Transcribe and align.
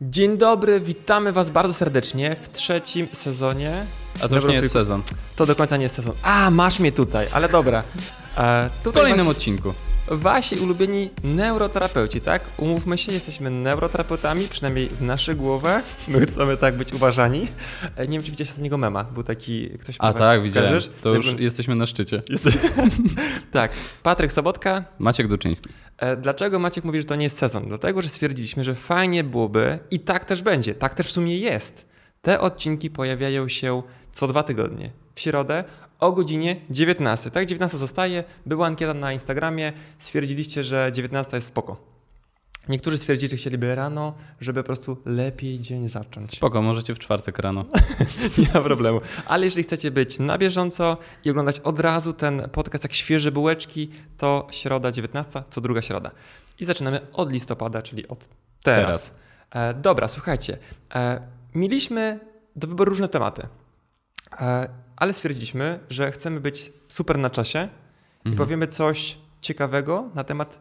Dzień 0.00 0.38
dobry, 0.38 0.80
witamy 0.80 1.32
Was 1.32 1.50
bardzo 1.50 1.74
serdecznie 1.74 2.36
w 2.42 2.48
trzecim 2.52 3.06
sezonie. 3.06 3.72
A 4.20 4.28
to 4.28 4.36
już 4.36 4.44
nie 4.44 4.54
jest 4.54 4.72
sezon. 4.72 5.02
To 5.36 5.46
do 5.46 5.56
końca 5.56 5.76
nie 5.76 5.82
jest 5.82 5.94
sezon. 5.94 6.14
A, 6.22 6.50
masz 6.50 6.80
mnie 6.80 6.92
tutaj, 6.92 7.26
ale 7.32 7.48
dobra. 7.48 7.82
E, 8.36 8.70
w 8.84 8.92
kolejnym 8.92 9.26
wasi, 9.26 9.30
odcinku. 9.30 9.74
Wasi 10.10 10.56
ulubieni 10.56 11.10
neuroterapeuci, 11.24 12.20
tak? 12.20 12.42
Umówmy 12.56 12.98
się, 12.98 13.12
jesteśmy 13.12 13.50
neuroterapeutami, 13.50 14.48
przynajmniej 14.48 14.88
w 14.88 15.02
naszej 15.02 15.36
głowie. 15.36 15.82
My 16.08 16.26
chcemy 16.26 16.56
tak 16.56 16.76
być 16.76 16.92
uważani. 16.92 17.46
E, 17.96 18.06
nie 18.06 18.12
wiem, 18.12 18.22
czy 18.22 18.30
widziałeś 18.30 18.50
z 18.50 18.58
niego 18.58 18.78
mema. 18.78 19.04
Był 19.04 19.22
taki 19.22 19.70
ktoś. 19.70 19.96
A 19.98 20.12
tak, 20.12 20.42
widziałem. 20.42 20.80
To 21.00 21.14
już 21.14 21.34
jesteśmy 21.38 21.74
na 21.74 21.86
szczycie. 21.86 22.22
Jeste... 22.28 22.50
tak. 23.52 23.72
Patryk 24.02 24.32
Sobotka. 24.32 24.84
Maciek 24.98 25.28
Duczyński. 25.28 25.68
E, 25.98 26.16
dlaczego 26.16 26.58
Maciek 26.58 26.84
mówi, 26.84 26.98
że 26.98 27.04
to 27.04 27.16
nie 27.16 27.24
jest 27.24 27.38
sezon? 27.38 27.68
Dlatego, 27.68 28.02
że 28.02 28.08
stwierdziliśmy, 28.08 28.64
że 28.64 28.74
fajnie 28.74 29.24
byłoby 29.24 29.78
i 29.90 30.00
tak 30.00 30.24
też 30.24 30.42
będzie. 30.42 30.74
Tak 30.74 30.94
też 30.94 31.06
w 31.06 31.12
sumie 31.12 31.38
jest. 31.38 31.86
Te 32.22 32.40
odcinki 32.40 32.90
pojawiają 32.90 33.48
się 33.48 33.82
co 34.12 34.28
dwa 34.28 34.42
tygodnie. 34.42 34.90
W 35.18 35.20
środę 35.20 35.64
o 35.98 36.12
godzinie 36.12 36.56
19. 36.70 37.30
Tak, 37.30 37.46
19 37.46 37.78
zostaje. 37.78 38.24
Była 38.46 38.66
ankieta 38.66 38.94
na 38.94 39.12
Instagramie. 39.12 39.72
Stwierdziliście, 39.98 40.64
że 40.64 40.90
19 40.92 41.36
jest 41.36 41.46
spoko. 41.46 41.76
Niektórzy 42.68 42.98
stwierdzili, 42.98 43.30
że 43.30 43.36
chcieliby 43.36 43.74
rano, 43.74 44.14
żeby 44.40 44.62
po 44.62 44.66
prostu 44.66 44.96
lepiej 45.04 45.60
dzień 45.60 45.88
zacząć. 45.88 46.30
Spoko, 46.30 46.62
możecie 46.62 46.94
w 46.94 46.98
czwartek 46.98 47.38
rano. 47.38 47.64
Nie 48.38 48.46
ma 48.54 48.60
problemu. 48.60 49.00
Ale 49.26 49.44
jeżeli 49.44 49.62
chcecie 49.62 49.90
być 49.90 50.18
na 50.18 50.38
bieżąco 50.38 50.96
i 51.24 51.30
oglądać 51.30 51.60
od 51.60 51.80
razu 51.80 52.12
ten 52.12 52.48
podcast 52.52 52.84
jak 52.84 52.92
świeże 52.92 53.32
bułeczki, 53.32 53.90
to 54.16 54.48
środa 54.50 54.92
19, 54.92 55.42
co 55.50 55.60
druga 55.60 55.82
środa. 55.82 56.10
I 56.58 56.64
zaczynamy 56.64 57.00
od 57.12 57.32
listopada, 57.32 57.82
czyli 57.82 58.08
od 58.08 58.18
teraz. 58.18 58.32
teraz. 58.62 59.14
E, 59.50 59.74
dobra, 59.74 60.08
słuchajcie. 60.08 60.58
E, 60.94 61.20
mieliśmy 61.54 62.20
do 62.56 62.66
wyboru 62.68 62.90
różne 62.90 63.08
tematy. 63.08 63.48
E, 64.40 64.87
ale 64.98 65.12
stwierdziliśmy, 65.12 65.78
że 65.90 66.12
chcemy 66.12 66.40
być 66.40 66.72
super 66.88 67.18
na 67.18 67.30
czasie 67.30 67.58
mhm. 67.58 68.34
i 68.34 68.36
powiemy 68.36 68.66
coś 68.66 69.18
ciekawego 69.40 70.10
na 70.14 70.24
temat 70.24 70.58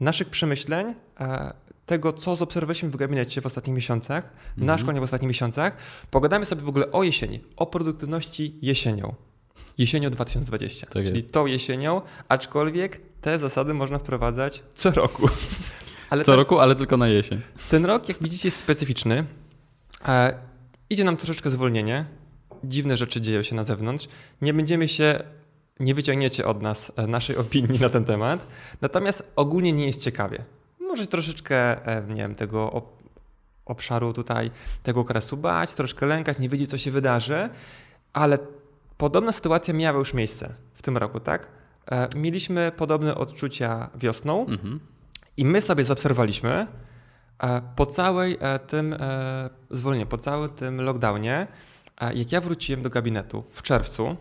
naszych 0.00 0.28
przemyśleń, 0.30 0.94
e, 1.20 1.52
tego, 1.86 2.12
co 2.12 2.36
zaobserwowaliśmy 2.36 2.90
w 2.90 2.96
gabinecie 2.96 3.40
w 3.40 3.46
ostatnich 3.46 3.76
miesiącach, 3.76 4.24
mhm. 4.24 4.66
na 4.66 4.78
szkoleniu 4.78 5.00
w 5.00 5.04
ostatnich 5.04 5.28
miesiącach. 5.28 5.76
Pogadamy 6.10 6.44
sobie 6.44 6.62
w 6.62 6.68
ogóle 6.68 6.92
o 6.92 7.02
jesieni, 7.02 7.40
o 7.56 7.66
produktywności 7.66 8.58
jesienią. 8.62 9.14
Jesienią 9.78 10.10
2020, 10.10 10.86
tak 10.86 11.04
czyli 11.04 11.16
jest. 11.16 11.32
tą 11.32 11.46
jesienią, 11.46 12.02
aczkolwiek 12.28 13.00
te 13.20 13.38
zasady 13.38 13.74
można 13.74 13.98
wprowadzać 13.98 14.62
co 14.74 14.90
roku. 14.90 15.28
Ale 16.10 16.24
co 16.24 16.32
ten, 16.32 16.38
roku, 16.38 16.58
ale 16.58 16.76
tylko 16.76 16.96
na 16.96 17.08
jesień. 17.08 17.40
Ten 17.70 17.84
rok, 17.84 18.08
jak 18.08 18.22
widzicie, 18.22 18.48
jest 18.48 18.58
specyficzny. 18.58 19.24
E, 20.08 20.34
idzie 20.90 21.04
nam 21.04 21.16
troszeczkę 21.16 21.50
zwolnienie, 21.50 22.04
dziwne 22.68 22.96
rzeczy 22.96 23.20
dzieją 23.20 23.42
się 23.42 23.56
na 23.56 23.64
zewnątrz. 23.64 24.08
Nie 24.42 24.54
będziemy 24.54 24.88
się, 24.88 25.22
nie 25.80 25.94
wyciągniecie 25.94 26.46
od 26.46 26.62
nas 26.62 26.92
e, 26.96 27.06
naszej 27.06 27.36
opinii 27.46 27.80
na 27.80 27.88
ten 27.88 28.04
temat. 28.04 28.46
Natomiast 28.80 29.32
ogólnie 29.36 29.72
nie 29.72 29.86
jest 29.86 30.02
ciekawie. 30.02 30.44
Może 30.80 31.06
troszeczkę, 31.06 31.86
e, 31.86 32.02
nie 32.08 32.22
wiem, 32.22 32.34
tego 32.34 32.82
obszaru 33.64 34.12
tutaj, 34.12 34.50
tego 34.82 35.00
okresu 35.00 35.36
bać, 35.36 35.72
troszkę 35.72 36.06
lękać, 36.06 36.38
nie 36.38 36.48
wiedzieć, 36.48 36.70
co 36.70 36.78
się 36.78 36.90
wydarzy, 36.90 37.48
ale 38.12 38.38
podobna 38.98 39.32
sytuacja 39.32 39.74
miała 39.74 39.98
już 39.98 40.14
miejsce 40.14 40.54
w 40.74 40.82
tym 40.82 40.96
roku, 40.96 41.20
tak? 41.20 41.48
E, 41.90 42.08
mieliśmy 42.16 42.72
podobne 42.76 43.14
odczucia 43.14 43.90
wiosną 43.94 44.46
mhm. 44.46 44.80
i 45.36 45.44
my 45.44 45.62
sobie 45.62 45.84
zaobserwowaliśmy 45.84 46.66
po 47.76 47.86
całej 47.86 48.38
tym 48.66 48.96
zwolnieniu, 49.70 50.06
po 50.06 50.18
całym 50.18 50.50
tym 50.50 50.80
lockdownie, 50.80 51.46
a 51.96 52.12
jak 52.12 52.32
ja 52.32 52.40
wróciłem 52.40 52.82
do 52.82 52.90
gabinetu 52.90 53.44
w 53.50 53.62
czerwcu, 53.62 54.16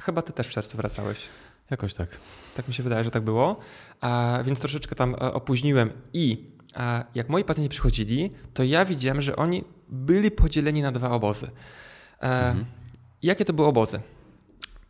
chyba 0.00 0.22
ty 0.22 0.32
też 0.32 0.46
w 0.46 0.50
czerwcu 0.50 0.76
wracałeś. 0.76 1.28
Jakoś 1.70 1.94
tak. 1.94 2.20
Tak 2.56 2.68
mi 2.68 2.74
się 2.74 2.82
wydaje, 2.82 3.04
że 3.04 3.10
tak 3.10 3.22
było. 3.22 3.60
A, 4.00 4.38
więc 4.44 4.60
troszeczkę 4.60 4.94
tam 4.94 5.14
e, 5.14 5.18
opóźniłem 5.18 5.90
i 6.12 6.50
a, 6.74 7.04
jak 7.14 7.28
moi 7.28 7.44
pacjenci 7.44 7.68
przychodzili, 7.68 8.30
to 8.54 8.62
ja 8.62 8.84
widziałem, 8.84 9.22
że 9.22 9.36
oni 9.36 9.64
byli 9.88 10.30
podzieleni 10.30 10.82
na 10.82 10.92
dwa 10.92 11.10
obozy. 11.10 11.46
E, 11.46 12.48
mhm. 12.48 12.64
Jakie 13.22 13.44
to 13.44 13.52
były 13.52 13.68
obozy? 13.68 14.00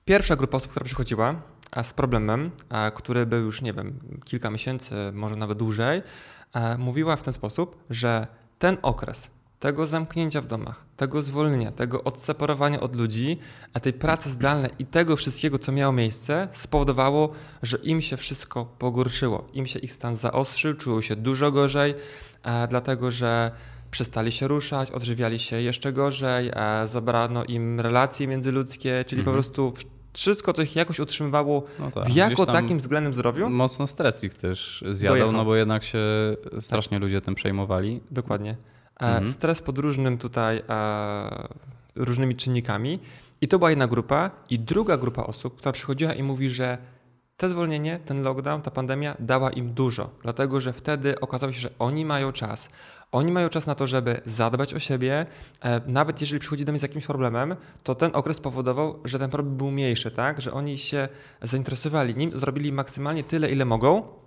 Pierwsza 0.04 0.36
grupa 0.36 0.56
osób, 0.56 0.70
która 0.70 0.84
przychodziła 0.84 1.42
a 1.70 1.82
z 1.82 1.92
problemem, 1.92 2.50
a, 2.68 2.90
który 2.90 3.26
był 3.26 3.42
już, 3.42 3.62
nie 3.62 3.72
wiem, 3.72 3.98
kilka 4.24 4.50
miesięcy, 4.50 4.94
może 5.12 5.36
nawet 5.36 5.58
dłużej, 5.58 6.02
a, 6.52 6.78
mówiła 6.78 7.16
w 7.16 7.22
ten 7.22 7.32
sposób, 7.32 7.84
że 7.90 8.26
ten 8.58 8.76
okres 8.82 9.30
tego 9.60 9.86
zamknięcia 9.86 10.40
w 10.40 10.46
domach, 10.46 10.84
tego 10.96 11.22
zwolnienia, 11.22 11.72
tego 11.72 12.04
odseparowania 12.04 12.80
od 12.80 12.96
ludzi, 12.96 13.38
a 13.74 13.80
tej 13.80 13.92
pracy 13.92 14.30
zdalnej 14.30 14.70
i 14.78 14.86
tego 14.86 15.16
wszystkiego, 15.16 15.58
co 15.58 15.72
miało 15.72 15.92
miejsce, 15.92 16.48
spowodowało, 16.52 17.32
że 17.62 17.76
im 17.76 18.00
się 18.02 18.16
wszystko 18.16 18.64
pogorszyło. 18.64 19.46
Im 19.52 19.66
się 19.66 19.78
ich 19.78 19.92
stan 19.92 20.16
zaostrzył, 20.16 20.74
czuło 20.74 21.02
się 21.02 21.16
dużo 21.16 21.52
gorzej, 21.52 21.94
dlatego 22.68 23.10
że 23.10 23.50
przestali 23.90 24.32
się 24.32 24.48
ruszać, 24.48 24.90
odżywiali 24.90 25.38
się 25.38 25.60
jeszcze 25.60 25.92
gorzej, 25.92 26.50
zabrano 26.84 27.44
im 27.44 27.80
relacje 27.80 28.26
międzyludzkie, 28.26 29.04
czyli 29.06 29.20
mhm. 29.20 29.24
po 29.24 29.42
prostu 29.42 29.72
wszystko, 30.12 30.52
co 30.52 30.62
ich 30.62 30.76
jakoś 30.76 31.00
utrzymywało 31.00 31.64
no 31.78 31.90
tak, 31.90 32.08
w 32.08 32.14
jako 32.14 32.46
takim 32.46 32.78
względem 32.78 33.12
zdrowiu. 33.12 33.50
Mocno 33.50 33.86
stres 33.86 34.24
ich 34.24 34.34
też 34.34 34.84
zjadał, 34.90 35.12
dojechał. 35.14 35.32
no 35.32 35.44
bo 35.44 35.56
jednak 35.56 35.84
się 35.84 35.98
strasznie 36.60 36.96
tak. 36.96 37.02
ludzie 37.02 37.20
tym 37.20 37.34
przejmowali. 37.34 38.00
Dokładnie. 38.10 38.56
E, 39.00 39.06
mhm. 39.06 39.28
Stres 39.28 39.62
pod 39.62 39.78
różnym 39.78 40.18
tutaj, 40.18 40.62
e, 40.68 41.48
różnymi 41.96 42.36
czynnikami. 42.36 42.98
I 43.40 43.48
to 43.48 43.58
była 43.58 43.70
jedna 43.70 43.86
grupa. 43.86 44.30
I 44.50 44.58
druga 44.58 44.96
grupa 44.96 45.22
osób, 45.22 45.56
która 45.56 45.72
przychodziła 45.72 46.14
i 46.14 46.22
mówi, 46.22 46.50
że 46.50 46.78
te 47.36 47.48
zwolnienie, 47.48 47.98
ten 48.04 48.22
lockdown, 48.22 48.62
ta 48.62 48.70
pandemia 48.70 49.16
dała 49.18 49.50
im 49.50 49.72
dużo, 49.74 50.10
dlatego 50.22 50.60
że 50.60 50.72
wtedy 50.72 51.20
okazało 51.20 51.52
się, 51.52 51.60
że 51.60 51.70
oni 51.78 52.04
mają 52.04 52.32
czas. 52.32 52.68
Oni 53.12 53.32
mają 53.32 53.48
czas 53.48 53.66
na 53.66 53.74
to, 53.74 53.86
żeby 53.86 54.20
zadbać 54.26 54.74
o 54.74 54.78
siebie. 54.78 55.26
E, 55.60 55.80
nawet 55.86 56.20
jeżeli 56.20 56.40
przychodzi 56.40 56.64
do 56.64 56.72
mnie 56.72 56.78
z 56.78 56.82
jakimś 56.82 57.06
problemem, 57.06 57.56
to 57.82 57.94
ten 57.94 58.10
okres 58.14 58.40
powodował, 58.40 59.00
że 59.04 59.18
ten 59.18 59.30
problem 59.30 59.56
był 59.56 59.70
mniejszy, 59.70 60.10
tak? 60.10 60.40
Że 60.40 60.52
oni 60.52 60.78
się 60.78 61.08
zainteresowali 61.42 62.14
nim, 62.14 62.38
zrobili 62.38 62.72
maksymalnie 62.72 63.24
tyle, 63.24 63.50
ile 63.50 63.64
mogą, 63.64 64.19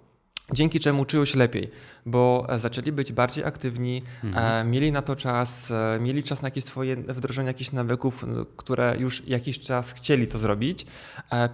dzięki 0.53 0.80
czemu 0.80 1.06
czują 1.06 1.25
się 1.25 1.40
lepiej, 1.40 1.69
bo 2.06 2.46
e, 2.50 2.59
zaczęli 2.59 2.91
być 2.91 3.12
bardziej 3.12 3.44
aktywni, 3.46 4.02
mhm. 4.24 4.68
E, 4.68 4.72
mieli 4.72 4.91
na 4.91 5.02
to 5.02 5.16
czas, 5.16 5.72
e, 5.72 6.00
mieli 6.02 6.24
czas 6.24 6.41
na 6.41 6.47
jakieś 6.47 6.64
swoje 6.64 6.96
wdrożenie 6.96 7.47
jakichś 7.47 7.72
nawyków, 7.72 8.25
które 8.58 8.96
już 9.00 9.28
jakiś 9.28 9.59
czas 9.59 9.94
chcieli 9.94 10.28
to 10.28 10.38
zrobić, 10.38 10.86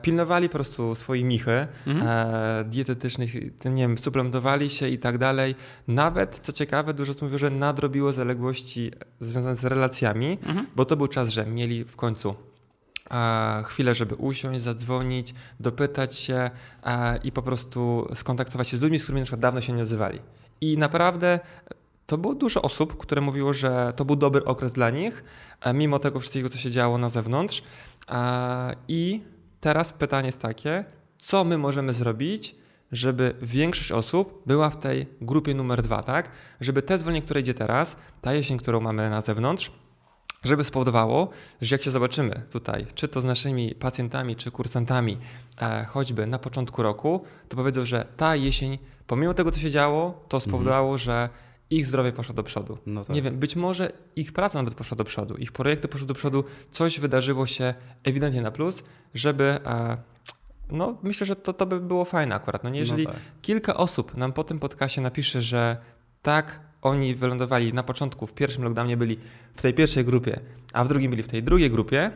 pilnowali 0.01 0.49
po 0.49 0.53
prostu 0.53 0.95
swojej 0.95 1.23
michy 1.23 1.67
mhm. 1.87 2.69
dietetycznych, 2.69 3.33
nie 3.65 3.81
wiem, 3.81 3.97
suplementowali 3.97 4.69
się 4.69 4.87
i 4.87 4.97
tak 4.97 5.17
dalej. 5.17 5.55
Nawet, 5.87 6.39
co 6.43 6.53
ciekawe, 6.53 6.93
dużo 6.93 7.13
mówią, 7.21 7.37
że 7.37 7.49
nadrobiło 7.49 8.13
zaległości 8.13 8.91
związane 9.19 9.55
z 9.55 9.63
relacjami, 9.63 10.37
mhm. 10.43 10.67
bo 10.75 10.85
to 10.85 10.97
był 10.97 11.07
czas, 11.07 11.29
że 11.29 11.45
mieli 11.45 11.83
w 11.83 11.95
końcu 11.95 12.48
chwilę, 13.65 13.95
żeby 13.95 14.15
usiąść, 14.15 14.61
zadzwonić, 14.61 15.33
dopytać 15.59 16.15
się 16.15 16.51
i 17.23 17.31
po 17.31 17.41
prostu 17.41 18.07
skontaktować 18.13 18.67
się 18.67 18.77
z 18.77 18.81
ludźmi, 18.81 18.99
z 18.99 19.03
którymi 19.03 19.21
na 19.21 19.25
przykład 19.25 19.41
dawno 19.41 19.61
się 19.61 19.73
nie 19.73 19.83
odzywali. 19.83 20.19
I 20.61 20.77
naprawdę 20.77 21.39
to 22.05 22.17
było 22.17 22.35
dużo 22.35 22.61
osób, 22.61 22.97
które 22.97 23.21
mówiło, 23.21 23.53
że 23.53 23.93
to 23.95 24.05
był 24.05 24.15
dobry 24.15 24.45
okres 24.45 24.73
dla 24.73 24.89
nich, 24.89 25.23
mimo 25.73 25.99
tego 25.99 26.19
wszystkiego, 26.19 26.49
co 26.49 26.57
się 26.57 26.71
działo 26.71 26.97
na 26.97 27.09
zewnątrz. 27.09 27.63
I 28.87 29.21
teraz 29.59 29.93
pytanie 29.93 30.25
jest 30.25 30.41
takie, 30.41 30.85
co 31.17 31.43
my 31.43 31.57
możemy 31.57 31.93
zrobić, 31.93 32.55
żeby 32.91 33.35
większość 33.41 33.91
osób 33.91 34.43
była 34.45 34.69
w 34.69 34.79
tej 34.79 35.07
grupie 35.21 35.53
numer 35.53 35.81
dwa, 35.81 36.03
tak? 36.03 36.31
Żeby 36.61 36.81
te 36.81 36.97
zwolnienie, 36.97 37.25
które 37.25 37.39
idzie 37.39 37.53
teraz, 37.53 37.95
ta 38.21 38.33
jesień, 38.33 38.57
którą 38.57 38.79
mamy 38.79 39.09
na 39.09 39.21
zewnątrz, 39.21 39.71
żeby 40.43 40.63
spowodowało, 40.63 41.29
że 41.61 41.75
jak 41.75 41.83
się 41.83 41.91
zobaczymy 41.91 42.41
tutaj, 42.51 42.85
czy 42.95 43.07
to 43.07 43.21
z 43.21 43.23
naszymi 43.23 43.75
pacjentami, 43.75 44.35
czy 44.35 44.51
kursantami, 44.51 45.17
e, 45.61 45.85
choćby 45.85 46.27
na 46.27 46.39
początku 46.39 46.83
roku, 46.83 47.23
to 47.49 47.57
powiedzą, 47.57 47.85
że 47.85 48.05
ta 48.17 48.35
jesień, 48.35 48.77
pomimo 49.07 49.33
tego, 49.33 49.51
co 49.51 49.59
się 49.59 49.71
działo, 49.71 50.25
to 50.27 50.39
spowodowało, 50.39 50.87
mhm. 50.87 50.99
że 50.99 51.29
ich 51.69 51.85
zdrowie 51.85 52.11
poszło 52.11 52.35
do 52.35 52.43
przodu. 52.43 52.77
No 52.85 53.05
tak. 53.05 53.15
Nie 53.15 53.21
wiem, 53.21 53.37
być 53.37 53.55
może 53.55 53.91
ich 54.15 54.33
praca 54.33 54.59
nawet 54.59 54.73
poszła 54.73 54.97
do 54.97 55.03
przodu, 55.03 55.35
ich 55.35 55.51
projekty 55.51 55.87
poszły 55.87 56.07
do 56.07 56.13
przodu, 56.13 56.43
coś 56.71 56.99
wydarzyło 56.99 57.45
się 57.45 57.73
ewidentnie 58.03 58.41
na 58.41 58.51
plus, 58.51 58.83
żeby. 59.13 59.43
E, 59.65 59.97
no, 60.71 60.97
myślę, 61.03 61.27
że 61.27 61.35
to, 61.35 61.53
to 61.53 61.65
by 61.65 61.79
było 61.79 62.05
fajne 62.05 62.35
akurat. 62.35 62.63
No, 62.63 62.69
jeżeli 62.73 63.03
no 63.03 63.11
tak. 63.11 63.19
kilka 63.41 63.77
osób 63.77 64.17
nam 64.17 64.33
po 64.33 64.43
tym 64.43 64.59
podcastie 64.59 65.01
napisze, 65.01 65.41
że 65.41 65.77
tak, 66.21 66.68
oni 66.81 67.15
wylądowali 67.15 67.73
na 67.73 67.83
początku, 67.83 68.27
w 68.27 68.33
pierwszym 68.33 68.63
lockdownie 68.63 68.97
byli 68.97 69.17
w 69.55 69.61
tej 69.61 69.73
pierwszej 69.73 70.05
grupie, 70.05 70.39
a 70.73 70.83
w 70.83 70.87
drugim 70.87 71.11
byli 71.11 71.23
w 71.23 71.27
tej 71.27 71.43
drugiej 71.43 71.71
grupie 71.71 72.11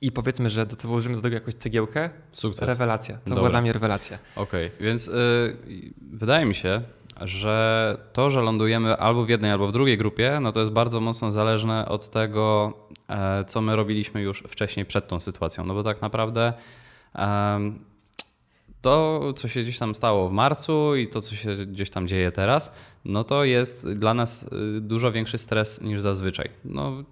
i 0.00 0.12
powiedzmy, 0.12 0.50
że 0.50 0.66
do, 0.66 0.76
tego 0.76 1.34
jakąś 1.34 1.54
cegiełkę. 1.54 2.10
Sukces. 2.32 2.68
Rewelacja. 2.68 3.14
To 3.14 3.20
Dobra. 3.24 3.36
była 3.36 3.50
dla 3.50 3.60
mnie 3.60 3.72
rewelacja. 3.72 4.18
Okej, 4.36 4.66
okay. 4.66 4.86
więc 4.86 5.06
yy, 5.06 5.12
wydaje 6.00 6.46
mi 6.46 6.54
się, 6.54 6.82
że 7.20 7.96
to, 8.12 8.30
że 8.30 8.40
lądujemy 8.40 8.96
albo 8.96 9.24
w 9.24 9.28
jednej, 9.28 9.50
albo 9.50 9.68
w 9.68 9.72
drugiej 9.72 9.98
grupie, 9.98 10.38
no 10.40 10.52
to 10.52 10.60
jest 10.60 10.72
bardzo 10.72 11.00
mocno 11.00 11.32
zależne 11.32 11.88
od 11.88 12.10
tego, 12.10 12.72
e, 13.08 13.44
co 13.44 13.60
my 13.60 13.76
robiliśmy 13.76 14.22
już 14.22 14.42
wcześniej 14.48 14.86
przed 14.86 15.08
tą 15.08 15.20
sytuacją. 15.20 15.64
No 15.64 15.74
bo 15.74 15.82
tak 15.82 16.02
naprawdę 16.02 16.52
to, 18.84 19.32
co 19.36 19.48
się 19.48 19.60
gdzieś 19.60 19.78
tam 19.78 19.94
stało 19.94 20.28
w 20.28 20.32
marcu 20.32 20.96
i 20.96 21.08
to, 21.08 21.20
co 21.20 21.34
się 21.34 21.56
gdzieś 21.56 21.90
tam 21.90 22.08
dzieje 22.08 22.32
teraz, 22.32 22.74
no 23.04 23.24
to 23.24 23.44
jest 23.44 23.92
dla 23.92 24.14
nas 24.14 24.42
y, 24.42 24.80
dużo 24.80 25.12
większy 25.12 25.38
stres 25.38 25.80
niż 25.80 26.00
zazwyczaj. 26.00 26.50
No, 26.64 27.04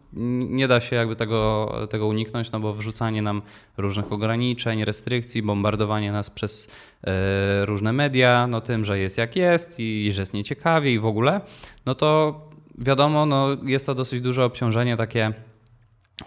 nie 0.48 0.68
da 0.68 0.80
się 0.80 0.96
jakby 0.96 1.16
tego, 1.16 1.72
tego 1.90 2.06
uniknąć, 2.06 2.52
no 2.52 2.60
bo 2.60 2.74
wrzucanie 2.74 3.22
nam 3.22 3.42
różnych 3.76 4.12
ograniczeń, 4.12 4.84
restrykcji, 4.84 5.42
bombardowanie 5.42 6.12
nas 6.12 6.30
przez 6.30 6.66
y, 6.66 7.10
różne 7.66 7.92
media, 7.92 8.46
no 8.46 8.60
tym, 8.60 8.84
że 8.84 8.98
jest 8.98 9.18
jak 9.18 9.36
jest 9.36 9.80
i, 9.80 10.06
i 10.06 10.12
że 10.12 10.22
jest 10.22 10.34
nieciekawie 10.34 10.92
i 10.92 10.98
w 10.98 11.06
ogóle, 11.06 11.40
no 11.86 11.94
to 11.94 12.40
wiadomo, 12.78 13.26
no 13.26 13.48
jest 13.64 13.86
to 13.86 13.94
dosyć 13.94 14.20
duże 14.20 14.44
obciążenie 14.44 14.96
takie 14.96 15.32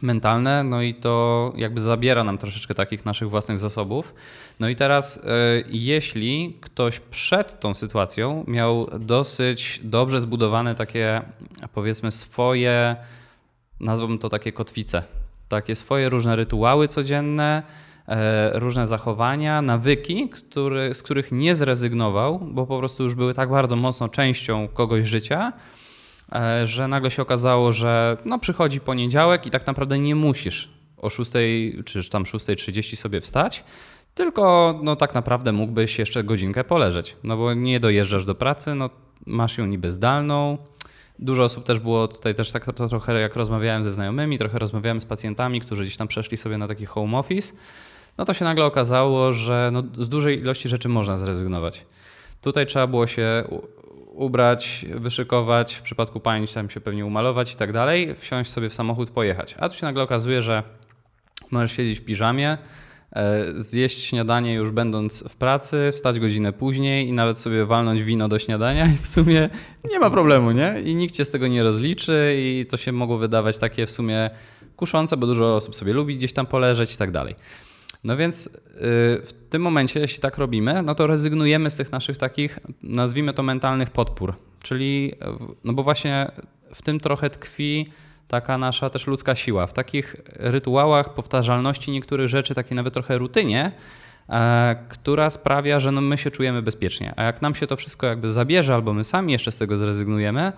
mentalne, 0.02 0.64
no 0.64 0.82
i 0.82 0.94
to 0.94 1.54
jakby 1.56 1.82
zabiera 1.82 2.24
nam 2.24 2.38
troszeczkę 2.38 2.74
takich 2.74 3.06
naszych 3.06 3.30
własnych 3.30 3.60
zasobów. 3.60 4.14
No 4.60 4.70
i 4.70 4.76
teraz, 4.76 5.18
e, 5.18 5.22
jeśli 5.70 6.58
ktoś 6.62 7.00
przed 7.00 7.60
tą 7.60 7.74
sytuacją 7.74 8.44
miał 8.48 8.88
dosyć 9.00 9.80
dobrze 9.84 10.22
zbudowane 10.22 10.76
takie, 10.76 11.22
powiedzmy, 11.74 12.12
swoje, 12.12 12.96
nazwałbym 13.80 14.20
to 14.20 14.30
takie 14.30 14.52
kotwice, 14.52 15.04
takie 15.50 15.76
swoje 15.76 16.10
różne 16.10 16.36
rytuały 16.36 16.88
codzienne, 16.88 17.64
e, 18.08 18.60
różne 18.60 18.88
zachowania, 18.88 19.62
nawyki, 19.62 20.30
który, 20.30 20.94
z 20.94 21.04
których 21.04 21.32
nie 21.32 21.56
zrezygnował, 21.56 22.40
bo 22.40 22.68
po 22.68 22.80
prostu 22.80 23.04
już 23.04 23.16
były 23.16 23.34
tak 23.34 23.50
bardzo 23.50 23.76
mocno 23.76 24.10
częścią 24.10 24.68
kogoś 24.68 25.06
życia, 25.06 25.54
że 26.64 26.88
nagle 26.88 27.12
się 27.12 27.22
okazało, 27.22 27.72
że 27.72 28.18
no 28.26 28.40
przychodzi 28.40 28.80
poniedziałek 28.80 29.46
i 29.46 29.50
tak 29.50 29.68
naprawdę 29.68 30.00
nie 30.00 30.16
musisz 30.16 30.70
o 30.98 31.10
6 31.10 31.32
czy 31.86 32.10
tam 32.10 32.24
6.30 32.24 32.96
sobie 32.96 33.22
wstać, 33.22 33.64
tylko 34.14 34.76
no 34.84 34.96
tak 34.96 35.14
naprawdę 35.14 35.52
mógłbyś 35.52 36.00
jeszcze 36.00 36.24
godzinkę 36.24 36.64
poleżeć, 36.64 37.18
no 37.24 37.38
bo 37.38 37.54
nie 37.54 37.80
dojeżdżasz 37.80 38.26
do 38.26 38.36
pracy, 38.36 38.76
no 38.76 38.90
masz 39.26 39.58
ją 39.58 39.66
niby 39.66 39.92
zdalną. 39.92 40.58
Dużo 41.20 41.44
osób 41.44 41.66
też 41.66 41.80
było 41.80 42.08
tutaj 42.08 42.36
też 42.36 42.52
tak 42.52 42.74
to 42.74 42.88
trochę 42.88 43.20
jak 43.20 43.36
rozmawiałem 43.36 43.84
ze 43.84 43.92
znajomymi, 43.92 44.38
trochę 44.38 44.60
rozmawiałem 44.60 45.02
z 45.02 45.06
pacjentami, 45.06 45.62
którzy 45.62 45.84
gdzieś 45.84 45.98
tam 45.98 46.08
przeszli 46.08 46.38
sobie 46.38 46.58
na 46.58 46.68
taki 46.68 46.86
home 46.86 47.18
office, 47.18 47.54
no 48.18 48.26
to 48.26 48.34
się 48.34 48.46
nagle 48.46 48.66
okazało, 48.66 49.34
że 49.34 49.70
no 49.74 49.84
z 49.98 50.10
dużej 50.10 50.40
ilości 50.40 50.70
rzeczy 50.70 50.90
można 50.90 51.18
zrezygnować. 51.18 51.86
Tutaj 52.42 52.66
trzeba 52.66 52.88
było 52.88 53.08
się 53.08 53.44
ubrać, 54.16 54.86
wyszykować, 54.96 55.76
w 55.76 55.82
przypadku 55.82 56.20
pań 56.20 56.48
tam 56.48 56.70
się 56.70 56.82
pewnie 56.82 57.06
umalować 57.06 57.54
i 57.54 57.56
tak 57.56 57.74
dalej, 57.74 58.16
wsiąść 58.20 58.52
sobie 58.52 58.70
w 58.70 58.74
samochód, 58.74 59.10
pojechać. 59.10 59.56
A 59.60 59.70
tu 59.70 59.76
się 59.76 59.86
nagle 59.86 60.04
okazuje, 60.04 60.42
że 60.42 60.64
możesz 61.52 61.72
siedzieć 61.72 62.00
w 62.00 62.06
piżamie, 62.06 62.58
e, 63.16 63.44
zjeść 63.56 64.04
śniadanie 64.04 64.54
już 64.54 64.72
będąc 64.72 65.24
w 65.30 65.36
pracy, 65.36 65.92
wstać 65.94 66.20
godzinę 66.20 66.54
później 66.54 67.08
i 67.08 67.14
nawet 67.14 67.38
sobie 67.38 67.66
walnąć 67.66 68.04
wino 68.04 68.28
do 68.28 68.40
śniadania 68.40 68.86
i 68.94 68.98
w 69.02 69.08
sumie 69.08 69.50
nie 69.92 70.00
ma 70.00 70.10
problemu, 70.10 70.52
nie? 70.52 70.76
I 70.86 70.96
nikt 70.96 71.16
cię 71.16 71.26
z 71.26 71.30
tego 71.30 71.48
nie 71.48 71.64
rozliczy 71.64 72.36
i 72.38 72.66
to 72.70 72.78
się 72.78 72.92
mogło 72.92 73.18
wydawać 73.18 73.58
takie 73.58 73.86
w 73.86 73.92
sumie 73.92 74.30
kuszące, 74.76 75.18
bo 75.18 75.28
dużo 75.28 75.56
osób 75.56 75.76
sobie 75.76 75.94
lubi 75.94 76.18
gdzieś 76.18 76.34
tam 76.34 76.46
poleżeć 76.46 76.94
i 76.94 76.98
tak 76.98 77.12
dalej. 77.12 77.36
No 78.06 78.18
więc 78.18 78.48
y, 78.48 78.52
w 79.26 79.34
tym 79.50 79.62
momencie, 79.62 80.00
jeśli 80.00 80.20
tak 80.20 80.38
robimy, 80.38 80.82
no 80.84 80.96
to 80.96 81.08
rezygnujemy 81.08 81.70
z 81.70 81.76
tych 81.76 81.92
naszych 81.92 82.18
takich, 82.18 82.60
nazwijmy 82.84 83.34
to 83.34 83.44
mentalnych 83.44 83.90
podpór. 83.90 84.34
Czyli, 84.64 85.14
no 85.64 85.74
bo 85.74 85.84
właśnie 85.84 86.32
w 86.74 86.82
tym 86.82 87.00
trochę 87.00 87.30
tkwi 87.30 87.90
taka 88.28 88.58
nasza 88.58 88.90
też 88.90 89.08
ludzka 89.08 89.36
siła. 89.36 89.68
W 89.68 89.74
takich 89.74 90.16
rytuałach, 90.26 91.14
powtarzalności 91.14 91.92
niektórych 91.92 92.28
rzeczy, 92.28 92.56
takiej 92.56 92.76
nawet 92.76 92.94
trochę 92.94 93.18
rutynie, 93.18 93.72
e, 94.30 94.76
która 94.90 95.30
sprawia, 95.30 95.80
że 95.80 95.92
no 95.92 96.02
my 96.02 96.18
się 96.18 96.32
czujemy 96.32 96.62
bezpiecznie. 96.62 97.14
A 97.16 97.24
jak 97.24 97.42
nam 97.42 97.56
się 97.56 97.68
to 97.68 97.76
wszystko 97.76 98.08
jakby 98.08 98.32
zabierze, 98.32 98.76
albo 98.76 98.94
my 98.94 99.04
sami 99.04 99.34
jeszcze 99.34 99.52
z 99.52 99.58
tego 99.58 99.78
zrezygnujemy, 99.78 100.52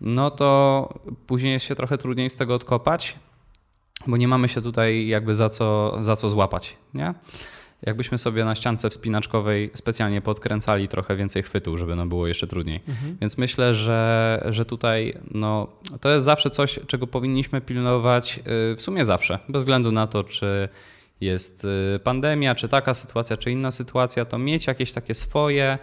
no 0.00 0.30
to 0.30 0.88
później 1.26 1.52
jest 1.52 1.66
się 1.66 1.74
trochę 1.74 1.98
trudniej 1.98 2.30
z 2.30 2.36
tego 2.36 2.54
odkopać, 2.54 3.16
bo 4.06 4.16
nie 4.16 4.28
mamy 4.28 4.48
się 4.48 4.62
tutaj 4.62 5.06
jakby 5.06 5.34
za 5.34 5.48
co, 5.48 5.96
za 6.00 6.16
co 6.16 6.28
złapać. 6.28 6.76
Nie? 6.94 7.14
Jakbyśmy 7.82 8.18
sobie 8.18 8.44
na 8.44 8.54
ściance 8.54 8.90
wspinaczkowej 8.90 9.70
specjalnie 9.74 10.20
podkręcali 10.20 10.88
trochę 10.88 11.16
więcej 11.16 11.42
chwytów, 11.42 11.78
żeby 11.78 11.96
nam 11.96 12.08
było 12.08 12.26
jeszcze 12.26 12.46
trudniej. 12.46 12.80
Mhm. 12.88 13.16
Więc 13.20 13.38
myślę, 13.38 13.74
że, 13.74 14.42
że 14.50 14.64
tutaj 14.64 15.18
no, 15.30 15.66
to 16.00 16.10
jest 16.10 16.24
zawsze 16.24 16.50
coś, 16.50 16.78
czego 16.86 17.06
powinniśmy 17.06 17.60
pilnować 17.60 18.38
y, 18.72 18.76
w 18.76 18.82
sumie 18.82 19.04
zawsze, 19.04 19.38
bez 19.48 19.62
względu 19.62 19.92
na 19.92 20.06
to, 20.06 20.24
czy 20.24 20.68
jest 21.20 21.64
y, 21.64 21.98
pandemia, 21.98 22.54
czy 22.54 22.68
taka 22.68 22.94
sytuacja, 22.94 23.36
czy 23.36 23.50
inna 23.50 23.70
sytuacja, 23.70 24.24
to 24.24 24.38
mieć 24.38 24.66
jakieś 24.66 24.92
takie 24.92 25.14
swoje 25.14 25.78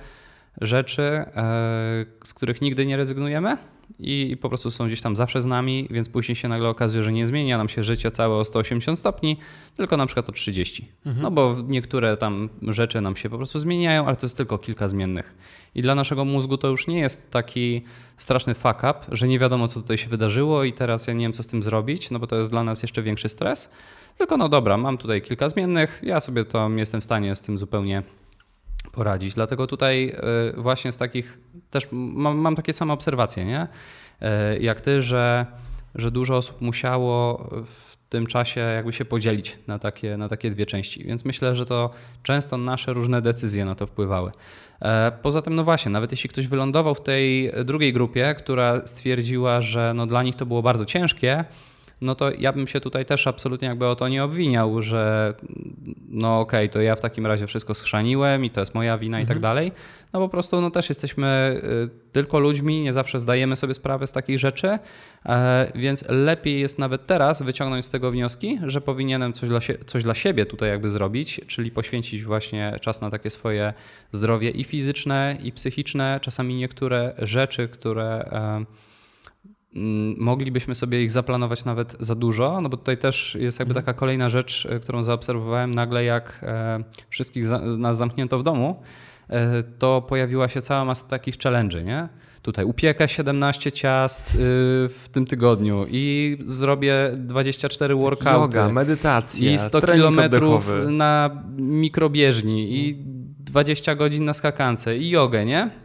rzeczy, 0.62 1.02
y, 1.02 2.28
z 2.28 2.34
których 2.34 2.62
nigdy 2.62 2.86
nie 2.86 2.98
rezygnujemy 2.98 3.58
i, 4.00 4.32
i 4.32 4.38
po 4.38 4.50
prostu 4.50 4.72
są 4.72 4.88
gdzieś 4.88 5.02
tam 5.02 5.16
zawsze 5.16 5.42
z 5.42 5.46
nami, 5.46 5.88
więc 5.92 6.10
później 6.10 6.36
się 6.36 6.48
nagle 6.48 6.70
okazuje, 6.70 7.04
że 7.04 7.12
nie 7.12 7.28
zmienia 7.28 7.58
nam 7.58 7.70
się 7.70 7.84
życie 7.84 8.12
całe 8.12 8.36
o 8.36 8.46
180 8.46 9.00
stopni, 9.00 9.38
tylko 9.78 9.98
na 9.98 10.06
przykład 10.06 10.30
o 10.30 10.32
30. 10.32 10.92
Mhm. 11.06 11.24
No 11.24 11.32
bo 11.32 11.56
niektóre 11.68 12.18
tam 12.18 12.50
rzeczy 12.62 13.02
nam 13.02 13.16
się 13.16 13.30
po 13.30 13.38
prostu 13.38 13.60
zmieniają, 13.60 14.06
ale 14.06 14.16
to 14.16 14.26
jest 14.26 14.38
tylko 14.38 14.58
kilka 14.58 14.88
zmiennych. 14.88 15.36
I 15.76 15.82
dla 15.82 15.96
naszego 15.96 16.26
mózgu 16.26 16.58
to 16.58 16.68
już 16.68 16.88
nie 16.88 17.00
jest 17.00 17.32
taki 17.32 17.82
straszny 18.18 18.54
fuck 18.54 18.78
up, 18.78 18.96
że 19.12 19.28
nie 19.28 19.40
wiadomo 19.40 19.68
co 19.68 19.82
tutaj 19.82 19.98
się 19.98 20.10
wydarzyło 20.10 20.64
i 20.64 20.74
teraz 20.74 21.08
ja 21.08 21.14
nie 21.14 21.26
wiem 21.26 21.34
co 21.34 21.44
z 21.44 21.48
tym 21.48 21.64
zrobić, 21.64 22.12
no 22.12 22.20
bo 22.20 22.28
to 22.28 22.36
jest 22.36 22.52
dla 22.52 22.64
nas 22.64 22.82
jeszcze 22.82 23.04
większy 23.04 23.30
stres. 23.30 23.70
Tylko 24.18 24.38
no 24.38 24.50
dobra, 24.50 24.78
mam 24.78 24.98
tutaj 24.98 25.22
kilka 25.22 25.50
zmiennych, 25.50 26.02
ja 26.04 26.20
sobie 26.20 26.46
to 26.46 26.70
jestem 26.70 27.02
w 27.02 27.04
stanie 27.04 27.36
z 27.36 27.42
tym 27.42 27.58
zupełnie 27.58 28.04
poradzić. 28.94 29.34
Dlatego 29.34 29.68
tutaj 29.68 30.16
y, 30.58 30.62
właśnie 30.62 30.92
z 30.92 30.98
takich 30.98 31.40
też 31.70 31.88
mam, 31.92 32.38
mam 32.38 32.56
takie 32.56 32.74
same 32.74 32.94
obserwacje, 32.94 33.46
nie? 33.46 33.68
Y, 34.22 34.60
jak 34.60 34.82
ty, 34.82 35.02
że, 35.02 35.46
że 35.96 36.12
dużo 36.12 36.38
osób 36.38 36.62
musiało 36.62 37.50
w 37.66 37.94
tym 38.10 38.28
czasie 38.28 38.62
jakby 38.62 38.94
się 38.94 39.06
podzielić 39.06 39.58
na 39.68 39.80
takie, 39.80 40.18
na 40.18 40.30
takie 40.30 40.50
dwie 40.50 40.66
części. 40.66 41.04
Więc 41.04 41.26
myślę, 41.26 41.56
że 41.56 41.66
to 41.66 41.90
często 42.24 42.58
nasze 42.58 42.94
różne 42.94 43.22
decyzje 43.22 43.66
na 43.66 43.76
to 43.76 43.88
wpływały. 43.88 44.32
E, 44.82 45.12
poza 45.22 45.42
tym, 45.42 45.56
no 45.56 45.64
właśnie, 45.64 45.92
nawet 45.92 46.12
jeśli 46.12 46.30
ktoś 46.30 46.48
wylądował 46.48 46.96
w 46.96 47.02
tej 47.02 47.52
drugiej 47.66 47.94
grupie, 47.94 48.36
która 48.38 48.88
stwierdziła, 48.88 49.62
że 49.62 49.94
no 49.96 50.06
dla 50.06 50.24
nich 50.24 50.36
to 50.36 50.46
było 50.46 50.62
bardzo 50.62 50.86
ciężkie, 50.86 51.46
no 52.04 52.16
to 52.16 52.32
ja 52.40 52.54
bym 52.54 52.68
się 52.68 52.80
tutaj 52.82 53.06
też 53.06 53.28
absolutnie 53.28 53.68
jakby 53.68 53.88
o 53.88 53.96
to 53.96 54.08
nie 54.08 54.24
obwiniał, 54.24 54.82
że 54.82 55.34
no 56.10 56.40
okej, 56.40 56.66
okay, 56.66 56.74
to 56.74 56.82
ja 56.82 56.96
w 56.96 57.02
takim 57.02 57.26
razie 57.26 57.48
wszystko 57.48 57.74
schrzaniłem 57.74 58.46
i 58.46 58.50
to 58.50 58.60
jest 58.60 58.76
moja 58.76 58.98
wina 58.98 59.18
mhm. 59.18 59.26
i 59.26 59.28
tak 59.28 59.38
mhm. 59.38 59.56
dalej. 59.56 59.72
No 60.14 60.20
po 60.20 60.30
prostu 60.30 60.62
no 60.62 60.72
też 60.72 60.90
jesteśmy 60.90 61.62
y, 61.64 62.12
tylko 62.12 62.40
ludźmi, 62.40 62.82
nie 62.82 62.94
zawsze 62.94 63.20
zdajemy 63.20 63.56
sobie 63.56 63.74
sprawę 63.74 64.08
z 64.08 64.12
takich 64.12 64.40
rzeczy, 64.40 64.80
e, 65.26 65.72
więc 65.76 66.06
lepiej 66.10 66.60
jest 66.60 66.80
nawet 66.80 67.06
teraz 67.06 67.42
wyciągnąć 67.42 67.86
z 67.86 67.90
tego 67.90 68.12
wnioski, 68.12 68.60
że 68.66 68.82
powinienem 68.82 69.34
coś 69.34 69.50
dla, 69.50 69.60
coś 69.86 70.04
dla 70.04 70.14
siebie 70.14 70.46
tutaj 70.46 70.70
jakby 70.70 70.90
zrobić, 70.90 71.42
czyli 71.48 71.72
poświęcić 71.72 72.24
właśnie 72.24 72.74
czas 72.82 73.02
na 73.02 73.10
takie 73.10 73.30
swoje 73.30 73.74
zdrowie 74.12 74.50
i 74.50 74.64
fizyczne, 74.64 75.38
i 75.44 75.52
psychiczne. 75.52 76.20
Czasami 76.22 76.56
niektóre 76.56 77.14
rzeczy, 77.18 77.68
które 77.68 78.06
e, 78.06 78.66
moglibyśmy 80.18 80.76
sobie 80.76 81.04
ich 81.04 81.12
zaplanować 81.12 81.66
nawet 81.66 81.96
za 82.00 82.16
dużo, 82.16 82.62
no 82.62 82.70
bo 82.70 82.78
tutaj 82.78 82.98
też 82.98 83.38
jest 83.40 83.60
jakby 83.60 83.72
mhm. 83.72 83.86
taka 83.86 84.00
kolejna 84.00 84.30
rzecz, 84.30 84.68
e, 84.72 84.80
którą 84.80 85.04
zaobserwowałem 85.04 85.72
nagle, 85.74 86.04
jak 86.04 86.40
e, 86.44 86.84
wszystkich 87.10 87.46
nas 87.78 87.98
zamknięto 87.98 88.40
w 88.40 88.44
domu, 88.44 88.82
e, 89.30 89.64
to 89.64 90.02
pojawiła 90.02 90.50
się 90.50 90.62
cała 90.62 90.86
masa 90.86 91.08
takich 91.08 91.38
challenge, 91.38 91.84
nie? 91.84 92.10
Tutaj 92.44 92.66
upiekę 92.66 93.08
17 93.08 93.72
ciast 93.72 94.36
y, 94.36 94.38
w 94.90 95.10
tym 95.12 95.26
tygodniu 95.26 95.86
i 95.90 96.38
zrobię 96.46 96.96
24 97.18 97.96
workouty. 97.96 98.58
Yoga, 98.58 98.70
medytacja, 98.70 99.52
I 99.52 99.60
100 99.60 99.82
kilometrów 99.82 100.72
na 100.90 101.44
mikrobieżni 101.58 102.78
i 102.78 102.96
20 103.40 103.96
godzin 103.96 104.26
na 104.26 104.34
skakance 104.34 104.98
i 104.98 105.10
jogę, 105.10 105.46
nie? 105.46 105.83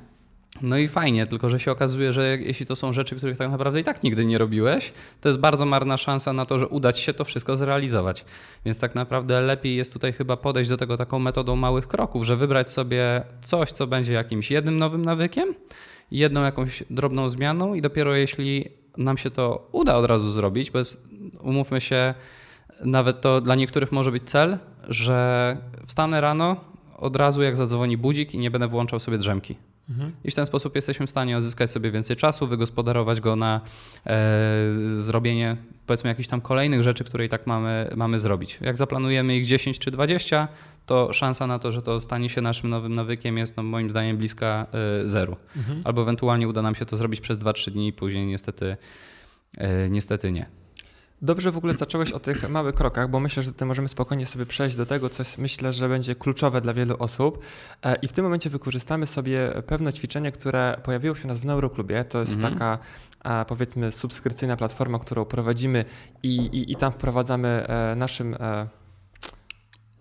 No 0.63 0.79
i 0.79 0.89
fajnie, 0.89 1.27
tylko 1.27 1.51
że 1.51 1.61
się 1.61 1.71
okazuje, 1.71 2.13
że 2.13 2.39
jeśli 2.41 2.67
to 2.67 2.77
są 2.77 2.93
rzeczy, 2.93 3.17
których 3.17 3.39
tak 3.39 3.51
naprawdę 3.51 3.81
i 3.81 3.85
tak 3.85 4.03
nigdy 4.03 4.25
nie 4.25 4.39
robiłeś, 4.39 4.93
to 5.21 5.29
jest 5.29 5.39
bardzo 5.39 5.67
marna 5.67 5.97
szansa 5.97 6.33
na 6.33 6.47
to, 6.47 6.59
że 6.59 6.69
uda 6.69 6.93
ci 6.93 7.03
się 7.03 7.15
to 7.15 7.25
wszystko 7.25 7.57
zrealizować. 7.57 8.25
Więc 8.65 8.81
tak 8.81 8.95
naprawdę 8.95 9.41
lepiej 9.41 9.77
jest 9.77 9.93
tutaj 9.93 10.13
chyba 10.13 10.37
podejść 10.37 10.71
do 10.71 10.77
tego 10.77 10.97
taką 10.97 11.19
metodą 11.19 11.57
małych 11.57 11.89
kroków, 11.89 12.25
że 12.25 12.37
wybrać 12.37 12.71
sobie 12.71 13.23
coś, 13.43 13.73
co 13.73 13.87
będzie 13.87 14.13
jakimś 14.13 14.51
jednym 14.51 14.77
nowym 14.77 15.05
nawykiem, 15.05 15.55
jedną 16.11 16.43
jakąś 16.43 16.83
drobną 16.91 17.31
zmianą 17.31 17.75
i 17.75 17.83
dopiero 17.83 18.15
jeśli 18.15 18.65
nam 18.97 19.19
się 19.19 19.31
to 19.31 19.69
uda 19.73 19.97
od 19.97 20.05
razu 20.05 20.31
zrobić, 20.31 20.71
bez 20.71 21.03
umówmy 21.41 21.81
się, 21.81 22.15
nawet 22.85 23.21
to 23.21 23.41
dla 23.41 23.55
niektórych 23.55 23.93
może 23.93 24.13
być 24.13 24.23
cel, 24.31 24.59
że 24.89 25.57
wstanę 25.87 26.21
rano 26.21 26.57
od 26.97 27.17
razu 27.17 27.43
jak 27.43 27.57
zadzwoni 27.57 27.97
budzik 27.97 28.35
i 28.35 28.39
nie 28.39 28.51
będę 28.51 28.69
włączał 28.69 29.01
sobie 29.01 29.19
drzemki 29.19 29.68
Mhm. 29.91 30.13
I 30.25 30.31
w 30.31 30.35
ten 30.35 30.47
sposób 30.47 30.75
jesteśmy 30.75 31.07
w 31.07 31.11
stanie 31.11 31.39
odzyskać 31.39 31.71
sobie 31.71 31.91
więcej 31.91 32.17
czasu, 32.17 32.47
wygospodarować 32.47 33.21
go 33.21 33.37
na 33.37 33.61
e, 34.07 34.67
zrobienie 34.95 35.57
powiedzmy 35.89 36.09
jakichś 36.09 36.29
tam 36.29 36.41
kolejnych 36.41 36.83
rzeczy, 36.83 37.05
które 37.05 37.25
i 37.25 37.29
tak 37.29 37.47
mamy, 37.47 37.91
mamy 37.97 38.19
zrobić. 38.19 38.59
Jak 38.61 38.77
zaplanujemy 38.77 39.37
ich 39.37 39.47
10 39.47 39.79
czy 39.79 39.91
20, 39.91 40.49
to 40.87 41.13
szansa 41.13 41.47
na 41.47 41.59
to, 41.59 41.73
że 41.73 41.83
to 41.83 42.01
stanie 42.01 42.29
się 42.29 42.41
naszym 42.41 42.71
nowym 42.71 42.95
nawykiem 42.95 43.39
jest 43.39 43.57
no, 43.57 43.63
moim 43.63 43.91
zdaniem 43.91 44.17
bliska 44.17 44.67
y, 45.05 45.09
zeru. 45.09 45.37
Mhm. 45.57 45.81
Albo 45.85 46.03
ewentualnie 46.03 46.49
uda 46.49 46.63
nam 46.63 46.75
się 46.75 46.87
to 46.87 46.97
zrobić 46.97 47.21
przez 47.21 47.39
2-3 47.39 47.71
dni 47.71 47.89
i 47.89 47.93
później 47.93 48.27
niestety, 48.27 48.77
y, 49.57 49.91
niestety 49.91 50.33
nie. 50.33 50.47
Dobrze 51.23 51.53
w 51.53 51.57
ogóle 51.57 51.75
zacząłeś 51.75 52.13
o 52.13 52.21
tych 52.21 52.51
małych 52.51 52.75
krokach, 52.75 53.11
bo 53.11 53.21
myślę, 53.21 53.43
że 53.43 53.53
tutaj 53.53 53.69
możemy 53.69 53.89
spokojnie 53.89 54.27
sobie 54.27 54.47
przejść 54.47 54.77
do 54.77 54.87
tego, 54.87 55.09
co 55.09 55.23
myślę, 55.39 55.73
że 55.73 55.89
będzie 55.89 56.15
kluczowe 56.15 56.61
dla 56.61 56.75
wielu 56.75 56.97
osób. 56.99 57.39
E, 57.83 57.95
I 57.95 58.09
w 58.09 58.13
tym 58.13 58.25
momencie 58.25 58.51
wykorzystamy 58.51 59.07
sobie 59.07 59.53
pewne 59.67 59.93
ćwiczenie, 59.93 60.33
które 60.33 60.81
pojawiło 60.83 61.15
się 61.15 61.25
u 61.25 61.29
nas 61.29 61.39
w 61.39 61.45
Neuroklubie. 61.45 62.05
To 62.05 62.21
jest 62.21 62.33
mhm. 62.33 62.55
taka 62.55 62.79
powiedzmy 63.45 63.93
subskrypcyjna 63.93 64.57
platforma, 64.57 64.99
którą 64.99 65.25
prowadzimy 65.25 65.85
i, 66.23 66.37
i, 66.37 66.73
i 66.73 66.77
tam 66.77 66.93
wprowadzamy 66.93 67.49
e, 67.49 67.95
naszym 67.97 68.37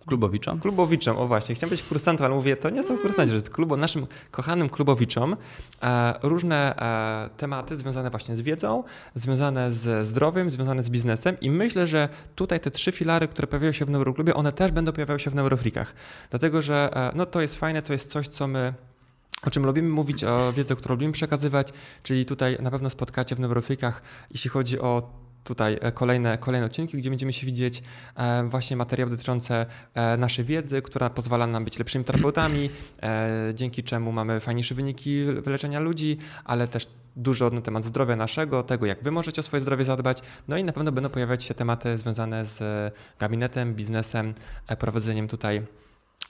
Klubowiczom? 0.08 0.60
Klubowiczom, 0.60 1.16
o 1.16 1.26
właśnie. 1.26 1.54
Chciałem 1.54 1.70
być 1.70 1.82
kursantem, 1.82 2.24
ale 2.24 2.34
mówię, 2.34 2.56
to 2.56 2.70
nie 2.70 2.82
są 2.82 2.98
kursanci, 2.98 3.28
że 3.28 3.34
jest 3.34 3.50
klubo, 3.50 3.76
naszym 3.76 4.06
kochanym 4.30 4.68
klubowiczom 4.68 5.36
e, 5.82 6.14
różne 6.22 6.76
e, 6.76 7.30
tematy 7.36 7.76
związane 7.76 8.10
właśnie 8.10 8.36
z 8.36 8.40
wiedzą, 8.40 8.84
związane 9.14 9.72
z 9.72 10.06
zdrowiem, 10.06 10.50
związane 10.50 10.82
z 10.82 10.90
biznesem 10.90 11.40
i 11.40 11.50
myślę, 11.50 11.86
że 11.86 12.08
tutaj 12.34 12.60
te 12.60 12.70
trzy 12.70 12.92
filary, 12.92 13.28
które 13.28 13.48
pojawiają 13.48 13.72
się 13.72 13.84
w 13.84 13.90
Neuroklubie, 13.90 14.34
one 14.34 14.52
też 14.52 14.72
będą 14.72 14.92
pojawiały 14.92 15.20
się 15.20 15.30
w 15.30 15.34
Neurofreakach. 15.34 15.94
Dlatego, 16.30 16.62
że 16.62 16.90
e, 16.92 17.16
no, 17.16 17.26
to 17.26 17.40
jest 17.40 17.56
fajne, 17.56 17.82
to 17.82 17.92
jest 17.92 18.10
coś, 18.10 18.28
co 18.28 18.46
my 18.46 18.74
o 19.46 19.50
czym 19.50 19.66
lubimy 19.66 19.88
mówić, 19.88 20.24
o 20.24 20.52
wiedzy, 20.52 20.76
którą 20.76 20.94
lubimy 20.94 21.12
przekazywać, 21.12 21.72
czyli 22.02 22.26
tutaj 22.26 22.56
na 22.60 22.70
pewno 22.70 22.90
spotkacie 22.90 23.36
w 23.36 23.40
Neurofreakach, 23.40 24.02
jeśli 24.30 24.50
chodzi 24.50 24.80
o 24.80 25.10
tutaj 25.44 25.78
e, 25.80 25.92
kolejne, 25.92 26.38
kolejne 26.38 26.66
odcinki, 26.66 26.98
gdzie 26.98 27.10
będziemy 27.10 27.32
się 27.32 27.46
widzieć 27.46 27.82
e, 28.16 28.44
właśnie 28.44 28.76
materiały 28.76 29.10
dotyczące 29.10 29.66
e, 29.94 30.16
naszej 30.16 30.44
wiedzy, 30.44 30.82
która 30.82 31.10
pozwala 31.10 31.46
nam 31.46 31.64
być 31.64 31.78
lepszymi 31.78 32.04
terapeutami, 32.04 32.70
dzięki 33.54 33.82
czemu 33.82 34.12
mamy 34.12 34.40
fajniejsze 34.40 34.74
wyniki 34.74 35.24
wyleczenia 35.24 35.80
ludzi, 35.80 36.18
ale 36.44 36.68
też 36.68 36.86
dużo 37.16 37.50
na 37.50 37.60
temat 37.60 37.84
zdrowia 37.84 38.16
naszego, 38.16 38.62
tego 38.62 38.86
jak 38.86 39.02
wy 39.02 39.10
możecie 39.10 39.40
o 39.40 39.44
swoje 39.44 39.60
zdrowie 39.60 39.84
zadbać, 39.84 40.22
no 40.48 40.56
i 40.56 40.64
na 40.64 40.72
pewno 40.72 40.92
będą 40.92 41.10
pojawiać 41.10 41.44
się 41.44 41.54
tematy 41.54 41.98
związane 41.98 42.46
z 42.46 42.62
gabinetem, 43.18 43.74
biznesem, 43.74 44.34
prowadzeniem 44.78 45.28
tutaj 45.28 45.62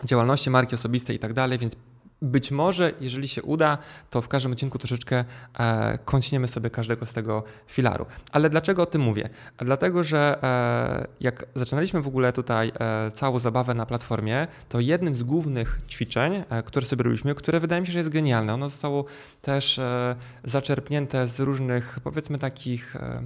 działalności 0.05 0.51
marki 0.51 0.75
osobistej 0.75 1.17
i 1.17 1.19
tak 1.19 1.33
dalej, 1.33 1.59
więc 1.59 1.77
być 2.23 2.51
może, 2.51 2.93
jeżeli 3.01 3.29
się 3.29 3.43
uda, 3.43 3.79
to 4.11 4.23
w 4.23 4.29
każdym 4.29 4.53
odcinku 4.53 4.79
troszeczkę 4.79 5.25
e, 5.59 5.99
sobie 6.47 6.71
każdego 6.71 7.07
z 7.07 7.13
tego 7.13 7.45
filaru. 7.67 8.07
Ale 8.33 8.51
dlaczego 8.51 8.83
o 8.83 8.87
tym 8.87 9.03
mówię? 9.03 9.29
Dlatego, 9.59 10.05
że 10.05 10.39
e, 10.43 11.07
jak 11.21 11.47
zaczynaliśmy 11.55 12.03
w 12.03 12.07
ogóle 12.07 12.33
tutaj 12.33 12.73
e, 12.81 13.11
całą 13.11 13.39
zabawę 13.39 13.75
na 13.75 13.87
platformie, 13.87 14.47
to 14.69 14.81
jednym 14.81 15.17
z 15.17 15.23
głównych 15.23 15.81
ćwiczeń, 15.89 16.43
e, 16.51 16.63
które 16.63 16.87
sobie 16.87 17.03
robiliśmy, 17.03 17.35
które 17.35 17.61
wydaje 17.61 17.81
mi 17.81 17.87
się, 17.87 17.93
że 17.93 17.99
jest 17.99 18.11
genialne, 18.11 18.55
ono 18.55 18.69
zostało 18.69 19.05
też 19.43 19.79
e, 19.79 20.17
zaczerpnięte 20.45 21.29
z 21.29 21.41
różnych, 21.41 21.99
powiedzmy, 22.05 22.39
takich 22.39 22.97
e, 22.97 23.23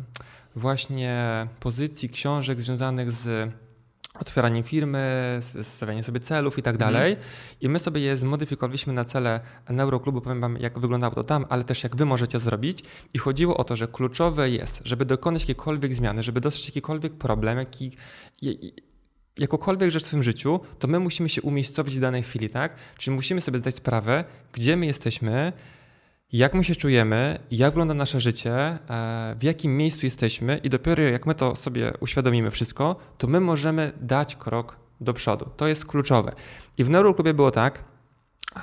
właśnie 0.57 1.47
pozycji, 1.61 2.09
książek 2.09 2.61
związanych 2.61 3.13
z 3.13 3.53
otwieranie 4.21 4.63
firmy, 4.63 5.41
stawianie 5.63 6.05
sobie 6.05 6.21
celów 6.21 6.59
i 6.59 6.63
tak 6.63 6.75
mhm. 6.75 6.93
dalej. 6.93 7.17
I 7.61 7.69
my 7.69 7.79
sobie 7.79 8.01
je 8.01 8.17
zmodyfikowaliśmy 8.17 8.93
na 8.93 9.05
cele 9.05 9.41
Neuroklubu, 9.71 10.21
powiem 10.21 10.41
wam 10.41 10.57
jak 10.57 10.79
wyglądało 10.79 11.15
to 11.15 11.25
tam, 11.25 11.47
ale 11.49 11.65
też 11.65 11.83
jak 11.83 11.97
wy 11.97 12.05
możecie 12.05 12.41
zrobić. 12.41 12.85
I 13.15 13.19
chodziło 13.19 13.57
o 13.57 13.65
to, 13.65 13.77
że 13.77 13.89
kluczowe 13.89 14.51
jest, 14.51 14.81
żeby 14.85 15.05
dokonać 15.05 15.43
jakiejkolwiek 15.43 15.95
zmiany, 15.95 16.23
żeby 16.23 16.41
dostrzec 16.41 16.67
jakikolwiek 16.67 17.13
problem, 17.13 17.59
jaki, 17.59 17.91
jakąkolwiek 19.39 19.91
rzecz 19.91 20.05
w 20.05 20.07
swoim 20.07 20.23
życiu, 20.23 20.61
to 20.79 20.89
my 20.89 21.01
musimy 21.01 21.29
się 21.29 21.43
umiejscowić 21.43 21.97
w 21.97 22.01
danej 22.01 22.23
chwili, 22.23 22.51
tak? 22.51 22.75
Czyli 22.99 23.17
musimy 23.17 23.41
sobie 23.41 23.59
zdać 23.59 23.75
sprawę, 23.75 24.25
gdzie 24.53 24.77
my 24.77 24.87
jesteśmy, 24.87 25.53
jak 26.33 26.55
my 26.55 26.65
się 26.65 26.77
czujemy, 26.77 27.39
jak 27.51 27.71
wygląda 27.71 27.95
nasze 27.95 28.21
życie, 28.21 28.55
e, 28.55 28.79
w 29.39 29.43
jakim 29.43 29.77
miejscu 29.77 30.07
jesteśmy 30.07 30.57
i 30.57 30.71
dopiero 30.71 31.03
jak 31.03 31.27
my 31.27 31.35
to 31.35 31.57
sobie 31.57 31.93
uświadomimy 32.01 32.51
wszystko, 32.51 32.97
to 33.19 33.27
my 33.27 33.41
możemy 33.41 33.93
dać 34.01 34.37
krok 34.37 34.77
do 35.01 35.15
przodu. 35.15 35.51
To 35.57 35.67
jest 35.67 35.87
kluczowe. 35.87 36.33
I 36.79 36.85
w 36.85 36.91
Neuroklubie 36.91 37.35
było 37.35 37.51
tak, 37.51 37.85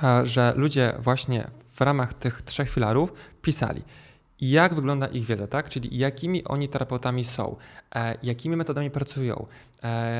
e, 0.02 0.26
że 0.26 0.52
ludzie 0.56 0.92
właśnie 0.98 1.50
w 1.70 1.80
ramach 1.80 2.14
tych 2.14 2.42
trzech 2.42 2.70
filarów 2.70 3.12
pisali, 3.42 3.82
jak 4.40 4.74
wygląda 4.74 5.06
ich 5.06 5.24
wiedza, 5.24 5.46
tak? 5.46 5.68
Czyli 5.68 5.98
jakimi 5.98 6.44
oni 6.44 6.68
terapeutami 6.68 7.24
są, 7.24 7.56
e, 7.94 8.14
jakimi 8.22 8.56
metodami 8.56 8.90
pracują, 8.90 9.46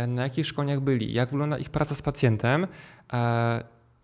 na 0.09 0.23
jakich 0.23 0.47
szkoleniach 0.47 0.80
byli, 0.80 1.12
jak 1.12 1.30
wygląda 1.30 1.59
ich 1.59 1.71
praca 1.71 1.95
z 1.95 2.02
pacjentem 2.02 2.66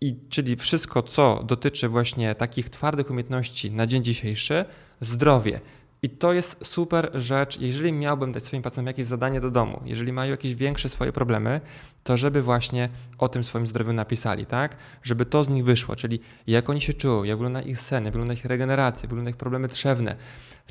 i 0.01 0.15
czyli 0.29 0.55
wszystko, 0.55 1.03
co 1.03 1.43
dotyczy 1.43 1.89
właśnie 1.89 2.35
takich 2.35 2.69
twardych 2.69 3.09
umiejętności 3.09 3.71
na 3.71 3.87
dzień 3.87 4.03
dzisiejszy, 4.03 4.65
zdrowie. 5.01 5.61
I 6.01 6.09
to 6.09 6.33
jest 6.33 6.57
super 6.65 7.11
rzecz, 7.13 7.59
jeżeli 7.59 7.93
miałbym 7.93 8.31
dać 8.31 8.43
swoim 8.43 8.63
pacjentom 8.63 8.87
jakieś 8.87 9.05
zadanie 9.05 9.41
do 9.41 9.51
domu, 9.51 9.81
jeżeli 9.85 10.13
mają 10.13 10.31
jakieś 10.31 10.55
większe 10.55 10.89
swoje 10.89 11.11
problemy, 11.11 11.61
to 12.03 12.17
żeby 12.17 12.41
właśnie 12.41 12.89
o 13.17 13.29
tym 13.29 13.43
swoim 13.43 13.67
zdrowiu 13.67 13.93
napisali, 13.93 14.45
tak? 14.45 14.77
Żeby 15.03 15.25
to 15.25 15.43
z 15.43 15.49
nich 15.49 15.65
wyszło, 15.65 15.95
czyli 15.95 16.19
jak 16.47 16.69
oni 16.69 16.81
się 16.81 16.93
czują, 16.93 17.23
jak 17.23 17.37
wygląda 17.37 17.61
ich 17.61 17.79
sen, 17.79 18.05
jak 18.05 18.13
wygląda 18.13 18.33
ich 18.33 18.45
regeneracja, 18.45 19.01
jak 19.01 19.09
wygląda 19.09 19.29
ich 19.29 19.37
problemy 19.37 19.67
trzewne, 19.67 20.15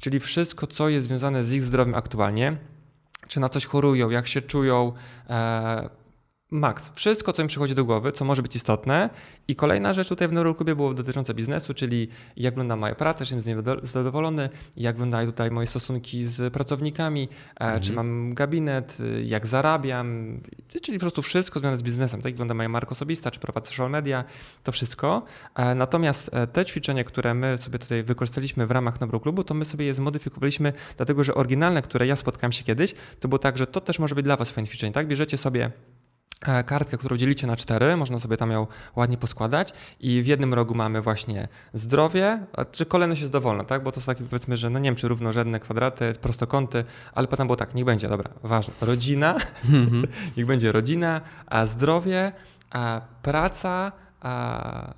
czyli 0.01 0.21
wszystko, 0.21 0.67
co 0.67 0.89
jest 0.89 1.07
związane 1.07 1.45
z 1.45 1.53
ich 1.53 1.63
zdrowiem 1.63 1.95
aktualnie, 1.95 2.57
czy 3.29 3.41
na 3.41 3.49
coś 3.49 3.67
chorują, 3.67 4.11
jak 4.11 4.27
się 4.27 4.43
czują, 4.43 4.93
e, 5.31 6.06
Max, 6.51 6.91
wszystko, 6.95 7.33
co 7.33 7.43
mi 7.43 7.49
przychodzi 7.49 7.75
do 7.75 7.85
głowy, 7.85 8.13
co 8.13 8.25
może 8.25 8.43
być 8.43 8.57
istotne. 8.57 9.11
I 9.49 9.57
kolejna 9.57 9.93
rzecz 9.93 10.09
tutaj 10.09 10.29
w 10.29 10.33
Neuroklubie 10.33 10.77
było 10.77 10.95
dotycząca 10.95 11.35
biznesu, 11.35 11.75
czyli 11.75 12.09
jak 12.37 12.55
wygląda 12.55 12.77
moja 12.77 12.95
praca, 12.95 13.25
czy 13.25 13.35
jestem 13.35 13.41
z 13.41 13.67
niej 13.67 13.79
zadowolony, 13.83 14.49
jak 14.77 14.95
wyglądają 14.95 15.27
tutaj 15.27 15.51
moje 15.51 15.67
stosunki 15.67 16.25
z 16.25 16.53
pracownikami, 16.53 17.29
e, 17.61 17.61
mhm. 17.61 17.81
czy 17.81 17.93
mam 17.93 18.35
gabinet, 18.35 18.99
y, 19.01 19.25
jak 19.25 19.47
zarabiam, 19.47 20.41
czyli 20.83 20.99
po 20.99 21.01
prostu 21.01 21.23
wszystko 21.23 21.61
związane 21.61 21.79
z 21.79 21.83
biznesem. 21.83 22.21
Tak 22.21 22.25
jak 22.25 22.35
wygląda 22.35 22.55
moja 22.55 22.69
marka 22.69 22.91
osobista, 22.91 23.31
czy 23.31 23.41
prowadzę 23.41 23.67
social 23.69 23.91
media, 23.91 24.25
to 24.63 24.73
wszystko. 24.73 25.23
E, 25.55 25.75
natomiast 25.75 26.31
e, 26.33 26.47
te 26.47 26.65
ćwiczenia, 26.65 27.05
które 27.05 27.35
my 27.35 27.59
sobie 27.59 27.79
tutaj 27.79 28.03
wykorzystaliśmy 28.03 28.67
w 28.67 28.71
ramach 28.71 29.01
Neuroklubu, 29.01 29.45
to 29.45 29.55
my 29.55 29.65
sobie 29.65 29.87
je 29.87 29.95
zmodyfikowaliśmy, 29.95 30.73
dlatego 30.97 31.25
że 31.25 31.35
oryginalne, 31.35 31.83
które 31.83 32.07
ja 32.07 32.17
spotkałem 32.17 32.53
się 32.53 32.65
kiedyś, 32.65 32.95
to 33.21 33.29
było 33.29 33.39
tak, 33.39 33.59
że 33.59 33.67
to 33.67 33.81
też 33.81 33.99
może 33.99 34.15
być 34.15 34.25
dla 34.25 34.37
Was 34.37 34.51
fajne 34.51 34.69
ćwiczenie, 34.69 34.93
tak? 34.93 35.09
Bierzecie 35.09 35.39
sobie 35.39 35.57
E, 35.67 35.96
kartkę, 36.67 36.99
którą 36.99 37.17
dzielicie 37.17 37.47
na 37.47 37.57
cztery, 37.57 37.97
można 37.97 38.19
sobie 38.19 38.37
tam 38.37 38.51
ją 38.51 38.67
ładnie 38.97 39.19
poskładać 39.19 39.73
i 40.01 40.23
w 40.23 40.27
jednym 40.27 40.55
rogu 40.55 40.75
mamy 40.75 41.03
właśnie 41.03 41.49
zdrowie, 41.75 42.47
czy 42.73 42.87
kolejność 42.87 43.21
jest 43.21 43.33
dowolna, 43.33 43.65
tak? 43.65 43.83
Bo 43.83 43.93
to 43.93 44.01
są 44.01 44.07
takie 44.07 44.25
powiedzmy, 44.25 44.57
że 44.57 44.71
no 44.71 44.79
nie 44.79 44.91
wiem, 44.91 44.97
czy 44.97 45.09
równorzędne 45.09 45.61
kwadraty, 45.61 46.13
prostokąty, 46.21 46.85
ale 47.15 47.29
potem 47.29 47.47
było 47.47 47.57
tak, 47.57 47.75
niech 47.75 47.85
będzie, 47.85 48.09
dobra, 48.09 48.31
ważne, 48.43 48.75
rodzina, 48.81 49.35
mm-hmm. 49.35 50.07
niech 50.37 50.47
będzie 50.47 50.73
rodzina, 50.73 51.21
a 51.47 51.67
zdrowie, 51.67 52.33
a 52.71 53.01
praca, 53.23 53.93
a 54.21 54.95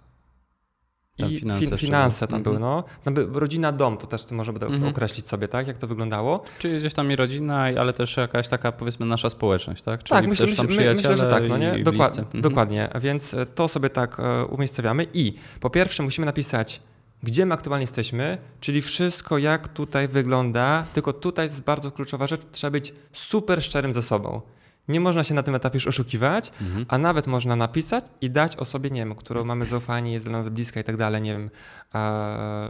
i 1.18 1.38
finanse, 1.38 1.76
finanse 1.76 2.26
tam 2.26 2.42
były, 2.42 2.56
mhm. 2.56 2.72
no. 2.72 2.84
Tam 3.04 3.14
by, 3.14 3.40
rodzina, 3.40 3.72
dom, 3.72 3.96
to 3.96 4.06
też 4.06 4.30
może 4.30 4.52
będę 4.52 4.66
mm 4.66 4.82
-hmm. 4.82 4.90
określić 4.90 5.26
sobie, 5.26 5.48
tak, 5.48 5.66
jak 5.66 5.78
to 5.78 5.86
wyglądało. 5.86 6.42
Czyli 6.58 6.78
gdzieś 6.78 6.94
tam 6.94 7.12
i 7.12 7.16
rodzina, 7.16 7.62
ale 7.62 7.92
też 7.92 8.16
jakaś 8.16 8.48
taka, 8.48 8.72
powiedzmy, 8.72 9.06
nasza 9.06 9.30
społeczność, 9.30 9.82
tak? 9.82 10.02
Czyli 10.02 10.20
tak, 10.20 10.28
myślę, 10.28 10.46
myślę, 10.46 10.94
myślę, 10.94 11.16
że 11.16 11.30
tak, 11.30 11.48
no 11.48 11.58
nie? 11.58 11.78
Dokład, 11.78 12.18
mm 12.18 12.30
-hmm. 12.30 12.40
Dokładnie, 12.40 12.88
więc 13.00 13.34
e, 13.34 13.46
to 13.46 13.68
sobie 13.68 13.90
tak 13.90 14.20
e, 14.20 14.44
umiejscowiamy 14.44 15.06
i 15.14 15.34
po 15.60 15.70
pierwsze 15.70 16.02
musimy 16.02 16.26
napisać, 16.26 16.80
gdzie 17.22 17.46
my 17.46 17.54
aktualnie 17.54 17.82
jesteśmy, 17.82 18.38
czyli 18.60 18.82
wszystko 18.82 19.38
jak 19.38 19.68
tutaj 19.68 20.08
wygląda, 20.08 20.84
tylko 20.94 21.12
tutaj 21.12 21.46
jest 21.46 21.62
bardzo 21.62 21.90
kluczowa 21.90 22.26
rzecz, 22.26 22.40
trzeba 22.52 22.70
być 22.70 22.94
super 23.12 23.62
szczerym 23.62 23.92
ze 23.92 24.02
sobą. 24.02 24.40
Nie 24.88 25.00
można 25.00 25.24
się 25.24 25.34
na 25.34 25.42
tym 25.42 25.54
etapie 25.54 25.76
już 25.76 25.86
oszukiwać, 25.86 26.52
mhm. 26.60 26.86
a 26.88 26.98
nawet 26.98 27.26
można 27.26 27.56
napisać 27.56 28.04
i 28.20 28.30
dać 28.30 28.56
osobie, 28.56 28.90
nie 28.90 29.00
wiem, 29.00 29.14
którą 29.14 29.44
mamy 29.44 29.66
zaufanie, 29.66 30.12
jest 30.12 30.24
dla 30.24 30.38
nas 30.38 30.48
bliska 30.48 30.80
i 30.80 30.84
tak 30.84 30.96
dalej, 30.96 31.22
nie 31.22 31.32
wiem, 31.32 31.50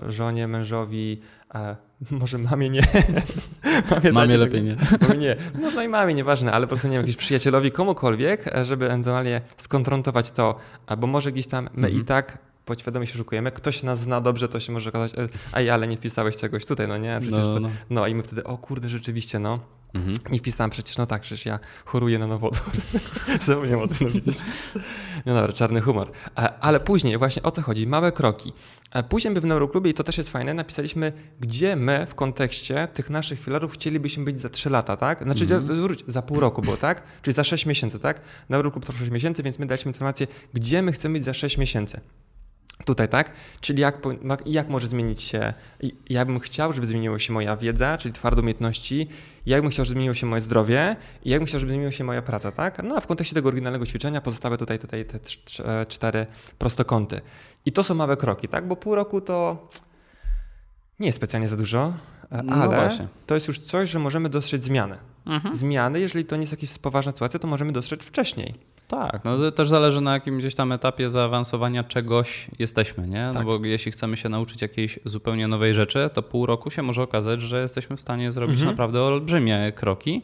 żonie, 0.09 0.49
mężowi, 0.49 1.21
może 2.21 2.39
mamie 2.39 2.71
nie. 2.71 2.83
mamie, 3.91 4.13
mamie 4.13 4.39
lepiej 4.39 4.63
nie. 4.63 4.77
Mamie 5.09 5.19
nie. 5.19 5.37
No, 5.61 5.71
no 5.75 5.83
i 5.83 5.89
mamie, 5.89 6.15
nieważne, 6.15 6.53
ale 6.53 6.67
po 6.67 6.69
prostu 6.69 6.89
nie 6.89 6.93
wiem, 6.93 7.01
jakieś 7.01 7.17
przyjacielowi, 7.17 7.71
komukolwiek, 7.71 8.45
żeby 8.63 8.87
ewentualnie 8.87 9.41
skonfrontować 9.57 10.31
to, 10.31 10.59
bo 10.99 11.07
może 11.07 11.33
gdzieś 11.33 11.47
tam 11.47 11.65
my 11.65 11.87
mhm. 11.87 12.03
i 12.03 12.05
tak 12.05 12.39
podświadomie 12.65 13.07
się 13.07 13.19
szukujemy, 13.19 13.51
ktoś 13.51 13.83
nas 13.83 14.01
zna 14.01 14.21
dobrze, 14.21 14.49
to 14.49 14.61
się 14.61 14.73
może 14.73 14.91
okazać, 14.91 15.13
ej, 15.55 15.71
ale 15.71 15.89
nie 15.89 15.97
wpisałeś 15.97 16.37
czegoś 16.37 16.67
tutaj, 16.67 16.89
no 16.89 16.99
nie? 16.99 17.19
Przecież 17.21 17.49
no, 17.49 17.61
no. 17.61 17.69
To, 17.69 17.75
no 17.91 18.07
i 18.07 18.15
my 18.15 18.23
wtedy, 18.23 18.45
o 18.45 18.59
kurde, 18.59 18.89
rzeczywiście, 18.89 19.39
no 19.39 19.61
Mhm. 19.95 20.17
I 20.33 20.39
wpisałem 20.39 20.71
przecież, 20.71 20.97
no 20.97 21.07
tak, 21.07 21.23
przecież 21.23 21.47
ja 21.47 21.59
choruję 21.85 22.19
na 22.19 22.27
nowodór. 22.27 22.61
Zapomniałem 23.41 23.81
o 23.81 23.89
tym 23.89 24.07
napisać. 24.07 24.37
No 25.27 25.35
dobra, 25.35 25.53
czarny 25.53 25.81
humor. 25.81 26.11
E, 26.39 26.59
ale 26.61 26.81
później 26.81 27.19
właśnie 27.19 27.43
o 27.43 27.51
co 27.51 27.63
chodzi? 27.63 27.87
Małe 27.87 28.13
kroki. 28.13 28.53
E, 28.93 29.03
później 29.03 29.35
my 29.35 29.41
w 29.41 29.45
Neuroklubie, 29.45 29.91
i 29.91 29.95
to 29.95 30.05
też 30.05 30.19
jest 30.19 30.31
fajne, 30.31 30.55
napisaliśmy, 30.55 31.13
gdzie 31.41 31.77
my 31.77 32.07
w 32.11 32.15
kontekście 32.15 32.89
tych 32.95 33.11
naszych 33.11 33.41
filarów 33.41 33.73
chcielibyśmy 33.73 34.25
być 34.25 34.41
za 34.41 34.49
3 34.49 34.71
lata, 34.71 34.97
tak? 34.97 35.23
Znaczy, 35.23 35.45
mhm. 35.45 35.97
za 36.07 36.23
pół 36.23 36.41
roku 36.41 36.63
było, 36.63 36.77
tak? 36.77 37.03
Czyli 37.23 37.35
za 37.35 37.45
6 37.45 37.67
miesięcy, 37.67 37.99
tak? 37.99 38.21
Neuroklub 38.49 38.85
trwa 38.85 38.99
6 38.99 39.11
miesięcy, 39.11 39.43
więc 39.43 39.59
my 39.59 39.67
daliśmy 39.67 39.91
informację, 39.91 40.27
gdzie 40.55 40.83
my 40.83 40.93
chcemy 40.93 41.13
być 41.13 41.25
za 41.25 41.35
6 41.35 41.59
miesięcy. 41.59 42.01
Tutaj, 42.85 43.09
tak? 43.09 43.35
Czyli 43.61 43.83
jak, 43.83 44.07
jak 44.47 44.69
może 44.69 44.87
zmienić 44.87 45.23
się, 45.23 45.53
ja 46.11 46.25
bym 46.25 46.41
chciał, 46.41 46.73
żeby 46.73 46.87
zmieniła 46.87 47.19
się 47.19 47.33
moja 47.33 47.57
wiedza, 47.57 47.99
czyli 47.99 48.15
twarde 48.15 48.41
umiejętności, 48.41 49.09
jak 49.47 49.63
bym 49.63 49.71
chciał, 49.71 49.85
żeby 49.85 49.95
zmieniło 49.95 50.15
się 50.15 50.27
moje 50.27 50.43
zdrowie 50.43 50.97
i 51.25 51.31
jak 51.31 51.41
bym 51.41 51.47
chciał, 51.47 51.61
żeby 51.61 51.73
zmieniła 51.73 51.93
się 51.93 52.05
moja 52.05 52.23
praca, 52.23 52.53
tak? 52.53 52.83
No 52.83 52.97
a 52.97 53.01
w 53.01 53.07
kontekście 53.07 53.35
tego 53.35 53.49
oryginalnego 53.49 53.87
ćwiczenia 53.87 54.21
pozostałe 54.21 54.59
tutaj, 54.59 54.79
tutaj 54.79 55.05
te 55.05 55.19
e, 55.65 55.87
cztery 55.87 56.27
prostokąty. 56.59 57.21
I 57.67 57.73
to 57.73 57.85
są 57.85 57.95
małe 57.95 58.17
kroki, 58.17 58.49
tak? 58.49 58.69
Bo 58.69 58.77
pół 58.77 58.95
roku 58.95 59.21
to 59.21 59.69
nie 61.01 61.07
jest 61.07 61.17
specjalnie 61.17 61.49
za 61.49 61.57
dużo, 61.57 61.93
e, 62.31 62.43
no 62.43 62.57
ale 62.57 62.91
no 62.99 63.09
to 63.27 63.35
jest 63.35 63.49
już 63.49 63.61
coś, 63.61 63.91
że 63.91 63.99
możemy 63.99 64.29
dostrzec 64.29 64.63
zmiany. 64.63 64.97
Mhm. 65.27 65.55
Zmiany, 65.55 66.01
jeżeli 66.01 66.25
to 66.25 66.37
nie 66.37 66.43
jest 66.43 66.53
jakaś 66.53 66.79
poważna 66.79 67.13
sytuacja, 67.13 67.41
to 67.41 67.49
możemy 67.49 67.73
dostrzec 67.73 68.05
wcześniej. 68.05 68.55
Tak, 68.89 69.25
no 69.25 69.39
to 69.39 69.53
też 69.53 69.69
zależy 69.69 70.01
na 70.01 70.13
jakim 70.13 70.39
gdzieś 70.39 70.55
tam 70.55 70.73
etapie 70.73 71.11
zaawansowania 71.11 71.85
czegoś 71.85 72.49
jesteśmy, 72.59 73.09
nie? 73.09 73.27
No 73.27 73.35
tak. 73.35 73.45
Bo 73.47 73.65
jeśli 73.65 73.93
chcemy 73.93 74.17
się 74.17 74.29
nauczyć 74.29 74.63
jakiejś 74.63 74.99
zupełnie 75.05 75.49
nowej 75.49 75.75
rzeczy, 75.75 76.11
to 76.13 76.23
pół 76.23 76.47
roku 76.47 76.71
się 76.71 76.83
może 76.83 77.03
okazać, 77.03 77.41
że 77.41 77.63
jesteśmy 77.63 77.97
w 77.97 78.01
stanie 78.01 78.33
zrobić 78.33 78.55
mhm. 78.55 78.71
naprawdę 78.71 79.03
olbrzymie 79.03 79.73
kroki. 79.77 80.23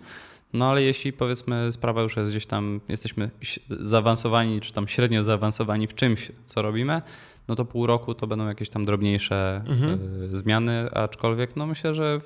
No 0.52 0.70
ale 0.70 0.82
jeśli 0.82 1.12
powiedzmy 1.12 1.72
sprawa 1.72 2.02
już 2.02 2.16
jest 2.16 2.30
gdzieś 2.30 2.46
tam, 2.46 2.80
jesteśmy 2.88 3.30
zaawansowani, 3.70 4.60
czy 4.60 4.72
tam 4.72 4.88
średnio 4.88 5.22
zaawansowani 5.22 5.86
w 5.86 5.94
czymś, 5.94 6.32
co 6.44 6.62
robimy, 6.62 7.02
no 7.48 7.54
to 7.54 7.64
pół 7.64 7.86
roku 7.86 8.14
to 8.14 8.26
będą 8.26 8.46
jakieś 8.46 8.68
tam 8.68 8.84
drobniejsze 8.84 9.64
mhm. 9.66 9.98
y, 10.32 10.36
zmiany, 10.36 10.90
aczkolwiek 10.90 11.56
no 11.56 11.66
myślę, 11.66 11.94
że 11.94 12.18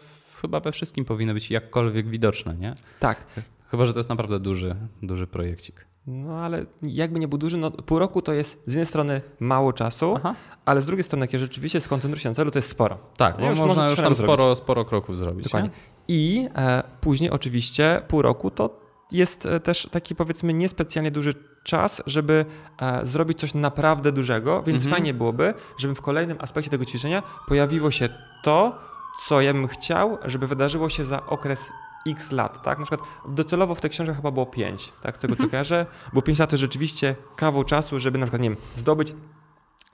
chyba 0.43 0.61
we 0.61 0.73
wszystkim 0.73 1.05
powinny 1.05 1.35
być 1.35 1.51
jakkolwiek 1.51 2.09
widoczne, 2.09 2.55
nie? 2.55 2.75
Tak. 3.01 3.25
Chyba, 3.71 3.85
że 3.85 3.93
to 3.93 3.99
jest 3.99 4.09
naprawdę 4.09 4.41
duży, 4.41 4.77
duży 5.03 5.27
projekcik. 5.27 5.88
No 6.11 6.39
ale 6.39 6.65
jakby 6.83 7.21
nie 7.21 7.29
był 7.29 7.39
duży, 7.39 7.57
no 7.57 7.71
pół 7.71 7.99
roku 7.99 8.23
to 8.23 8.33
jest 8.33 8.63
z 8.67 8.73
jednej 8.73 8.87
strony 8.87 9.21
mało 9.41 9.73
czasu, 9.73 10.15
Aha. 10.17 10.35
ale 10.65 10.83
z 10.83 10.87
drugiej 10.87 11.05
strony, 11.05 11.29
jak 11.33 11.41
rzeczywiście 11.41 11.81
skoncentruje 11.81 12.23
się 12.23 12.29
na 12.29 12.35
celu, 12.35 12.51
to 12.51 12.59
jest 12.59 12.71
sporo. 12.71 12.99
Tak, 13.17 13.39
no, 13.39 13.51
już 13.51 13.59
można 13.59 13.91
już 13.91 14.01
tam 14.01 14.17
sporo, 14.17 14.55
sporo 14.55 14.85
kroków 14.85 15.17
zrobić. 15.17 15.45
Dokładnie. 15.45 15.71
Nie? 15.71 15.75
I 16.09 16.49
e, 16.57 16.83
później 17.01 17.31
oczywiście 17.31 18.03
pół 18.09 18.23
roku 18.23 18.51
to 18.51 18.81
jest 19.13 19.47
e, 19.47 19.61
też 19.61 19.89
taki 19.91 20.15
powiedzmy 20.15 20.53
niespecjalnie 20.53 21.11
duży 21.11 21.35
czas, 21.65 22.03
żeby 22.07 22.45
e, 22.83 23.07
zrobić 23.07 23.41
coś 23.41 23.55
naprawdę 23.55 24.13
dużego, 24.13 24.63
więc 24.63 24.83
mhm. 24.85 24.95
fajnie 24.95 25.15
byłoby, 25.15 25.55
żeby 25.79 25.95
w 25.95 26.01
kolejnym 26.03 26.37
aspekcie 26.41 26.71
tego 26.71 26.85
ćwiczenia 26.85 27.23
pojawiło 27.49 27.91
się 27.91 28.09
to, 28.43 28.79
co 29.27 29.41
ja 29.41 29.53
bym 29.53 29.69
chciał, 29.69 30.19
żeby 30.25 30.47
wydarzyło 30.47 30.89
się 30.89 31.05
za 31.05 31.27
okres 31.27 31.65
x 32.09 32.33
lat, 32.33 32.63
tak? 32.63 32.79
Na 32.79 32.87
przykład 32.87 33.09
docelowo 33.29 33.75
w 33.75 33.81
tej 33.81 33.91
książce 33.91 34.15
chyba 34.15 34.31
było 34.31 34.47
5, 34.47 34.93
tak? 35.03 35.17
Z 35.17 35.21
tego 35.21 35.35
co 35.35 35.43
mhm. 35.43 35.51
kojarzę, 35.51 35.87
bo 36.13 36.23
5 36.23 36.39
lat 36.39 36.51
to 36.51 36.57
rzeczywiście 36.57 37.17
kawał 37.37 37.65
czasu, 37.65 38.01
żeby 38.01 38.19
na 38.19 38.27
przykład, 38.27 38.43
nie 38.43 38.51
wiem, 38.51 38.59
zdobyć 38.77 39.15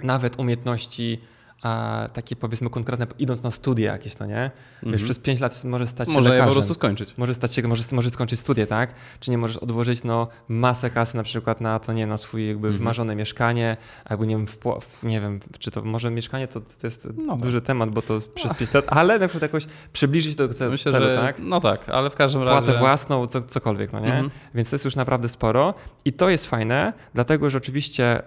nawet 0.00 0.38
umiejętności 0.38 1.20
a 1.62 2.08
takie 2.12 2.36
powiedzmy 2.36 2.70
konkretne, 2.70 3.06
idąc 3.18 3.42
na 3.42 3.50
studia 3.50 3.92
jakieś, 3.92 4.14
to 4.14 4.26
nie? 4.26 4.36
Mm 4.36 4.50
-hmm. 4.50 4.82
Wiesz, 4.82 4.92
mhm. 4.92 5.04
przez 5.04 5.18
5 5.18 5.40
lat 5.40 5.64
może 5.64 5.86
stać 5.86 6.08
się 6.08 6.14
Może 6.14 6.30
lekarzem. 6.30 6.48
po 6.48 6.54
prostu 6.54 6.74
skończyć. 6.74 7.14
Może 7.18 7.34
stać 7.34 7.54
się, 7.54 7.68
może, 7.68 7.82
może 7.92 8.10
skończyć 8.10 8.40
studia, 8.40 8.66
tak? 8.66 8.94
Czy 9.20 9.30
nie 9.30 9.38
możesz 9.38 9.56
odłożyć 9.56 10.04
no, 10.04 10.28
masę 10.48 10.90
kasy 10.90 11.16
na 11.16 11.22
przykład 11.22 11.60
na 11.60 11.78
to, 11.78 11.92
nie 11.92 12.06
na 12.06 12.18
swój 12.18 12.48
jakby 12.48 12.68
mm 12.68 12.76
-hmm. 12.76 12.78
wymarzone 12.78 13.16
mieszkanie, 13.16 13.76
albo 14.04 14.24
nie 14.24 14.36
wiem, 14.36 14.46
w, 14.46 15.02
nie 15.02 15.20
wiem, 15.20 15.40
czy 15.58 15.70
to 15.70 15.82
może 15.82 16.10
mieszkanie 16.10 16.48
to, 16.48 16.60
to 16.60 16.86
jest 16.86 17.08
no 17.16 17.36
duży 17.36 17.60
tak. 17.60 17.66
temat, 17.66 17.90
bo 17.90 18.02
to 18.02 18.18
przez 18.34 18.54
5 18.54 18.74
lat, 18.74 18.84
ale 18.88 19.18
na 19.18 19.28
przykład 19.28 19.42
jakoś 19.42 19.66
przybliżyć 19.92 20.34
do 20.34 20.48
celu, 20.48 20.70
Myślę, 20.70 20.92
celu, 20.92 21.06
że, 21.06 21.16
tak? 21.16 21.36
No 21.38 21.60
tak, 21.60 21.88
ale 21.88 22.10
w 22.10 22.14
każdym 22.14 22.42
Płatę 22.42 22.54
razie... 22.54 22.66
Płatę 22.66 22.80
własną, 22.80 23.26
co, 23.26 23.42
cokolwiek, 23.42 23.92
no 23.92 24.00
nie? 24.00 24.14
Mm 24.14 24.26
-hmm. 24.26 24.30
Więc 24.54 24.70
to 24.70 24.74
jest 24.74 24.84
już 24.84 24.96
naprawdę 24.96 25.28
sporo 25.28 25.74
i 26.04 26.12
to 26.12 26.28
jest 26.28 26.46
fajne, 26.46 26.92
dlatego, 27.14 27.50
że 27.50 27.58
oczywiście 27.58 28.22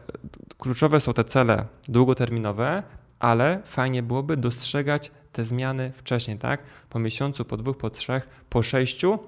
kluczowe 0.58 1.00
są 1.00 1.14
te 1.14 1.24
cele 1.24 1.66
długoterminowe, 1.88 2.84
ale 3.20 3.62
fajnie 3.66 4.04
byłoby 4.04 4.38
dostrzegać 4.38 5.12
te 5.32 5.46
zmiany 5.46 5.92
wcześniej, 5.96 6.38
tak? 6.38 6.64
Po 6.90 7.00
miesiącu, 7.00 7.46
po 7.46 7.58
dwóch, 7.58 7.78
po 7.78 7.90
trzech, 7.90 8.28
po 8.50 8.64
sześciu 8.64 9.20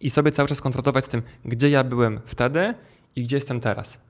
i 0.00 0.10
sobie 0.10 0.30
cały 0.30 0.48
czas 0.48 0.60
konfrontować 0.60 1.04
z 1.04 1.08
tym, 1.08 1.22
gdzie 1.44 1.70
ja 1.70 1.84
byłem 1.84 2.20
wtedy 2.26 2.74
i 3.16 3.22
gdzie 3.22 3.36
jestem 3.36 3.60
teraz. 3.60 4.00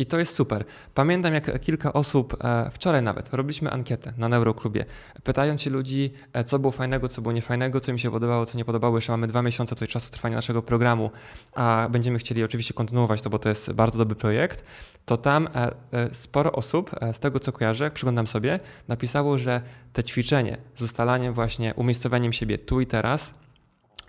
I 0.00 0.06
to 0.06 0.18
jest 0.18 0.34
super. 0.34 0.64
Pamiętam, 0.94 1.34
jak 1.34 1.60
kilka 1.60 1.92
osób, 1.92 2.36
e, 2.44 2.70
wczoraj 2.72 3.02
nawet, 3.02 3.34
robiliśmy 3.34 3.70
ankietę 3.70 4.12
na 4.16 4.28
Neuroklubie, 4.28 4.84
pytając 5.24 5.62
się 5.62 5.70
ludzi, 5.70 6.12
e, 6.32 6.44
co 6.44 6.58
było 6.58 6.72
fajnego, 6.72 7.08
co 7.08 7.22
było 7.22 7.32
niefajnego, 7.32 7.80
co 7.80 7.92
mi 7.92 7.98
się 7.98 8.10
podobało, 8.10 8.46
co 8.46 8.58
nie 8.58 8.64
podobało. 8.64 8.98
Jeszcze 8.98 9.12
mamy 9.12 9.26
dwa 9.26 9.42
miesiące 9.42 9.74
tutaj 9.74 9.88
czasu 9.88 10.10
trwania 10.10 10.36
naszego 10.36 10.62
programu, 10.62 11.10
a 11.52 11.88
będziemy 11.90 12.18
chcieli 12.18 12.44
oczywiście 12.44 12.74
kontynuować 12.74 13.22
to, 13.22 13.30
bo 13.30 13.38
to 13.38 13.48
jest 13.48 13.72
bardzo 13.72 13.98
dobry 13.98 14.16
projekt. 14.16 14.64
To 15.04 15.16
tam 15.16 15.48
e, 15.54 16.14
sporo 16.14 16.52
osób, 16.52 16.90
z 17.12 17.18
tego 17.18 17.40
co 17.40 17.52
kojarzę, 17.52 17.84
jak 17.84 17.92
przyglądam 17.92 18.26
sobie, 18.26 18.60
napisało, 18.88 19.38
że 19.38 19.60
te 19.92 20.04
ćwiczenie 20.04 20.56
z 20.74 20.82
ustalaniem 20.82 21.34
właśnie, 21.34 21.74
umiejscowieniem 21.74 22.32
siebie 22.32 22.58
tu 22.58 22.80
i 22.80 22.86
teraz, 22.86 23.34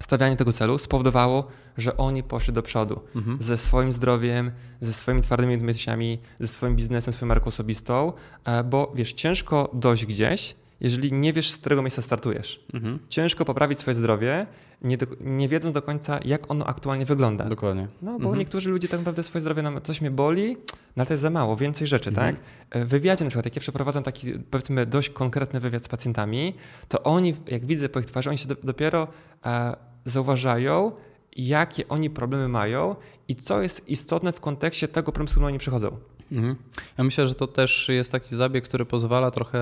stawianie 0.02 0.36
tego 0.36 0.54
celu 0.54 0.78
spowodowało, 0.78 1.48
że 1.78 1.98
oni 1.98 2.24
poszli 2.24 2.54
do 2.54 2.62
przodu 2.62 3.02
mhm. 3.16 3.38
ze 3.42 3.58
swoim 3.58 3.94
zdrowiem, 3.94 4.52
ze 4.82 4.94
swoimi 4.94 5.22
twardymi 5.22 5.54
umiejętnościami, 5.54 6.20
ze 6.40 6.48
swoim 6.48 6.76
biznesem, 6.76 7.14
swoją 7.14 7.28
marką 7.28 7.46
osobistą, 7.46 8.14
e, 8.46 8.64
bo 8.64 8.92
wiesz, 8.96 9.14
ciężko 9.14 9.70
dojść 9.74 10.06
gdzieś, 10.06 10.56
jeżeli 10.82 11.14
nie 11.14 11.34
wiesz, 11.34 11.52
z 11.52 11.58
którego 11.58 11.82
miejsca 11.82 12.02
startujesz. 12.02 12.66
Mhm. 12.74 13.00
Ciężko 13.10 13.46
poprawić 13.46 13.80
swoje 13.80 13.96
zdrowie, 13.96 14.48
nie, 14.82 14.98
do, 14.98 15.06
nie 15.22 15.50
wiedząc 15.50 15.74
do 15.74 15.82
końca, 15.82 16.20
jak 16.26 16.52
ono 16.52 16.66
aktualnie 16.66 17.06
wygląda. 17.06 17.46
Dokładnie. 17.46 17.88
No, 18.02 18.12
bo 18.12 18.18
mhm. 18.18 18.40
niektórzy 18.40 18.70
ludzie 18.70 18.88
tak 18.88 19.00
naprawdę 19.00 19.24
swoje 19.24 19.42
zdrowie, 19.42 19.62
nam, 19.62 19.82
coś 19.82 20.02
mnie 20.02 20.12
boli, 20.12 20.58
no 20.96 21.02
ale 21.02 21.06
to 21.06 21.14
jest 21.14 21.22
za 21.22 21.30
mało, 21.30 21.56
więcej 21.56 21.88
rzeczy, 21.88 22.10
mhm. 22.10 22.36
tak? 22.36 22.44
W 22.86 22.90
wywiadzie 22.90 23.24
na 23.26 23.30
przykład, 23.30 23.46
jak 23.46 23.56
ja 23.56 23.60
przeprowadzam 23.60 24.04
taki, 24.04 24.34
powiedzmy, 24.34 24.86
dość 24.86 25.10
konkretny 25.10 25.60
wywiad 25.60 25.84
z 25.84 25.88
pacjentami, 25.88 26.54
to 26.88 27.04
oni, 27.04 27.34
jak 27.48 27.66
widzę 27.66 27.90
po 27.90 28.00
ich 28.00 28.06
twarzy, 28.06 28.30
oni 28.30 28.38
się 28.38 28.48
do, 28.48 28.56
dopiero 28.64 29.08
e, 29.46 29.76
zauważają, 30.06 30.92
jakie 31.36 31.88
oni 31.88 32.10
problemy 32.10 32.48
mają 32.48 32.96
i 33.28 33.36
co 33.36 33.62
jest 33.62 33.90
istotne 33.90 34.32
w 34.32 34.40
kontekście 34.40 34.88
tego 34.88 35.12
problemu, 35.12 35.28
z 35.28 35.32
którym 35.32 35.48
oni 35.48 35.58
przychodzą. 35.58 35.98
Mhm. 36.32 36.56
Ja 36.98 37.04
myślę, 37.04 37.28
że 37.28 37.36
to 37.36 37.48
też 37.48 37.90
jest 37.90 38.12
taki 38.12 38.36
zabieg, 38.36 38.64
który 38.64 38.86
pozwala 38.86 39.32
trochę 39.32 39.60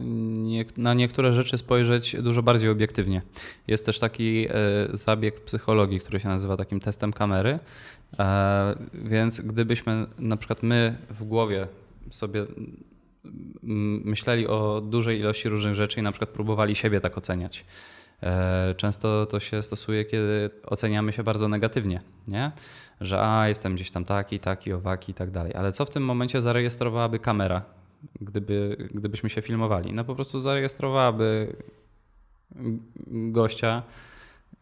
nie, 0.00 0.64
na 0.76 0.94
niektóre 0.94 1.32
rzeczy 1.32 1.58
spojrzeć 1.58 2.16
dużo 2.22 2.42
bardziej 2.42 2.70
obiektywnie. 2.70 3.22
Jest 3.66 3.86
też 3.86 3.98
taki 3.98 4.46
e, 4.48 4.52
zabieg 4.92 5.40
w 5.40 5.42
psychologii, 5.42 6.00
który 6.00 6.20
się 6.20 6.28
nazywa 6.28 6.56
takim 6.56 6.80
testem 6.80 7.12
kamery. 7.12 7.58
E, 8.18 8.74
więc 8.94 9.40
gdybyśmy 9.40 10.06
na 10.18 10.36
przykład 10.36 10.62
my 10.62 10.98
w 11.10 11.24
głowie 11.24 11.66
sobie 12.10 12.44
myśleli 14.04 14.46
o 14.46 14.80
dużej 14.80 15.18
ilości 15.18 15.48
różnych 15.48 15.74
rzeczy 15.74 16.00
i 16.00 16.02
na 16.02 16.12
przykład 16.12 16.30
próbowali 16.30 16.74
siebie 16.74 17.00
tak 17.00 17.18
oceniać 17.18 17.64
E, 17.64 17.64
często 18.76 19.26
to 19.26 19.40
się 19.40 19.62
stosuje, 19.62 20.04
kiedy 20.04 20.50
oceniamy 20.66 21.12
się 21.12 21.22
bardzo 21.22 21.48
negatywnie, 21.48 22.00
nie? 22.28 22.52
że 23.00 23.22
a, 23.22 23.48
jestem 23.48 23.74
gdzieś 23.74 23.90
tam 23.90 24.04
taki, 24.04 24.38
taki, 24.38 24.72
owaki 24.72 25.12
i 25.12 25.14
tak 25.14 25.30
dalej. 25.30 25.54
Ale 25.54 25.72
co 25.72 25.84
w 25.84 25.90
tym 25.90 26.04
momencie 26.04 26.42
zarejestrowałaby 26.42 27.18
kamera, 27.18 27.62
gdyby, 28.20 28.88
gdybyśmy 28.94 29.30
się 29.30 29.42
filmowali? 29.42 29.92
No 29.92 30.04
po 30.04 30.14
prostu 30.14 30.40
zarejestrowałaby 30.40 31.56
gościa, 33.06 33.82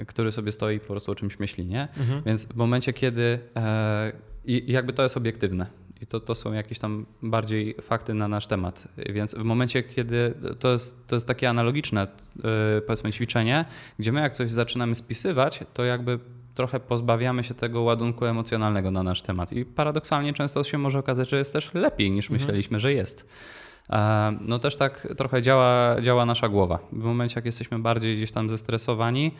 który 0.07 0.33
sobie 0.33 0.53
stoi 0.53 0.77
i 0.77 0.81
po 0.81 0.87
prostu 0.87 1.13
o 1.13 1.15
czymś 1.15 1.39
myśli, 1.39 1.67
nie? 1.67 1.89
Mhm. 1.97 2.23
Więc 2.27 2.47
w 2.47 2.57
momencie, 2.57 2.93
kiedy 2.93 3.39
e, 3.57 4.13
i 4.45 4.73
jakby 4.73 4.93
to 4.93 5.03
jest 5.03 5.17
obiektywne, 5.17 5.67
i 6.03 6.07
to, 6.07 6.21
to 6.21 6.35
są 6.35 6.53
jakieś 6.53 6.79
tam 6.79 7.07
bardziej 7.23 7.75
fakty 7.83 8.15
na 8.15 8.29
nasz 8.29 8.47
temat. 8.47 8.89
Więc 8.97 9.35
w 9.35 9.45
momencie, 9.45 9.83
kiedy 9.83 10.35
to 10.59 10.73
jest, 10.73 11.07
to 11.07 11.17
jest 11.17 11.27
takie 11.27 11.51
analogiczne, 11.51 12.07
yy, 12.37 12.43
powiedzmy, 12.87 13.13
ćwiczenie, 13.13 13.65
gdzie 13.99 14.13
my 14.13 14.21
jak 14.21 14.35
coś 14.35 14.51
zaczynamy 14.51 14.95
spisywać, 14.95 15.65
to 15.75 15.85
jakby 15.85 16.19
trochę 16.55 16.81
pozbawiamy 16.81 17.45
się 17.45 17.55
tego 17.55 17.83
ładunku 17.83 18.25
emocjonalnego 18.25 18.91
na 18.91 19.03
nasz 19.03 19.23
temat. 19.23 19.53
I 19.53 19.65
paradoksalnie 19.65 20.33
często 20.33 20.65
się 20.65 20.79
może 20.79 20.99
okazać, 20.99 21.31
że 21.31 21.39
jest 21.39 21.53
też 21.53 21.75
lepiej 21.75 22.11
niż 22.11 22.25
mhm. 22.25 22.41
myśleliśmy, 22.41 22.79
że 22.79 22.93
jest. 22.93 23.29
E, 23.91 24.33
no 24.41 24.59
też 24.59 24.77
tak 24.77 25.09
trochę 25.17 25.43
działa, 25.43 26.01
działa 26.01 26.27
nasza 26.27 26.49
głowa. 26.49 26.79
W 26.93 27.05
momencie, 27.05 27.35
jak 27.37 27.45
jesteśmy 27.45 27.79
bardziej 27.79 28.17
gdzieś 28.17 28.33
tam 28.33 28.51
zestresowani, 28.51 29.33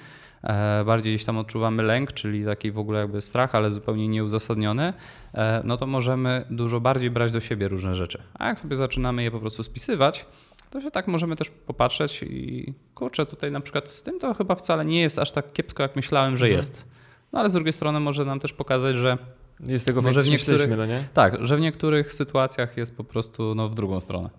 E, 0.43 0.85
bardziej 0.85 1.15
gdzieś 1.15 1.25
tam 1.25 1.39
odczuwamy 1.39 1.83
lęk, 1.83 2.13
czyli 2.13 2.45
taki 2.45 2.71
w 2.71 2.79
ogóle 2.79 3.01
jakby 3.01 3.21
strach, 3.21 3.55
ale 3.55 3.71
zupełnie 3.71 4.09
nieuzasadniony, 4.09 4.93
e, 5.35 5.63
no 5.65 5.77
to 5.77 5.87
możemy 5.87 6.45
dużo 6.51 6.81
bardziej 6.81 7.11
brać 7.11 7.33
do 7.33 7.41
siebie 7.41 7.69
różne 7.69 7.95
rzeczy. 7.95 8.23
A 8.35 8.47
jak 8.47 8.59
sobie 8.59 8.77
zaczynamy 8.77 9.23
je 9.23 9.31
po 9.31 9.41
prostu 9.41 9.63
spisywać, 9.63 10.27
to 10.71 10.81
się 10.81 10.91
tak 10.91 11.07
możemy 11.07 11.37
też 11.37 11.51
popatrzeć 11.51 12.23
i 12.23 12.75
kurczę, 12.95 13.27
tutaj 13.27 13.53
na 13.53 13.61
przykład 13.61 13.89
z 13.89 14.03
tym 14.03 14.19
to 14.19 14.35
chyba 14.35 14.55
wcale 14.55 14.85
nie 14.85 15.01
jest 15.01 15.19
aż 15.19 15.33
tak 15.33 15.53
kiepsko, 15.53 15.83
jak 15.83 15.97
myślałem, 15.97 16.37
że 16.37 16.47
mhm. 16.47 16.57
jest. 16.57 16.85
No 17.33 17.41
ale 17.41 17.51
z 17.51 17.53
drugiej 17.53 17.73
strony 17.73 18.01
może 18.01 18.25
nam 18.25 18.41
też 18.41 18.53
pokazać, 18.53 18.97
że 18.97 19.19
jest 19.61 19.87
tego 19.87 20.03
może 20.03 20.23
w 20.23 20.31
niektórych, 20.31 20.77
no 20.77 20.87
nie? 20.87 21.05
Tak, 21.15 21.47
że 21.47 21.57
w 21.57 21.61
niektórych 21.61 22.13
sytuacjach 22.13 22.77
jest 22.77 22.97
po 22.97 23.05
prostu 23.05 23.55
no, 23.55 23.69
w 23.69 23.75
drugą 23.75 24.01
stronę. 24.01 24.31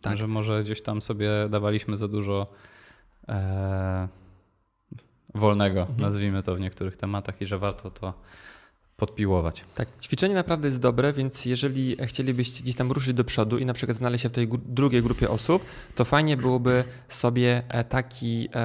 Tak. 0.00 0.16
Że 0.16 0.26
może 0.26 0.62
gdzieś 0.62 0.82
tam 0.82 1.02
sobie 1.02 1.30
dawaliśmy 1.50 1.96
za 1.96 2.08
dużo 2.08 2.46
e, 3.28 4.08
wolnego, 5.34 5.80
mhm. 5.80 6.00
nazwijmy 6.00 6.42
to 6.42 6.54
w 6.54 6.60
niektórych 6.60 6.96
tematach 6.96 7.40
i 7.40 7.46
że 7.46 7.58
warto 7.58 7.90
to 7.90 8.14
podpiłować. 8.96 9.64
Tak, 9.74 9.88
ćwiczenie 10.00 10.34
naprawdę 10.34 10.68
jest 10.68 10.80
dobre, 10.80 11.12
więc 11.12 11.44
jeżeli 11.44 11.96
chcielibyście 12.06 12.62
gdzieś 12.62 12.76
tam 12.76 12.92
ruszyć 12.92 13.14
do 13.14 13.24
przodu 13.24 13.58
i 13.58 13.66
na 13.66 13.74
przykład 13.74 13.98
znaleźć 13.98 14.22
się 14.22 14.28
w 14.28 14.32
tej 14.32 14.48
drugiej 14.66 15.02
grupie 15.02 15.30
osób, 15.30 15.64
to 15.94 16.04
fajnie 16.04 16.36
byłoby 16.36 16.84
sobie 17.08 17.62
e, 17.68 17.84
taki 17.84 18.48
e, 18.54 18.58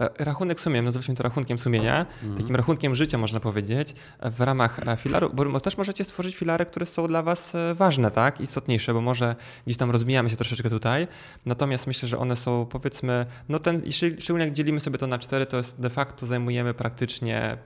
e, 0.00 0.24
rachunek 0.24 0.60
sumienia, 0.60 0.82
nazwijmy 0.82 1.16
to 1.16 1.22
rachunkiem 1.22 1.58
sumienia, 1.58 2.06
mhm. 2.22 2.40
takim 2.40 2.56
rachunkiem 2.56 2.94
życia 2.94 3.18
można 3.18 3.40
powiedzieć, 3.40 3.94
w 4.22 4.40
ramach 4.40 4.80
filaru, 4.98 5.30
bo 5.30 5.60
też 5.60 5.76
możecie 5.76 6.04
stworzyć 6.04 6.36
filary, 6.36 6.66
które 6.66 6.86
są 6.86 7.06
dla 7.06 7.22
was 7.22 7.52
ważne, 7.74 8.10
tak, 8.10 8.40
istotniejsze, 8.40 8.94
bo 8.94 9.00
może 9.00 9.36
gdzieś 9.66 9.76
tam 9.76 9.90
rozbijamy 9.90 10.30
się 10.30 10.36
troszeczkę 10.36 10.70
tutaj, 10.70 11.08
natomiast 11.46 11.86
myślę, 11.86 12.08
że 12.08 12.18
one 12.18 12.36
są 12.36 12.66
powiedzmy, 12.66 13.26
no 13.48 13.58
ten, 13.58 13.82
szczególnie 14.18 14.44
jak 14.44 14.54
dzielimy 14.54 14.80
sobie 14.80 14.98
to 14.98 15.06
na 15.06 15.18
cztery, 15.18 15.46
to 15.46 15.56
jest 15.56 15.80
de 15.80 15.90
facto 15.90 16.26
zajmujemy 16.26 16.74
praktycznie 16.74 17.58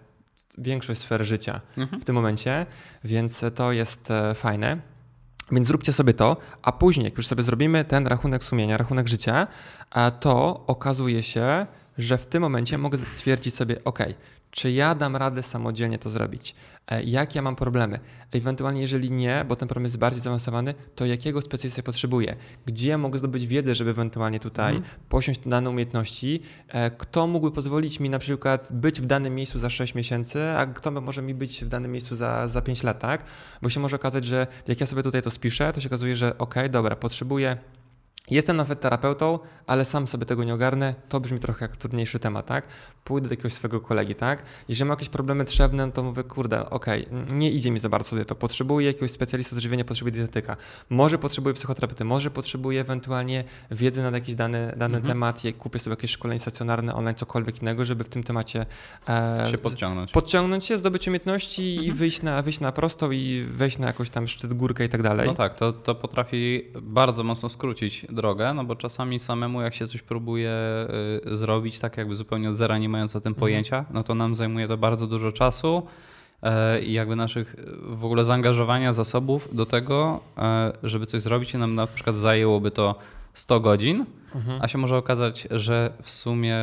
większość 0.59 1.01
sfer 1.01 1.25
życia 1.25 1.61
mhm. 1.77 2.01
w 2.01 2.05
tym 2.05 2.15
momencie, 2.15 2.67
więc 3.05 3.45
to 3.55 3.73
jest 3.73 4.11
e, 4.11 4.35
fajne. 4.35 4.81
Więc 5.53 5.67
zróbcie 5.67 5.93
sobie 5.93 6.15
to, 6.15 6.37
a 6.63 6.73
później, 6.73 7.05
jak 7.05 7.17
już 7.17 7.27
sobie 7.27 7.43
zrobimy 7.43 7.85
ten 7.85 8.07
rachunek 8.07 8.45
sumienia, 8.45 8.77
rachunek 8.77 9.09
życia, 9.09 9.47
to 10.21 10.65
okazuje 10.67 11.23
się, 11.23 11.67
że 11.99 12.19
w 12.19 12.27
tym 12.27 12.43
momencie 12.43 12.79
mogę 12.79 12.99
stwierdzić 12.99 13.55
sobie, 13.55 13.85
ok, 13.85 13.99
czy 14.51 14.71
ja 14.71 14.95
dam 14.95 15.17
radę 15.17 15.43
samodzielnie 15.43 15.99
to 15.99 16.11
zrobić? 16.11 16.55
E, 16.91 17.03
jakie 17.03 17.39
ja 17.39 17.43
mam 17.43 17.57
problemy? 17.57 17.99
Ewentualnie, 18.33 18.81
jeżeli 18.81 19.11
nie, 19.11 19.45
bo 19.49 19.57
ten 19.57 19.69
problem 19.69 19.85
jest 19.85 19.97
bardziej 19.97 20.23
zaawansowany, 20.23 20.75
to 20.95 21.07
jakiego 21.07 21.43
specjalisty 21.43 21.83
potrzebuję? 21.83 22.37
Gdzie 22.67 22.89
ja 22.89 22.99
mogę 22.99 23.19
zdobyć 23.19 23.47
wiedzę, 23.47 23.75
żeby 23.75 23.91
ewentualnie 23.91 24.41
tutaj 24.41 24.77
mhm. 24.77 24.95
posiąść 25.09 25.41
dane 25.47 25.71
umiejętności? 25.71 26.43
E, 26.69 26.91
kto 26.91 27.27
mógłby 27.27 27.53
pozwolić 27.55 28.01
mi 28.01 28.11
na 28.11 28.19
przykład 28.19 28.69
być 28.71 29.01
w 29.01 29.07
danym 29.07 29.35
miejscu 29.35 29.59
za 29.59 29.71
6 29.71 29.95
miesięcy, 29.95 30.43
a 30.43 30.67
kto 30.67 30.91
może 30.91 31.23
mi 31.23 31.35
być 31.35 31.65
w 31.65 31.69
danym 31.69 31.93
miejscu 31.93 32.17
za, 32.17 32.49
za 32.49 32.63
5 32.63 32.83
lat, 32.83 32.99
tak? 32.99 33.25
Bo 33.63 33.71
się 33.71 33.81
może 33.81 33.97
okazać, 33.97 34.25
że 34.25 34.47
jak 34.69 34.81
ja 34.81 34.87
sobie 34.87 35.03
tutaj 35.03 35.23
to 35.23 35.31
spiszę, 35.31 35.73
to 35.73 35.81
się 35.81 35.89
okazuje, 35.89 36.17
że 36.17 36.39
ok, 36.39 36.55
dobra, 36.71 36.97
potrzebuję 36.97 37.57
Jestem 38.31 38.57
nawet 38.57 38.81
terapeutą, 38.81 39.39
ale 39.67 39.85
sam 39.85 40.07
sobie 40.07 40.27
tego 40.27 40.45
nie 40.45 40.55
ogarnę. 40.55 40.95
To 41.09 41.21
brzmi 41.21 41.39
trochę 41.39 41.65
jak 41.65 41.77
trudniejszy 41.77 42.19
temat, 42.19 42.47
tak? 42.47 42.67
Pójdę 43.05 43.29
do 43.29 43.33
jakiegoś 43.33 43.53
swojego 43.53 43.81
kolegi, 43.81 44.15
tak? 44.15 44.43
Jeżeli 44.69 44.89
mam 44.89 44.97
jakieś 44.97 45.09
problemy 45.09 45.45
trzewne, 45.45 45.93
to 45.93 46.03
mówię, 46.03 46.25
kurde, 46.25 46.71
okej, 46.71 47.07
okay, 47.07 47.37
nie 47.39 47.51
idzie 47.51 47.71
mi 47.71 47.79
za 47.79 47.89
bardzo 47.89 48.11
sobie 48.11 48.25
to. 48.25 48.35
Potrzebuję 48.35 48.87
jakiegoś 48.87 49.11
specjalisty 49.11 49.57
odżywienia, 49.57 49.85
potrzebuję 49.85 50.13
dietetyka. 50.13 50.57
Może 50.91 51.19
potrzebuję 51.19 51.55
psychoterapeuty, 51.55 52.05
może 52.05 52.31
potrzebuję 52.31 52.81
ewentualnie 52.81 53.45
wiedzy 53.71 54.03
na 54.03 54.11
jakiś 54.11 54.35
dany, 54.35 54.67
dany 54.77 54.97
mhm. 54.97 55.05
temat, 55.05 55.45
i 55.45 55.53
kupię 55.53 55.79
sobie 55.79 55.93
jakieś 55.93 56.11
szkolenie 56.11 56.41
stacjonarne, 56.41 56.95
online, 56.95 57.15
cokolwiek 57.15 57.63
innego, 57.63 57.85
żeby 57.85 58.05
w 58.05 58.09
tym 58.09 58.23
temacie 58.23 58.67
e, 59.09 59.49
się 59.51 59.59
podciągnąć. 59.59 60.13
Podciągnąć 60.13 60.65
się, 60.65 60.79
zdobyć 60.79 61.09
umiejętności 61.09 61.71
mhm. 61.71 61.89
i 61.89 61.93
wyjść 61.93 62.23
na, 62.23 62.43
wyjść 62.43 62.61
na 62.61 62.73
prosto 62.73 63.13
i 63.13 63.47
wejść 63.51 63.79
na 63.79 63.87
jakąś 63.87 64.11
tam 64.11 64.29
szczyt, 64.29 64.53
górkę 64.53 64.85
i 64.85 64.89
tak 64.89 65.03
dalej. 65.03 65.27
No 65.27 65.35
tak, 65.35 65.55
to, 65.55 65.73
to 65.73 65.95
potrafi 65.95 66.65
bardzo 66.83 67.25
mocno 67.25 67.49
skrócić 67.49 68.07
drogę, 68.17 68.55
no 68.55 68.65
bo 68.65 68.77
czasami 68.77 69.19
samemu 69.19 69.63
jak 69.63 69.75
się 69.75 69.87
coś 69.87 70.03
próbuje 70.03 70.53
y, 71.27 71.37
zrobić 71.37 71.79
tak 71.79 71.97
jakby 71.97 72.15
zupełnie 72.15 72.51
od 72.51 72.57
zera 72.57 72.79
nie 72.79 72.89
mając 72.89 73.17
o 73.17 73.21
tym 73.21 73.31
mhm. 73.31 73.41
pojęcia, 73.41 73.85
no 73.91 74.03
to 74.03 74.15
nam 74.15 74.35
zajmuje 74.35 74.69
to 74.69 74.77
bardzo 74.77 75.07
dużo 75.07 75.33
czasu 75.33 75.83
e, 76.43 76.81
i 76.83 76.93
jakby 76.93 77.17
naszych 77.17 77.57
w 77.83 78.05
ogóle 78.05 78.25
zaangażowania 78.25 78.93
zasobów 78.93 79.49
do 79.53 79.67
tego, 79.67 80.21
e, 80.39 80.73
żeby 80.83 81.07
coś 81.07 81.21
zrobić 81.21 81.55
i 81.55 81.59
nam 81.59 81.75
na 81.75 81.87
przykład 81.87 82.17
zajęłoby 82.17 82.71
to 82.71 82.95
100 83.35 83.61
godzin, 83.61 84.05
mhm. 84.35 84.63
a 84.63 84.69
się 84.69 84.79
może 84.79 84.97
okazać, 84.97 85.49
że 85.51 85.93
w 86.03 86.11
sumie 86.11 86.57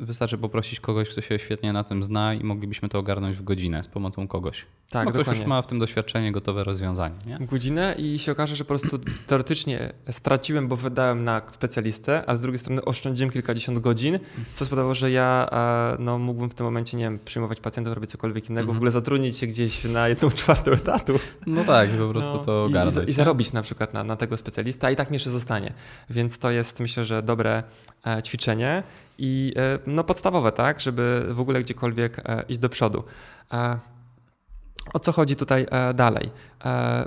Wystarczy 0.00 0.38
poprosić 0.38 0.80
kogoś, 0.80 1.08
kto 1.08 1.20
się 1.20 1.38
świetnie 1.38 1.72
na 1.72 1.84
tym 1.84 2.02
zna 2.02 2.34
i 2.34 2.44
moglibyśmy 2.44 2.88
to 2.88 2.98
ogarnąć 2.98 3.36
w 3.36 3.42
godzinę 3.42 3.82
z 3.82 3.88
pomocą 3.88 4.28
kogoś. 4.28 4.66
Tak, 4.90 5.06
no, 5.06 5.12
ktoś 5.12 5.38
już 5.38 5.46
ma 5.46 5.62
w 5.62 5.66
tym 5.66 5.78
doświadczenie, 5.78 6.32
gotowe 6.32 6.64
rozwiązanie. 6.64 7.14
Nie? 7.26 7.46
Godzinę 7.46 7.94
i 7.98 8.18
się 8.18 8.32
okaże, 8.32 8.56
że 8.56 8.64
po 8.64 8.68
prostu 8.68 8.98
teoretycznie 9.26 9.92
straciłem, 10.10 10.68
bo 10.68 10.76
wydałem 10.76 11.24
na 11.24 11.42
specjalistę, 11.46 12.24
a 12.26 12.36
z 12.36 12.40
drugiej 12.40 12.58
strony 12.58 12.84
oszczędziłem 12.84 13.30
kilkadziesiąt 13.30 13.78
godzin, 13.78 14.18
co 14.54 14.64
spowodowało, 14.64 14.94
że 14.94 15.10
ja 15.10 15.50
no, 15.98 16.18
mógłbym 16.18 16.50
w 16.50 16.54
tym 16.54 16.66
momencie, 16.66 16.96
nie 16.96 17.04
wiem, 17.04 17.18
przyjmować 17.24 17.60
pacjentów, 17.60 17.94
robić 17.94 18.10
cokolwiek 18.10 18.50
innego, 18.50 18.62
mhm. 18.62 18.76
w 18.76 18.78
ogóle 18.78 18.90
zatrudnić 18.90 19.36
się 19.36 19.46
gdzieś 19.46 19.84
na 19.84 20.08
jedną 20.08 20.30
czwartą 20.40 20.70
etatu. 20.70 21.18
No 21.46 21.64
tak, 21.64 21.90
po 21.90 22.08
prostu 22.08 22.32
no, 22.32 22.44
to 22.44 22.64
ogarnąć. 22.64 23.08
I, 23.08 23.10
i, 23.10 23.14
zarobić 23.14 23.52
na 23.52 23.62
przykład 23.62 23.94
na, 23.94 24.04
na 24.04 24.16
tego 24.16 24.36
specjalista, 24.36 24.90
i 24.90 24.96
tak 24.96 25.10
mi 25.10 25.14
jeszcze 25.14 25.30
zostanie. 25.30 25.72
Więc 26.10 26.38
to 26.38 26.50
jest 26.50 26.80
myślę, 26.80 27.04
że 27.04 27.22
dobre 27.22 27.62
e, 28.06 28.22
ćwiczenie 28.22 28.82
i 29.20 29.52
e, 29.56 29.78
no, 29.86 30.04
podstawowe, 30.04 30.52
tak, 30.52 30.80
żeby 30.80 31.26
w 31.30 31.40
ogóle 31.40 31.60
gdziekolwiek 31.60 32.18
e, 32.18 32.44
iść 32.48 32.58
do 32.58 32.68
przodu. 32.68 33.04
E, 33.52 33.78
o 34.92 35.00
co 35.00 35.12
chodzi 35.12 35.36
tutaj 35.36 35.66
dalej? 35.94 36.30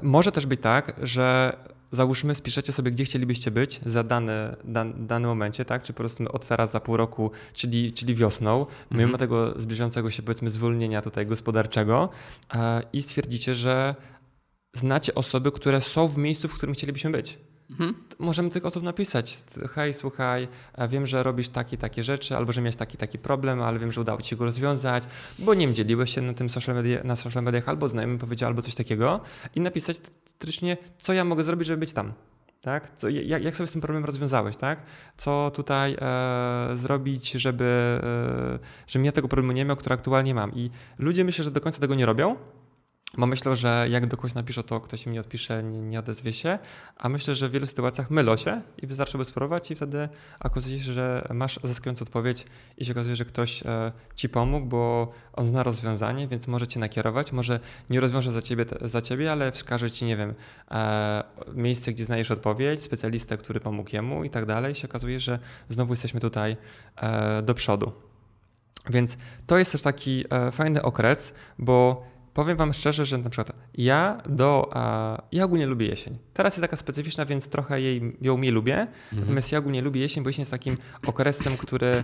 Może 0.02 0.32
też 0.32 0.45
być 0.45 0.62
tak, 0.62 0.95
że 1.02 1.58
załóżmy, 1.91 2.36
spiszecie 2.36 2.73
sobie, 2.73 2.91
gdzie 2.91 3.06
chcielibyście 3.06 3.52
być 3.52 3.80
za 3.86 4.04
dany, 4.04 4.56
dan, 4.63 5.08
danym 5.08 5.30
momencie, 5.30 5.65
tak? 5.65 5.84
Czy 5.84 5.93
po 5.93 5.97
prostu 5.97 6.23
od 6.32 6.47
teraz 6.47 6.71
za 6.71 6.80
pół 6.80 6.97
roku, 6.97 7.32
czyli, 7.54 7.93
czyli 7.93 8.15
wiosną, 8.15 8.60
mhm. 8.60 8.78
mimo 8.91 9.17
tego 9.17 9.62
zbliżającego 9.62 10.12
się 10.12 10.23
powiedzmy 10.23 10.49
zwolnienia 10.49 11.02
tutaj 11.02 11.26
gospodarczego 11.26 12.10
i 12.93 13.02
stwierdzicie, 13.02 13.56
że 13.56 13.95
znacie 14.73 15.15
osoby, 15.15 15.52
które 15.52 15.82
są 15.82 16.08
w 16.08 16.17
miejscu, 16.17 16.47
w 16.47 16.54
którym 16.54 16.76
chcielibyśmy 16.76 17.12
być. 17.12 17.39
Mhm. 17.69 17.95
Możemy 18.19 18.49
tych 18.49 18.65
osób 18.65 18.84
napisać, 18.84 19.43
hej, 19.69 19.93
słuchaj, 19.93 20.47
wiem, 20.89 21.08
że 21.08 21.23
robisz 21.23 21.49
takie 21.49 21.78
takie 21.78 22.04
rzeczy, 22.04 22.38
albo 22.38 22.52
że 22.52 22.62
miałeś 22.62 22.76
taki 22.76 22.97
taki 22.97 23.19
problem, 23.19 23.62
ale 23.62 23.80
wiem, 23.80 23.91
że 23.91 24.02
udało 24.02 24.21
ci 24.21 24.30
się 24.30 24.36
go 24.36 24.45
rozwiązać, 24.45 25.04
bo 25.39 25.54
nie 25.54 25.65
wiem, 25.65 25.76
dzieliłeś 25.76 26.15
się 26.15 26.21
na 26.21 26.34
tym 26.34 26.49
social 26.49 26.76
media, 26.76 27.04
na 27.04 27.15
social 27.15 27.43
mediach, 27.43 27.69
albo 27.69 27.88
znajomy 27.88 28.17
powiedział, 28.17 28.47
albo 28.47 28.62
coś 28.62 28.76
takiego 28.76 29.19
i 29.56 29.62
napisać 29.62 29.97
teoretycznie, 30.43 30.78
co 30.97 31.13
ja 31.13 31.26
mogę 31.26 31.43
zrobić, 31.43 31.67
żeby 31.67 31.80
być 31.80 31.93
tam. 31.93 32.13
Tak? 32.62 32.95
Co, 32.95 33.10
jak, 33.10 33.43
jak, 33.43 33.56
sobie 33.56 33.67
z 33.67 33.71
tym 33.71 33.82
problemem 33.82 34.06
rozwiązałeś, 34.06 34.58
tak? 34.58 34.80
Co 35.17 35.52
tutaj 35.56 35.95
e, 36.02 36.78
zrobić, 36.78 37.32
żeby, 37.32 37.99
e, 38.04 38.60
żebym 38.88 39.06
ja 39.06 39.12
tego 39.12 39.28
problemu 39.28 39.52
nie 39.52 39.65
miał, 39.65 39.78
który 39.78 39.95
aktualnie 39.95 40.36
mam. 40.36 40.52
I 40.56 40.69
ludzie 40.97 41.23
myślę, 41.23 41.43
że 41.43 41.52
do 41.52 41.62
końca 41.62 41.80
tego 41.80 41.95
nie 41.95 42.06
robią, 42.06 42.36
bo 43.17 43.28
myślę, 43.28 43.56
że 43.56 43.88
jak 43.89 44.08
do 44.08 44.17
kogoś 44.17 44.34
napiszę, 44.34 44.63
to 44.63 44.80
ktoś 44.80 45.06
mi 45.06 45.19
odpisze, 45.19 45.63
nie, 45.63 45.82
nie 45.82 45.99
odezwie 45.99 46.34
się, 46.34 46.60
a 46.97 47.10
myślę, 47.10 47.36
że 47.36 47.49
w 47.49 47.52
wielu 47.52 47.65
sytuacjach 47.65 48.10
mylą 48.10 48.38
się 48.38 48.62
i 48.78 48.88
wystarczy 48.88 49.17
by 49.17 49.26
spróbować 49.26 49.71
i 49.71 49.76
wtedy 49.76 50.10
okazuje 50.39 50.80
się, 50.80 50.93
że 50.93 51.28
masz 51.34 51.60
zaskakującą 51.63 52.04
odpowiedź 52.04 52.45
i 52.78 52.86
się 52.86 52.91
okazuje, 52.91 53.15
że 53.15 53.26
ktoś 53.26 53.63
e, 53.63 53.91
ci 54.15 54.30
pomógł, 54.30 54.65
bo 54.65 55.12
on 55.34 55.47
zna 55.47 55.63
rozwiązanie, 55.63 56.28
więc 56.28 56.47
może 56.47 56.67
cię 56.67 56.80
nakierować, 56.80 57.32
może 57.32 57.60
nie 57.89 57.99
rozwiąże 57.99 58.32
za 58.32 58.41
ciebie, 58.41 58.65
za 58.82 59.02
ciebie 59.02 59.32
ale 59.32 59.52
wskaże 59.52 59.91
ci, 59.91 60.06
nie 60.06 60.17
wiem, 60.17 60.34
e, 60.71 61.23
miejsce, 61.54 61.91
gdzie 61.91 62.06
znajdziesz 62.06 62.32
odpowiedź, 62.32 62.82
specjalistę, 62.82 63.38
który 63.38 63.60
pomógł 63.60 63.89
jemu 63.93 64.23
i 64.23 64.30
tak 64.30 64.45
dalej. 64.45 64.71
I 64.71 64.76
się 64.76 64.88
okazuje, 64.88 65.19
że 65.19 65.39
znowu 65.69 65.93
jesteśmy 65.93 66.19
tutaj 66.19 66.58
e, 66.95 67.41
do 67.41 67.54
przodu. 67.54 67.91
Więc 68.89 69.17
to 69.47 69.58
jest 69.58 69.71
też 69.71 69.82
taki 69.82 70.26
fajny 70.52 70.82
okres, 70.82 71.34
bo 71.60 72.06
powiem 72.34 72.58
wam 72.58 72.74
szczerze, 72.74 73.06
że 73.06 73.17
na 73.17 73.30
przykład 73.30 73.58
ja 73.74 74.17
do, 74.30 74.69
ja 75.32 75.43
ogólnie 75.43 75.67
lubię 75.67 75.88
jesień. 75.88 76.17
Teraz 76.34 76.54
jest 76.54 76.62
taka 76.62 76.76
specyficzna, 76.76 77.26
więc 77.26 77.48
trochę 77.48 77.82
jej, 77.82 78.17
ją 78.22 78.38
mniej 78.38 78.52
lubię, 78.52 78.76
mhm. 78.80 79.19
natomiast 79.19 79.52
ja 79.52 79.60
ogólnie 79.60 79.82
lubię 79.82 80.02
jesień, 80.02 80.24
bo 80.24 80.30
jesień 80.30 80.41
jest 80.41 80.52
takim 80.52 80.78
okresem, 81.08 81.58
który 81.58 82.04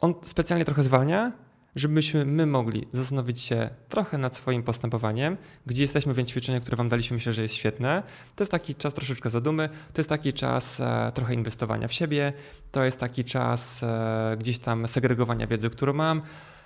on 0.00 0.14
specjalnie 0.22 0.64
trochę 0.64 0.82
zwalnia, 0.82 1.32
żebyśmy 1.76 2.24
my 2.24 2.46
mogli 2.46 2.84
zastanowić 2.92 3.40
się 3.40 3.70
trochę 3.88 4.18
nad 4.18 4.36
swoim 4.36 4.62
postępowaniem, 4.62 5.36
gdzie 5.66 5.82
jesteśmy, 5.82 6.14
więc 6.14 6.28
ćwiczenie, 6.28 6.60
które 6.60 6.76
Wam 6.76 6.88
daliśmy, 6.88 7.14
myślę, 7.14 7.32
że 7.32 7.42
jest 7.42 7.54
świetne. 7.54 8.02
To 8.36 8.42
jest 8.42 8.52
taki 8.52 8.74
czas 8.74 8.94
troszeczkę 8.94 9.30
zadumy, 9.30 9.68
to 9.68 10.00
jest 10.00 10.08
taki 10.08 10.32
czas 10.32 10.80
e, 10.80 11.12
trochę 11.14 11.34
inwestowania 11.34 11.88
w 11.88 11.92
siebie, 11.92 12.32
to 12.72 12.84
jest 12.84 12.98
taki 12.98 13.24
czas 13.24 13.82
e, 13.82 14.36
gdzieś 14.38 14.58
tam 14.58 14.88
segregowania 14.88 15.46
wiedzy, 15.46 15.70
którą 15.70 15.92
mam, 15.92 16.22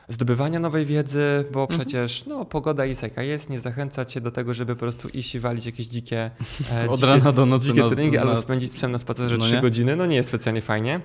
zdobywania 0.09 0.61
nowej 0.61 0.87
wiedzy, 0.87 1.45
bo 1.53 1.61
mhm. 1.61 1.81
przecież 1.81 2.27
no, 2.27 2.45
pogoda 2.45 2.85
jest 2.85 3.03
jaka 3.03 3.23
jest, 3.23 3.51
nie 3.51 3.61
zachęca 3.61 4.05
cię 4.05 4.21
do 4.21 4.31
tego, 4.31 4.55
żeby 4.55 4.75
po 4.75 4.81
prostu 4.81 5.09
iść 5.09 5.35
i 5.35 5.41
walić 5.41 5.67
jakieś 5.67 5.87
dzikie, 5.87 6.31
e, 6.73 6.89
Od 6.91 6.97
dzikie, 6.97 7.07
rana 7.07 7.33
do 7.33 7.47
nocy 7.47 7.67
dzikie 7.67 7.89
treningi, 7.91 8.17
na... 8.17 8.23
albo 8.23 8.37
spędzić 8.37 8.75
psem 8.75 8.93
na 8.93 8.99
spacerze 8.99 9.37
no 9.37 9.45
3 9.45 9.61
godziny, 9.61 9.97
no 9.97 10.07
nie 10.07 10.17
jest 10.17 10.29
specjalnie 10.29 10.63
fajnie. 10.63 11.01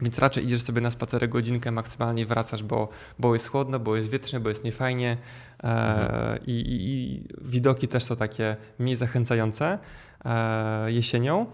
Więc 0.00 0.18
raczej 0.18 0.44
idziesz 0.44 0.62
sobie 0.62 0.80
na 0.80 0.90
spacerek 0.90 1.30
godzinkę 1.30 1.70
maksymalnie 1.70 2.26
wracasz, 2.26 2.62
bo, 2.62 2.88
bo 3.18 3.34
jest 3.34 3.48
chłodno, 3.48 3.78
bo 3.78 3.96
jest 3.96 4.10
wietrznie, 4.10 4.40
bo 4.40 4.48
jest 4.48 4.64
niefajnie 4.64 5.16
e, 5.64 5.68
mhm. 5.68 6.38
i, 6.46 6.52
i, 6.52 6.90
i, 6.90 7.28
widoki 7.40 7.88
też 7.88 8.04
są 8.04 8.16
takie 8.16 8.56
mniej 8.78 8.96
zachęcające 8.96 9.78
e, 10.24 10.92
jesienią. 10.92 11.46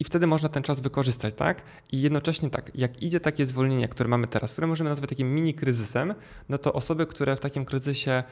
I 0.00 0.04
wtedy 0.04 0.26
można 0.26 0.48
ten 0.48 0.62
czas 0.62 0.80
wykorzystać, 0.80 1.34
tak? 1.34 1.62
I 1.92 2.02
jednocześnie 2.02 2.50
tak, 2.50 2.70
jak 2.74 3.02
idzie 3.02 3.20
takie 3.20 3.46
zwolnienie, 3.46 3.88
które 3.88 4.08
mamy 4.08 4.28
teraz, 4.28 4.52
które 4.52 4.66
możemy 4.66 4.90
nazwać 4.90 5.10
takim 5.10 5.34
mini 5.34 5.54
kryzysem, 5.54 6.14
no 6.48 6.58
to 6.58 6.72
osoby, 6.72 7.06
które 7.06 7.36
w 7.36 7.40
takim 7.40 7.64
kryzysie 7.64 8.22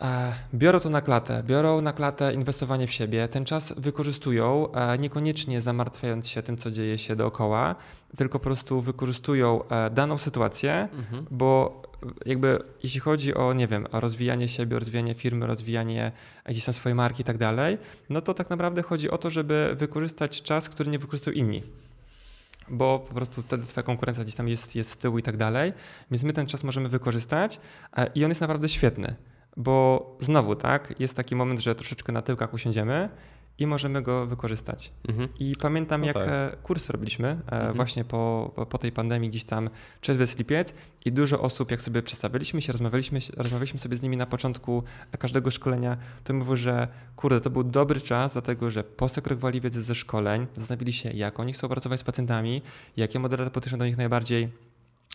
e, 0.00 0.32
biorą 0.54 0.80
to 0.80 0.90
na 0.90 1.00
klatę, 1.00 1.42
biorą 1.42 1.80
na 1.80 1.92
klatę 1.92 2.34
inwestowanie 2.34 2.86
w 2.86 2.92
siebie, 2.92 3.28
ten 3.28 3.44
czas 3.44 3.74
wykorzystują, 3.76 4.72
e, 4.72 4.98
niekoniecznie 4.98 5.60
zamartwiając 5.60 6.28
się 6.28 6.42
tym, 6.42 6.56
co 6.56 6.70
dzieje 6.70 6.98
się 6.98 7.16
dookoła, 7.16 7.74
tylko 8.16 8.38
po 8.38 8.44
prostu 8.44 8.80
wykorzystują 8.80 9.68
e, 9.68 9.90
daną 9.90 10.18
sytuację, 10.18 10.88
mhm. 10.92 11.26
bo 11.30 11.82
jakby 12.26 12.58
jeśli 12.82 13.00
chodzi 13.00 13.34
o, 13.34 13.52
nie 13.52 13.66
wiem, 13.66 13.86
o 13.92 14.00
rozwijanie 14.00 14.48
siebie, 14.48 14.78
rozwijanie 14.78 15.14
firmy, 15.14 15.46
rozwijanie 15.46 16.12
gdzieś 16.46 16.64
tam 16.64 16.74
swojej 16.74 16.94
marki 16.94 17.22
i 17.22 17.24
tak 17.24 17.38
dalej, 17.38 17.78
no 18.10 18.20
to 18.20 18.34
tak 18.34 18.50
naprawdę 18.50 18.82
chodzi 18.82 19.10
o 19.10 19.18
to, 19.18 19.30
żeby 19.30 19.74
wykorzystać 19.78 20.42
czas, 20.42 20.68
który 20.68 20.90
nie 20.90 20.98
wykorzystują 20.98 21.36
inni. 21.36 21.62
Bo 22.68 22.98
po 22.98 23.14
prostu 23.14 23.42
wtedy 23.42 23.66
twoja 23.66 23.84
konkurencja 23.84 24.24
gdzieś 24.24 24.34
tam 24.34 24.48
jest, 24.48 24.76
jest 24.76 24.90
z 24.90 24.96
tyłu 24.96 25.18
i 25.18 25.22
tak 25.22 25.36
dalej, 25.36 25.72
więc 26.10 26.22
my 26.22 26.32
ten 26.32 26.46
czas 26.46 26.64
możemy 26.64 26.88
wykorzystać 26.88 27.60
e, 27.96 28.10
i 28.14 28.24
on 28.24 28.30
jest 28.30 28.40
naprawdę 28.40 28.68
świetny. 28.68 29.14
Bo 29.56 30.16
znowu, 30.20 30.56
tak, 30.56 30.94
jest 30.98 31.14
taki 31.14 31.36
moment, 31.36 31.60
że 31.60 31.74
troszeczkę 31.74 32.12
na 32.12 32.22
tyłkach 32.22 32.54
usiądziemy 32.54 33.08
i 33.58 33.66
możemy 33.66 34.02
go 34.02 34.26
wykorzystać. 34.26 34.92
Mhm. 35.08 35.28
I 35.40 35.52
pamiętam, 35.60 36.00
no 36.00 36.06
jak 36.06 36.16
tak. 36.16 36.28
E, 36.28 36.56
kurs 36.62 36.90
robiliśmy 36.90 37.28
e, 37.28 37.52
mhm. 37.52 37.74
właśnie 37.74 38.04
po, 38.04 38.52
po 38.70 38.78
tej 38.78 38.92
pandemii, 38.92 39.30
gdzieś 39.30 39.44
tam 39.44 39.70
czerwiec, 40.00 40.38
lipiec 40.38 40.74
i 41.04 41.12
dużo 41.12 41.40
osób, 41.40 41.70
jak 41.70 41.82
sobie 41.82 42.02
przedstawiliśmy 42.02 42.62
się, 42.62 42.72
rozmawialiśmy, 42.72 43.18
rozmawialiśmy 43.36 43.78
sobie 43.78 43.96
z 43.96 44.02
nimi 44.02 44.16
na 44.16 44.26
początku 44.26 44.82
każdego 45.18 45.50
szkolenia, 45.50 45.96
to 46.24 46.34
mówią, 46.34 46.56
że 46.56 46.88
kurde, 47.16 47.40
to 47.40 47.50
był 47.50 47.64
dobry 47.64 48.00
czas, 48.00 48.32
dlatego 48.32 48.70
że 48.70 48.84
posekrowali 48.84 49.60
wiedzę 49.60 49.82
ze 49.82 49.94
szkoleń, 49.94 50.46
zastanowili 50.54 50.92
się, 50.92 51.10
jak 51.10 51.40
oni 51.40 51.52
chcą 51.52 51.68
pracować 51.68 52.00
z 52.00 52.04
pacjentami, 52.04 52.62
jakie 52.96 53.18
modele 53.18 53.38
terapeutyczne 53.38 53.78
do 53.78 53.86
nich 53.86 53.96
najbardziej 53.96 54.48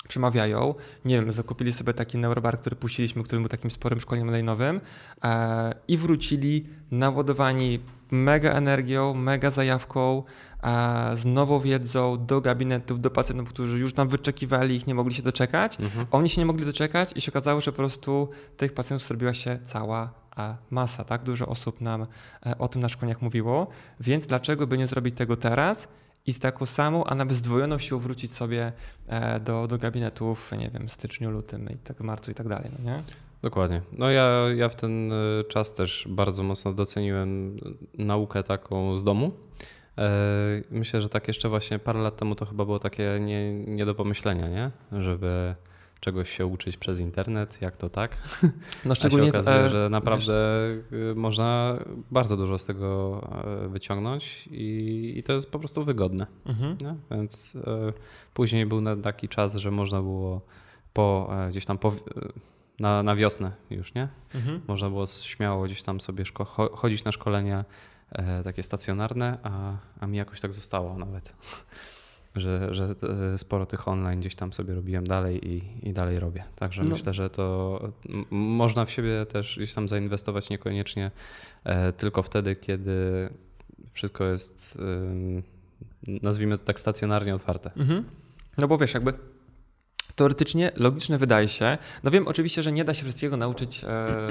przemawiają. 0.08 0.76
Nie 1.06 1.20
wiem, 1.20 1.32
zakupili 1.32 1.74
sobie 1.74 1.94
taki 1.94 2.18
neurobar, 2.18 2.60
który 2.60 2.76
puściliśmy, 2.76 3.24
który 3.24 3.40
był 3.40 3.50
takim 3.50 3.72
sporym 3.72 4.00
szkoleniem 4.00 4.32
online'owym 4.32 4.80
e, 5.24 5.74
i 5.88 5.98
wrócili 5.98 6.66
naładowani 6.92 7.80
mega 8.12 8.52
energią, 8.52 9.14
mega 9.14 9.52
zajawką, 9.52 10.24
e, 10.64 11.16
z 11.16 11.26
nową 11.26 11.60
wiedzą 11.60 12.26
do 12.26 12.42
gabinetów, 12.42 13.00
do 13.00 13.12
pacjentów, 13.12 13.50
którzy 13.50 13.80
już 13.80 13.94
tam 13.94 14.08
wyczekiwali, 14.08 14.76
ich 14.76 14.88
nie 14.88 14.96
mogli 14.96 15.14
się 15.14 15.24
doczekać. 15.24 15.80
Mhm. 15.80 16.06
Oni 16.12 16.30
się 16.30 16.42
nie 16.42 16.46
mogli 16.46 16.66
doczekać 16.66 17.12
i 17.16 17.22
się 17.22 17.32
okazało, 17.32 17.62
że 17.62 17.72
po 17.72 17.78
prostu 17.78 18.30
tych 18.58 18.74
pacjentów 18.74 19.08
zrobiła 19.08 19.34
się 19.34 19.60
cała 19.64 20.14
e, 20.38 20.58
masa, 20.70 21.04
tak? 21.04 21.24
Dużo 21.24 21.48
osób 21.48 21.82
nam 21.82 22.08
e, 22.46 22.58
o 22.58 22.68
tym 22.68 22.82
na 22.82 22.90
szkoleniach 22.90 23.22
mówiło, 23.22 23.68
więc 24.00 24.28
dlaczego 24.28 24.68
by 24.68 24.78
nie 24.78 24.88
zrobić 24.88 25.16
tego 25.16 25.38
teraz? 25.38 25.88
I 26.30 26.34
z 26.34 26.40
taką 26.40 26.66
samą, 26.66 27.04
a 27.04 27.16
nawet 27.16 27.36
zdwojoną 27.36 27.78
siłą 27.78 28.00
wrócić 28.00 28.32
sobie 28.32 28.72
e, 29.08 29.40
do, 29.40 29.68
do 29.68 29.78
gabinetów, 29.78 30.52
nie 30.60 30.70
wiem, 30.70 30.90
styczniu, 30.90 31.32
lutym 31.32 31.70
i 31.70 31.78
tak 31.78 32.00
marcu 32.00 32.32
i 32.32 32.34
tak 32.34 32.48
dalej, 32.48 32.72
no 32.80 32.92
nie? 32.92 33.04
Dokładnie. 33.42 33.82
No 33.92 34.12
ja, 34.12 34.30
ja 34.56 34.70
w 34.70 34.76
ten 34.76 35.12
e, 35.12 35.16
czas 35.44 35.74
też 35.74 36.08
bardzo 36.10 36.44
mocno 36.44 36.74
doceniłem 36.74 37.60
naukę 37.98 38.44
taką 38.44 38.98
z 38.98 39.04
domu. 39.04 39.32
E, 39.98 40.12
myślę, 40.72 41.02
że 41.02 41.10
tak 41.10 41.28
jeszcze 41.28 41.50
właśnie 41.50 41.80
parę 41.80 42.00
lat 42.00 42.18
temu 42.18 42.36
to 42.36 42.46
chyba 42.46 42.66
było 42.66 42.80
takie 42.80 43.20
nie, 43.22 43.54
nie 43.54 43.86
do 43.86 43.96
pomyślenia, 43.96 44.48
nie? 44.48 44.72
Żeby 45.02 45.56
czegoś 46.00 46.30
się 46.30 46.46
uczyć 46.46 46.78
przez 46.78 47.00
internet, 47.00 47.62
jak 47.62 47.78
to 47.78 47.90
tak. 47.90 48.18
No 48.86 48.96
szczególnie 48.96 49.30
A 49.30 49.32
się 49.32 49.40
okazuje, 49.40 49.58
e, 49.58 49.70
że 49.70 49.88
naprawdę 49.92 50.34
wiesz... 50.92 51.16
można 51.16 51.80
bardzo 52.12 52.38
dużo 52.38 52.58
z 52.58 52.66
tego 52.66 53.22
wyciągnąć 53.68 54.48
i, 54.52 55.14
i 55.18 55.24
to 55.24 55.34
jest 55.34 55.52
po 55.52 55.60
prostu 55.60 55.84
wygodne. 55.84 56.28
Mhm. 56.46 56.78
Więc 57.12 57.58
później 58.34 58.66
był 58.66 58.82
taki 59.02 59.30
czas, 59.30 59.56
że 59.56 59.72
można 59.72 60.02
było 60.02 60.42
po 60.94 61.30
gdzieś 61.50 61.66
tam 61.66 61.78
po, 61.78 61.94
na, 62.80 63.04
na 63.04 63.16
wiosnę 63.16 63.52
już, 63.70 63.94
nie? 63.94 64.08
Mhm. 64.36 64.62
Można 64.68 64.90
było 64.90 65.08
śmiało 65.08 65.64
gdzieś 65.64 65.82
tam 65.82 66.02
sobie 66.02 66.24
chodzić 66.74 67.04
na 67.04 67.12
szkolenia 67.12 67.66
e, 68.12 68.44
takie 68.44 68.64
stacjonarne, 68.64 69.38
a, 69.44 69.78
a 70.00 70.08
mi 70.08 70.18
jakoś 70.18 70.40
tak 70.40 70.54
zostało 70.54 70.98
nawet. 70.98 71.36
Że, 72.36 72.74
że 72.74 72.96
e, 73.34 73.38
sporo 73.38 73.66
tych 73.66 73.88
online 73.88 74.20
gdzieś 74.20 74.36
tam 74.36 74.54
sobie 74.54 74.76
robiłem 74.76 75.08
dalej 75.08 75.48
i, 75.48 75.90
i 75.90 75.94
dalej 75.94 76.20
robię. 76.20 76.44
Także 76.56 76.84
no. 76.84 76.90
myślę, 76.90 77.14
że 77.14 77.30
to 77.30 77.80
można 78.30 78.86
w 78.86 78.92
siebie 78.92 79.26
też 79.26 79.56
gdzieś 79.58 79.74
tam 79.74 79.88
zainwestować 79.88 80.50
niekoniecznie 80.50 81.12
e, 81.64 81.94
tylko 81.94 82.24
wtedy, 82.24 82.56
kiedy 82.56 83.30
wszystko 83.92 84.24
jest, 84.26 84.78
nazwijmy 86.08 86.58
to 86.58 86.64
tak 86.64 86.80
stacjonarnie 86.80 87.36
otwarte. 87.36 87.72
Mhm. 87.78 88.06
No 88.58 88.68
bo 88.68 88.78
wiesz, 88.78 88.94
jakby 88.94 89.14
teoretycznie 90.16 90.72
logiczne 90.76 91.18
wydaje 91.18 91.48
się. 91.48 91.78
No 92.04 92.12
wiem 92.12 92.28
oczywiście, 92.28 92.64
że 92.64 92.72
nie 92.72 92.84
da 92.84 92.94
się 92.94 93.04
wszystkiego 93.04 93.38
nauczyć 93.38 93.84
e, 93.84 93.88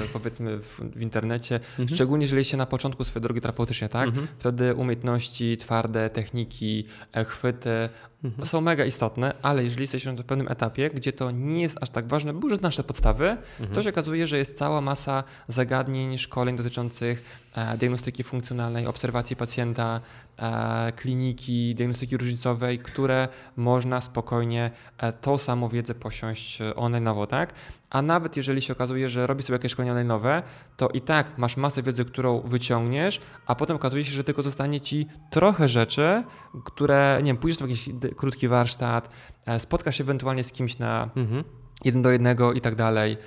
powiedzmy 0.13 0.57
w, 0.57 0.79
w 0.95 1.01
internecie, 1.01 1.55
mhm. 1.55 1.89
szczególnie 1.89 2.23
jeżeli 2.23 2.45
się 2.45 2.57
na 2.57 2.65
początku 2.65 3.03
swojej 3.03 3.23
drogi 3.23 3.41
terapeutycznej, 3.41 3.89
tak? 3.89 4.07
Mhm. 4.07 4.27
Wtedy 4.39 4.75
umiejętności 4.75 5.57
twarde, 5.57 6.09
techniki, 6.09 6.85
e, 7.13 7.25
chwyty 7.25 7.89
mhm. 8.23 8.45
są 8.45 8.61
mega 8.61 8.85
istotne, 8.85 9.33
ale 9.41 9.63
jeżeli 9.63 9.83
jesteśmy 9.83 10.13
na 10.13 10.23
pewnym 10.23 10.47
etapie, 10.47 10.89
gdzie 10.89 11.13
to 11.13 11.31
nie 11.31 11.61
jest 11.61 11.77
aż 11.81 11.89
tak 11.89 12.07
ważne, 12.07 12.33
bo 12.33 12.47
już 12.47 12.57
znasz 12.57 12.75
te 12.75 12.83
podstawy, 12.83 13.29
mhm. 13.29 13.75
to 13.75 13.83
się 13.83 13.89
okazuje, 13.89 14.27
że 14.27 14.37
jest 14.37 14.57
cała 14.57 14.81
masa 14.81 15.23
zagadnień, 15.47 16.17
szkoleń 16.17 16.55
dotyczących 16.55 17.23
e, 17.53 17.77
diagnostyki 17.77 18.23
funkcjonalnej, 18.23 18.87
obserwacji 18.87 19.35
pacjenta, 19.35 20.01
e, 20.37 20.91
kliniki, 20.91 21.75
diagnostyki 21.75 22.17
różnicowej, 22.17 22.79
które 22.79 23.27
można 23.57 24.01
spokojnie 24.01 24.71
e, 24.97 25.13
tą 25.13 25.37
samą 25.37 25.69
wiedzę 25.69 25.95
posiąść 25.95 26.59
online 26.75 27.03
nowo, 27.03 27.27
tak? 27.27 27.53
A 27.89 28.01
nawet 28.01 28.37
jeżeli 28.37 28.61
się 28.61 28.73
okazuje, 28.73 29.09
że 29.09 29.27
robisz 29.27 29.45
sobie 29.45 29.55
jakieś 29.55 29.71
szkolenie 29.71 30.03
nowe, 30.03 30.43
to 30.77 30.89
i 30.89 31.01
tak 31.01 31.37
masz 31.37 31.57
masę 31.57 31.83
wiedzy, 31.83 32.05
którą 32.05 32.41
wyciągniesz, 32.41 33.19
a 33.45 33.55
potem 33.55 33.75
okazuje 33.75 34.05
się, 34.05 34.11
że 34.11 34.23
tylko 34.23 34.41
zostanie 34.41 34.81
ci 34.81 35.07
trochę 35.31 35.69
rzeczy, 35.69 36.23
które, 36.65 37.19
nie 37.23 37.27
wiem, 37.27 37.37
pójdziesz 37.37 37.59
na 37.59 37.65
jakiś 37.65 37.89
krótki 38.17 38.47
warsztat, 38.47 39.09
e, 39.45 39.59
spotkasz 39.59 39.97
się 39.97 40.03
ewentualnie 40.03 40.43
z 40.43 40.51
kimś 40.51 40.77
na 40.77 41.09
mhm. 41.15 41.43
jeden 41.85 42.01
do 42.01 42.11
jednego 42.11 42.53
i 42.53 42.61
tak 42.61 42.75
dalej, 42.75 43.17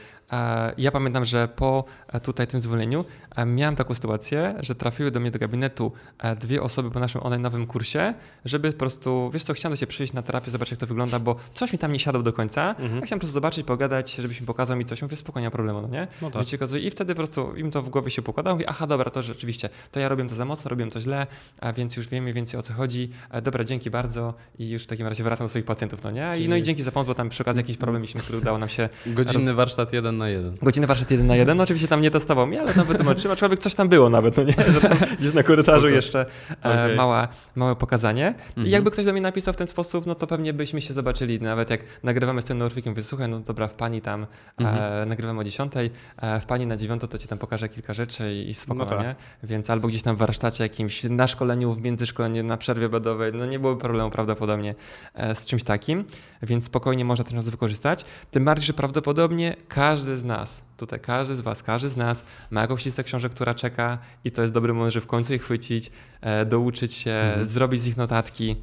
ja 0.78 0.90
pamiętam, 0.90 1.24
że 1.24 1.48
po 1.48 1.85
e, 2.08 2.20
tutaj 2.20 2.46
tym 2.46 2.62
zwolnieniu 2.62 3.04
e, 3.37 3.46
miałem 3.46 3.76
taką 3.76 3.94
sytuację, 3.94 4.54
że 4.61 4.74
trafiły 4.74 5.11
do 5.11 5.20
mnie 5.20 5.30
do 5.30 5.38
gabinetu 5.38 5.92
dwie 6.40 6.62
osoby 6.62 6.90
po 6.90 7.00
naszym 7.00 7.22
online 7.22 7.42
nowym 7.42 7.66
kursie, 7.66 8.14
żeby 8.44 8.72
po 8.72 8.78
prostu, 8.78 9.30
wiesz 9.30 9.44
co, 9.44 9.54
chciałem 9.54 9.72
do 9.72 9.76
się 9.76 9.87
przyjść 9.87 10.12
na 10.12 10.22
terapię, 10.22 10.50
zobaczyć 10.50 10.70
jak 10.70 10.80
to 10.80 10.87
wygląda, 10.87 11.18
bo 11.18 11.37
coś 11.54 11.72
mi 11.72 11.78
tam 11.78 11.92
nie 11.92 11.98
siadło 11.98 12.22
do 12.22 12.32
końca. 12.32 12.68
Mhm. 12.70 12.94
Ja 12.94 13.00
chciałem 13.00 13.18
po 13.18 13.20
prostu 13.20 13.32
zobaczyć, 13.32 13.66
pogadać, 13.66 14.14
żebyś 14.14 14.40
mi 14.40 14.46
pokazał 14.46 14.76
mi 14.76 14.85
coś. 14.85 15.02
Mówię, 15.02 15.16
spokojnie, 15.16 15.50
problemu, 15.50 15.82
no 15.82 15.88
nie? 15.88 16.08
No 16.22 16.30
tak. 16.30 16.46
I 16.82 16.90
wtedy 16.90 17.14
po 17.14 17.16
prostu 17.16 17.56
im 17.56 17.70
to 17.70 17.82
w 17.82 17.88
głowie 17.88 18.11
się 18.11 18.22
pokładało. 18.22 18.56
Mówię, 18.56 18.68
aha, 18.68 18.87
dobra, 18.87 19.11
to 19.11 19.22
rzeczywiście, 19.22 19.68
to 19.90 20.00
ja 20.00 20.08
robię 20.08 20.26
to 20.26 20.35
za 20.35 20.44
mocno, 20.44 20.68
robię 20.68 20.90
to 20.90 21.00
źle, 21.00 21.26
więc 21.76 21.96
już 21.96 22.08
wiem 22.08 22.22
mniej 22.22 22.35
więcej 22.35 22.61
o 22.61 22.62
co 22.62 22.72
chodzi. 22.72 23.11
Dobra, 23.42 23.64
dzięki 23.64 23.90
bardzo 23.90 24.35
i 24.58 24.70
już 24.70 24.82
w 24.82 24.87
takim 24.87 25.06
razie 25.06 25.24
wracam 25.24 25.44
do 25.44 25.48
swoich 25.48 25.64
pacjentów, 25.64 26.02
no 26.02 26.11
nie? 26.11 26.32
I, 26.38 26.48
no 26.48 26.56
i 26.56 26.62
dzięki 26.62 26.82
za 26.82 26.92
pomoc, 26.92 27.06
bo 27.06 27.14
tam 27.14 27.28
przy 27.28 27.42
okazji 27.42 27.61
jakiś 27.61 27.76
problem 27.76 28.02
który 28.24 28.38
udało 28.38 28.58
nam 28.58 28.68
się... 28.68 28.88
Godzinny 29.06 29.50
roz... 29.50 29.56
warsztat 29.56 29.92
jeden 29.92 30.21
na 30.22 30.28
jeden. 30.28 30.56
Godziny 30.62 30.87
warsztat 30.87 31.11
jeden 31.11 31.26
na 31.26 31.37
jeden. 31.37 31.56
No, 31.56 31.62
oczywiście 31.62 31.88
tam 31.88 32.00
nie 32.00 32.11
testował 32.11 32.46
mnie, 32.46 32.61
ale 32.61 32.74
tam 32.74 32.87
wytłumaczyłem, 32.87 33.32
aczkolwiek 33.32 33.61
coś 33.61 33.74
tam 33.74 33.88
było 33.88 34.11
nawet, 34.11 34.37
no 34.37 34.42
nie? 34.42 34.54
Że 34.72 34.80
tam 34.80 34.98
gdzieś 35.20 35.35
na 35.35 35.42
korytarzu 35.42 35.88
jeszcze 35.88 36.26
e, 36.50 36.54
okay. 36.54 36.96
mała, 36.96 37.28
małe 37.54 37.76
pokazanie. 37.76 38.26
Mhm. 38.26 38.66
I 38.66 38.70
jakby 38.70 38.90
ktoś 38.90 39.04
do 39.04 39.12
mnie 39.12 39.20
napisał 39.20 39.54
w 39.54 39.56
ten 39.56 39.66
sposób, 39.66 40.06
no 40.06 40.14
to 40.14 40.26
pewnie 40.26 40.52
byśmy 40.52 40.80
się 40.80 40.94
zobaczyli 40.94 41.40
nawet 41.40 41.70
jak 41.70 41.80
nagrywamy 42.02 42.42
z 42.42 42.44
tym 42.44 42.58
Norwikiem, 42.58 42.92
mówię, 42.92 43.02
słuchaj, 43.02 43.28
no 43.28 43.40
dobra, 43.40 43.68
w 43.68 43.74
pani 43.74 44.00
tam 44.00 44.22
e, 44.22 44.26
mhm. 44.58 45.02
e, 45.02 45.06
nagrywamy 45.06 45.40
o 45.40 45.44
10, 45.44 45.72
e, 46.16 46.40
w 46.40 46.46
pani 46.46 46.66
na 46.66 46.76
9 46.76 47.02
to 47.11 47.18
ci 47.18 47.28
tam 47.28 47.38
pokażę 47.38 47.68
kilka 47.68 47.94
rzeczy 47.94 48.32
i, 48.32 48.48
i 48.48 48.54
spokojnie. 48.54 48.96
No 48.96 49.14
tak. 49.14 49.16
Więc 49.42 49.70
albo 49.70 49.88
gdzieś 49.88 50.02
tam 50.02 50.16
w 50.16 50.18
warsztacie 50.18 50.64
jakimś, 50.64 51.04
na 51.04 51.26
szkoleniu, 51.26 51.72
w 51.72 51.82
międzyszkoleniu, 51.82 52.44
na 52.44 52.56
przerwie 52.56 52.88
badowej, 52.88 53.32
no 53.35 53.46
nie 53.46 53.58
byłoby 53.58 53.80
problemu 53.80 54.11
prawdopodobnie 54.11 54.74
e, 55.14 55.35
z 55.35 55.46
czymś 55.46 55.64
takim, 55.64 56.04
więc 56.42 56.64
spokojnie 56.64 57.04
można 57.04 57.24
ten 57.24 57.35
czas 57.35 57.48
wykorzystać. 57.48 58.04
Tym 58.30 58.44
bardziej, 58.44 58.66
że 58.66 58.72
prawdopodobnie 58.72 59.56
każdy 59.68 60.01
z 60.04 60.24
nas 60.24 60.62
Tutaj 60.82 61.00
każdy 61.00 61.34
z 61.34 61.40
Was, 61.40 61.62
każdy 61.62 61.88
z 61.88 61.96
nas 61.96 62.24
ma 62.50 62.60
jakąś 62.60 62.84
listę 62.84 63.04
książek, 63.04 63.32
która 63.32 63.54
czeka 63.54 63.98
i 64.24 64.30
to 64.30 64.42
jest 64.42 64.54
dobry 64.54 64.74
moment, 64.74 64.94
żeby 64.94 65.04
w 65.04 65.08
końcu 65.08 65.34
ich 65.34 65.42
chwycić, 65.42 65.90
e, 66.20 66.46
douczyć 66.46 66.94
się, 66.94 67.10
mhm. 67.10 67.46
zrobić 67.46 67.80
z 67.80 67.86
nich 67.86 67.96
notatki. 67.96 68.56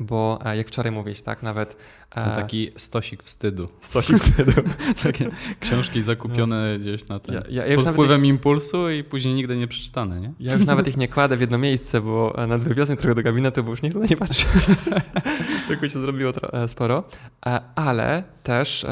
Bo 0.00 0.38
e, 0.44 0.56
jak 0.56 0.68
wczoraj 0.68 0.92
mówiłeś, 0.92 1.22
tak, 1.22 1.42
nawet... 1.42 1.76
E, 2.10 2.24
Ten 2.24 2.34
taki 2.34 2.70
stosik 2.76 3.22
wstydu. 3.22 3.68
Stosik 3.80 4.16
wstydu. 4.16 4.52
Takie 5.02 5.30
książki 5.60 6.02
zakupione 6.02 6.72
no. 6.72 6.78
gdzieś 6.78 7.08
na 7.08 7.18
ten, 7.18 7.34
ja, 7.34 7.42
ja, 7.48 7.66
ja 7.66 7.76
pod 7.76 7.88
wpływem 7.88 8.24
ich... 8.24 8.30
impulsu 8.30 8.90
i 8.90 9.04
później 9.04 9.34
nigdy 9.34 9.56
nie 9.56 9.68
przeczytane, 9.68 10.20
nie? 10.20 10.32
Ja 10.40 10.54
już 10.54 10.66
nawet 10.66 10.88
ich 10.88 10.96
nie 10.96 11.08
kładę 11.08 11.36
w 11.36 11.40
jedno 11.40 11.58
miejsce, 11.58 12.00
bo 12.00 12.34
na 12.48 12.58
wywiozę 12.58 12.96
trochę 12.96 13.14
do 13.14 13.22
gabinetu, 13.22 13.64
bo 13.64 13.70
już 13.70 13.82
nie 13.82 13.90
chcę 13.90 13.98
na 13.98 14.06
nie 14.06 14.16
patrzeć. 14.16 14.66
tak 15.68 15.80
by 15.80 15.88
się 15.88 16.00
zrobiło 16.00 16.32
sporo. 16.66 17.04
Ale 17.74 18.22
też, 18.42 18.86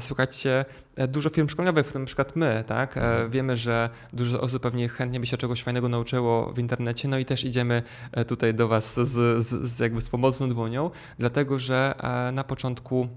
słuchajcie, 0.00 0.60
e, 0.60 0.64
dużo 1.08 1.30
firm 1.30 1.48
szkoleniowych, 1.48 1.86
w 1.86 1.92
tym 1.92 2.02
na 2.02 2.06
przykład 2.06 2.36
my, 2.36 2.64
tak? 2.66 2.96
E, 2.96 3.00
mhm. 3.00 3.30
Wiemy, 3.30 3.56
że 3.56 3.90
dużo 4.12 4.40
osób 4.40 4.62
pewnie 4.62 4.88
chętnie 4.88 5.20
by 5.20 5.26
się 5.26 5.36
czegoś 5.36 5.62
fajnego 5.62 5.88
nauczyło 5.88 6.52
w 6.52 6.58
internecie, 6.58 7.08
no 7.08 7.18
i 7.18 7.24
też 7.24 7.44
idziemy 7.44 7.82
tutaj 8.26 8.54
do 8.54 8.68
Was 8.68 8.94
z, 8.94 9.08
z, 9.46 9.70
z 9.70 9.78
jakby 9.78 10.00
z 10.00 10.08
pomocną 10.08 10.48
dłonią, 10.48 10.90
dlatego 11.18 11.58
że 11.58 11.94
na 12.32 12.44
początku 12.44 13.08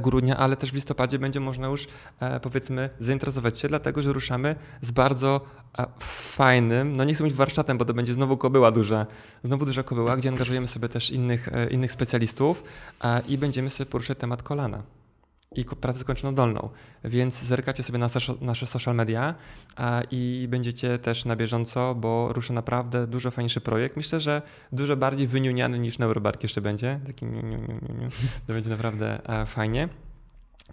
grudnia, 0.00 0.36
ale 0.36 0.56
też 0.56 0.70
w 0.70 0.74
listopadzie 0.74 1.18
będzie 1.18 1.40
można 1.40 1.66
już 1.66 1.86
powiedzmy 2.42 2.90
zainteresować 2.98 3.58
się, 3.58 3.68
dlatego 3.68 4.02
że 4.02 4.12
ruszamy 4.12 4.56
z 4.80 4.90
bardzo 4.90 5.40
fajnym, 6.36 6.96
no 6.96 7.04
nie 7.04 7.14
chcę 7.14 7.24
mówić 7.24 7.36
warsztatem, 7.36 7.78
bo 7.78 7.84
to 7.84 7.94
będzie 7.94 8.12
znowu 8.12 8.36
kobyła 8.36 8.70
duża, 8.70 9.06
znowu 9.44 9.66
duża 9.66 9.82
kobyła, 9.82 10.16
gdzie 10.16 10.28
angażujemy 10.28 10.68
sobie 10.68 10.88
też 10.88 11.10
innych, 11.10 11.48
innych 11.70 11.92
specjalistów 11.92 12.62
i 13.28 13.38
będziemy 13.38 13.70
sobie 13.70 13.90
poruszać 13.90 14.18
temat 14.18 14.42
kolana 14.42 14.82
i 15.56 15.64
pracę 15.64 15.98
skończoną 15.98 16.34
dolną. 16.34 16.68
Więc 17.04 17.42
zerkacie 17.42 17.82
sobie 17.82 17.98
na 17.98 18.08
nasze 18.40 18.66
social 18.66 18.94
media 18.94 19.34
i 20.10 20.46
będziecie 20.50 20.98
też 20.98 21.24
na 21.24 21.36
bieżąco, 21.36 21.94
bo 21.94 22.32
ruszy 22.32 22.52
naprawdę 22.52 23.06
dużo 23.06 23.30
fajniejszy 23.30 23.60
projekt. 23.60 23.96
Myślę, 23.96 24.20
że 24.20 24.42
dużo 24.72 24.96
bardziej 24.96 25.26
wyniuniany 25.26 25.78
niż 25.78 25.98
Neurobark 25.98 26.42
jeszcze 26.42 26.60
będzie. 26.60 27.00
Taki 27.06 27.26
niu, 27.26 27.42
niu, 27.42 27.58
niu, 27.58 28.10
To 28.46 28.52
będzie 28.52 28.70
naprawdę 28.70 29.18
fajnie. 29.46 29.88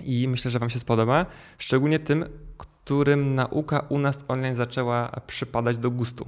I 0.01 0.27
myślę, 0.27 0.51
że 0.51 0.59
Wam 0.59 0.69
się 0.69 0.79
spodoba. 0.79 1.25
Szczególnie 1.57 1.99
tym, 1.99 2.25
którym 2.57 3.35
nauka 3.35 3.79
u 3.79 3.99
nas 3.99 4.25
online 4.27 4.55
zaczęła 4.55 5.21
przypadać 5.27 5.77
do 5.77 5.91
gustu. 5.91 6.27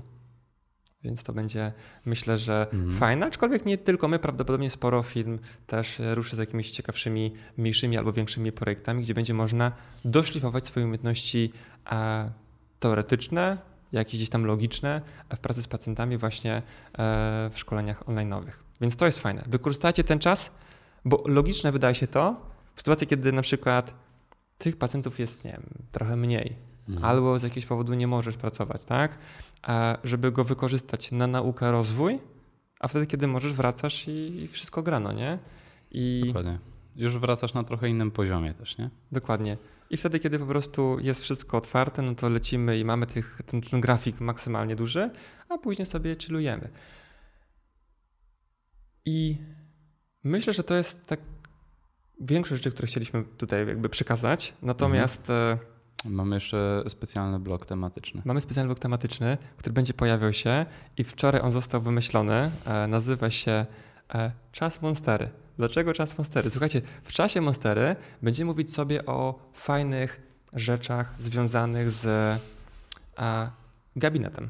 Więc 1.04 1.24
to 1.24 1.34
będzie, 1.34 1.72
myślę, 2.06 2.38
że 2.38 2.68
mhm. 2.74 2.94
fajne, 2.98 3.26
aczkolwiek 3.26 3.66
nie 3.66 3.78
tylko 3.78 4.08
my, 4.08 4.20
prawdopodobnie 4.20 4.70
sporo 4.70 5.04
firm 5.04 5.40
też 5.68 6.02
ruszy 6.14 6.36
z 6.36 6.40
jakimiś 6.40 6.72
ciekawszymi, 6.72 7.34
mniejszymi 7.58 7.98
albo 7.98 8.14
większymi 8.14 8.52
projektami, 8.52 9.04
gdzie 9.04 9.14
będzie 9.14 9.34
można 9.34 9.72
doszlifować 10.06 10.66
swoje 10.66 10.86
umiejętności 10.86 11.54
e, 11.92 12.32
teoretyczne, 12.80 13.58
jakieś 13.92 14.16
gdzieś 14.16 14.30
tam 14.30 14.46
logiczne 14.46 15.02
w 15.36 15.38
pracy 15.38 15.62
z 15.62 15.68
pacjentami 15.68 16.18
właśnie 16.18 16.56
e, 16.56 16.62
w 17.54 17.60
szkoleniach 17.60 18.04
online'owych. 18.04 18.54
Więc 18.82 18.96
to 18.96 19.06
jest 19.06 19.20
fajne. 19.20 19.44
Wykorzystajcie 19.48 20.04
ten 20.04 20.20
czas, 20.20 20.52
bo 21.06 21.24
logiczne 21.26 21.72
wydaje 21.72 21.96
się 21.96 22.08
to 22.08 22.42
w 22.76 22.80
sytuacji, 22.82 23.08
kiedy 23.08 23.32
na 23.32 23.42
przykład 23.42 23.94
tych 24.58 24.78
pacjentów 24.78 25.20
jest, 25.20 25.44
nie 25.44 25.52
wiem, 25.52 25.64
trochę 25.92 26.16
mniej, 26.16 26.56
mhm. 26.90 27.06
albo 27.06 27.40
z 27.40 27.44
jakiegoś 27.44 27.66
powodu 27.66 27.94
nie 27.94 28.08
możesz 28.08 28.38
pracować, 28.38 28.84
tak? 28.84 29.18
żeby 30.04 30.32
go 30.32 30.44
wykorzystać 30.44 31.12
na 31.12 31.28
naukę, 31.28 31.72
rozwój, 31.72 32.20
a 32.80 32.88
wtedy, 32.88 33.08
kiedy 33.08 33.28
możesz, 33.28 33.54
wracasz 33.54 34.08
i 34.08 34.48
wszystko 34.52 34.84
grano, 34.84 35.14
nie? 35.14 35.40
I... 35.92 36.24
Dokładnie. 36.26 36.60
Już 36.96 37.18
wracasz 37.18 37.54
na 37.54 37.64
trochę 37.64 37.90
innym 37.90 38.12
poziomie 38.12 38.54
też, 38.54 38.78
nie? 38.78 38.90
Dokładnie. 39.12 39.58
I 39.90 39.98
wtedy, 39.98 40.20
kiedy 40.20 40.40
po 40.40 40.46
prostu 40.46 40.98
jest 41.02 41.22
wszystko 41.22 41.58
otwarte, 41.58 42.02
no 42.02 42.16
to 42.16 42.30
lecimy 42.30 42.80
i 42.80 42.86
mamy 42.86 43.08
tych, 43.08 43.42
ten, 43.46 43.62
ten 43.62 43.82
grafik 43.82 44.20
maksymalnie 44.20 44.76
duży, 44.76 45.10
a 45.50 45.58
później 45.58 45.86
sobie 45.86 46.16
chillujemy. 46.16 46.70
I 49.06 49.38
myślę, 50.24 50.54
że 50.54 50.64
to 50.64 50.76
jest 50.76 51.06
tak 51.06 51.20
większość 52.22 52.64
rzeczy, 52.64 52.72
które 52.72 52.88
chcieliśmy 52.88 53.24
tutaj 53.24 53.68
jakby 53.68 53.90
przekazać. 53.90 54.54
Natomiast 54.62 55.30
mhm 55.30 55.69
Mamy 56.06 56.36
jeszcze 56.36 56.84
specjalny 56.88 57.40
blok 57.40 57.66
tematyczny. 57.66 58.22
Mamy 58.26 58.42
specjalny 58.42 58.68
blok 58.68 58.80
tematyczny, 58.80 59.38
który 59.58 59.74
będzie 59.74 59.94
pojawiał 59.94 60.34
się 60.34 60.66
i 60.98 61.04
wczoraj 61.04 61.42
on 61.42 61.52
został 61.52 61.82
wymyślony. 61.82 62.52
E, 62.66 62.88
nazywa 62.88 63.32
się 63.32 63.66
e, 64.14 64.32
Czas 64.52 64.82
Monstery. 64.82 65.30
Dlaczego 65.58 65.94
czas 65.94 66.18
Monstery? 66.18 66.50
Słuchajcie, 66.50 66.82
w 67.04 67.12
czasie 67.12 67.42
Monstery 67.42 67.96
będziemy 68.22 68.52
mówić 68.52 68.74
sobie 68.74 69.06
o 69.06 69.50
fajnych 69.54 70.22
rzeczach 70.54 71.14
związanych 71.20 71.92
z 71.92 72.06
e, 73.18 73.50
gabinetem, 73.96 74.50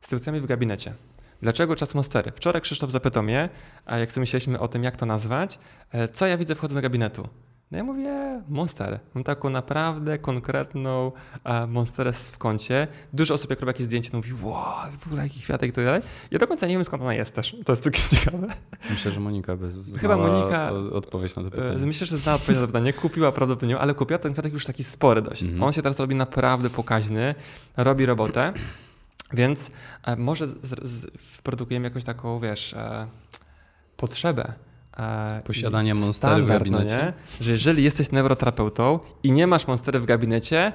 sytuacjami 0.00 0.40
w 0.40 0.46
gabinecie. 0.46 0.94
Dlaczego 1.42 1.76
czas 1.76 1.94
Monstery? 1.94 2.32
Wczoraj 2.36 2.62
Krzysztof 2.62 2.90
zapytał 2.90 3.22
mnie, 3.22 3.48
a 3.86 3.98
jak 3.98 4.12
sobie 4.12 4.22
myśleliśmy 4.22 4.58
o 4.58 4.68
tym, 4.68 4.84
jak 4.84 4.96
to 4.96 5.06
nazwać, 5.06 5.58
co 6.12 6.26
ja 6.26 6.36
widzę 6.36 6.54
wchodząc 6.54 6.74
do 6.74 6.82
gabinetu. 6.82 7.28
No 7.70 7.78
ja 7.78 7.84
mówię 7.84 8.42
monster. 8.48 9.00
Mam 9.14 9.24
taką 9.24 9.50
naprawdę 9.50 10.18
konkretną 10.18 11.12
e, 11.44 11.66
monsterę 11.66 12.12
w 12.12 12.38
kącie. 12.38 12.88
Dużo 13.12 13.34
osób 13.34 13.50
jak 13.50 13.60
robi 13.60 13.68
jakieś 13.68 13.86
zdjęcie, 13.86 14.10
to 14.10 14.16
mówi 14.16 14.32
wow, 14.42 14.64
w 15.00 15.06
ogóle 15.06 15.22
jaki 15.22 15.40
kwiatek 15.40 15.70
i 15.70 15.72
tak 15.72 15.84
dalej. 15.84 16.02
Ja 16.30 16.38
do 16.38 16.46
końca 16.46 16.66
nie 16.66 16.74
wiem 16.74 16.84
skąd 16.84 17.02
ona 17.02 17.14
jest 17.14 17.34
też. 17.34 17.56
To 17.64 17.72
jest 17.72 17.84
takie 17.84 18.00
ciekawe. 18.16 18.46
Myślę, 18.90 19.12
że 19.12 19.20
Monika 19.20 19.56
by 19.56 19.68
Chyba 20.00 20.16
Monika 20.16 20.70
odpowiedź 20.92 21.36
na 21.36 21.42
to 21.42 21.50
pytanie. 21.50 21.70
E, 21.70 21.86
myślę, 21.86 22.06
że 22.06 22.16
znała 22.16 22.36
odpowiedź 22.36 22.56
na 22.56 22.66
to 22.66 22.66
pytanie. 22.66 22.92
Kupiła 22.92 23.32
prawdopodobnie, 23.32 23.78
ale 23.78 23.94
kupiła 23.94 24.18
ten 24.18 24.32
kwiatek 24.32 24.52
już 24.52 24.66
taki 24.66 24.84
spory 24.84 25.22
dość. 25.22 25.42
Mhm. 25.42 25.62
On 25.62 25.72
się 25.72 25.82
teraz 25.82 25.98
robi 25.98 26.14
naprawdę 26.14 26.70
pokaźny, 26.70 27.34
robi 27.76 28.06
robotę, 28.06 28.52
więc 29.32 29.70
e, 30.04 30.16
może 30.16 30.48
z, 30.48 30.54
z, 30.62 31.06
wprodukujemy 31.18 31.86
jakąś 31.86 32.04
taką, 32.04 32.40
wiesz, 32.40 32.74
e, 32.74 33.06
potrzebę 33.96 34.52
Posiadanie 35.44 35.94
monstery 35.94 36.42
w 36.42 36.46
no 36.46 36.54
gabinecie. 36.54 36.96
No 36.96 37.04
nie? 37.04 37.12
Że 37.40 37.50
jeżeli 37.50 37.84
jesteś 37.84 38.12
neuroterapeutą 38.12 39.00
i 39.22 39.32
nie 39.32 39.46
masz 39.46 39.66
monstery 39.66 40.00
w 40.00 40.04
gabinecie, 40.04 40.72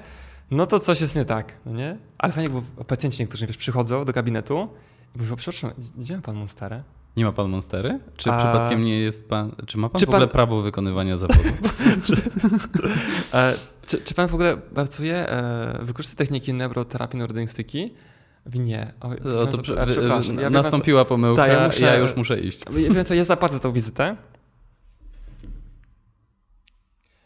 no 0.52 0.68
to 0.68 0.80
coś 0.80 1.02
jest 1.02 1.16
nie 1.16 1.26
tak, 1.26 1.58
no 1.66 1.74
nie? 1.74 1.98
Ale 2.18 2.34
fajnie, 2.34 2.50
bo 2.50 2.86
pacjenci 2.86 3.24
niektórzy 3.24 3.48
wiesz, 3.48 3.58
przychodzą 3.58 4.06
do 4.06 4.14
gabinetu 4.14 4.70
i 5.16 5.20
mówią, 5.20 5.36
przepraszam, 5.36 5.72
gdzie 5.98 6.16
ma 6.16 6.22
pan 6.22 6.36
monsterę? 6.36 6.84
Nie 7.18 7.26
ma 7.26 7.32
pan 7.32 7.50
monstery? 7.50 8.00
Czy 8.18 8.32
A... 8.32 8.38
przypadkiem 8.38 8.86
nie 8.86 9.00
jest 9.00 9.30
pan, 9.30 9.52
czy 9.68 9.78
ma 9.78 9.90
pan 9.90 10.00
czy 10.00 10.06
w 10.06 10.10
ogóle 10.10 10.28
pan... 10.28 10.34
prawo 10.34 10.62
wykonywania 10.62 11.18
zawodu? 11.18 11.40
czy, 12.06 12.14
e, 13.34 13.54
czy, 13.88 14.02
czy, 14.02 14.14
pan 14.14 14.28
w 14.28 14.34
ogóle 14.34 14.58
pracuje, 14.58 15.30
e, 15.30 15.80
wykorzysta 15.82 16.18
techniki 16.18 16.54
neuroterapii, 16.54 17.20
neurodygnostyki? 17.20 17.94
Nie. 18.54 18.94
O, 19.02 19.40
o 19.40 19.48
to 19.48 19.62
przepraszam. 19.62 20.40
Ja 20.40 20.50
nastąpiła 20.50 21.02
wiem, 21.02 21.10
pomyłka, 21.10 21.42
ta, 21.42 21.48
ja, 21.48 21.68
muszę, 21.68 21.82
ja, 21.82 21.96
już 21.96 22.16
muszę 22.16 22.40
iść. 22.40 22.62
Wiem 22.72 23.06
co, 23.06 23.14
ja 23.14 23.24
zapłacę 23.24 23.60
tą 23.60 23.72
wizytę. 23.72 24.16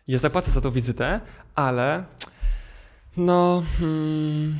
Ja 0.07 0.17
zapłacę 0.17 0.51
za 0.51 0.61
tą 0.61 0.71
wizytę, 0.71 1.21
ale 1.55 2.03
no... 3.17 3.63
Hmm, 3.79 4.57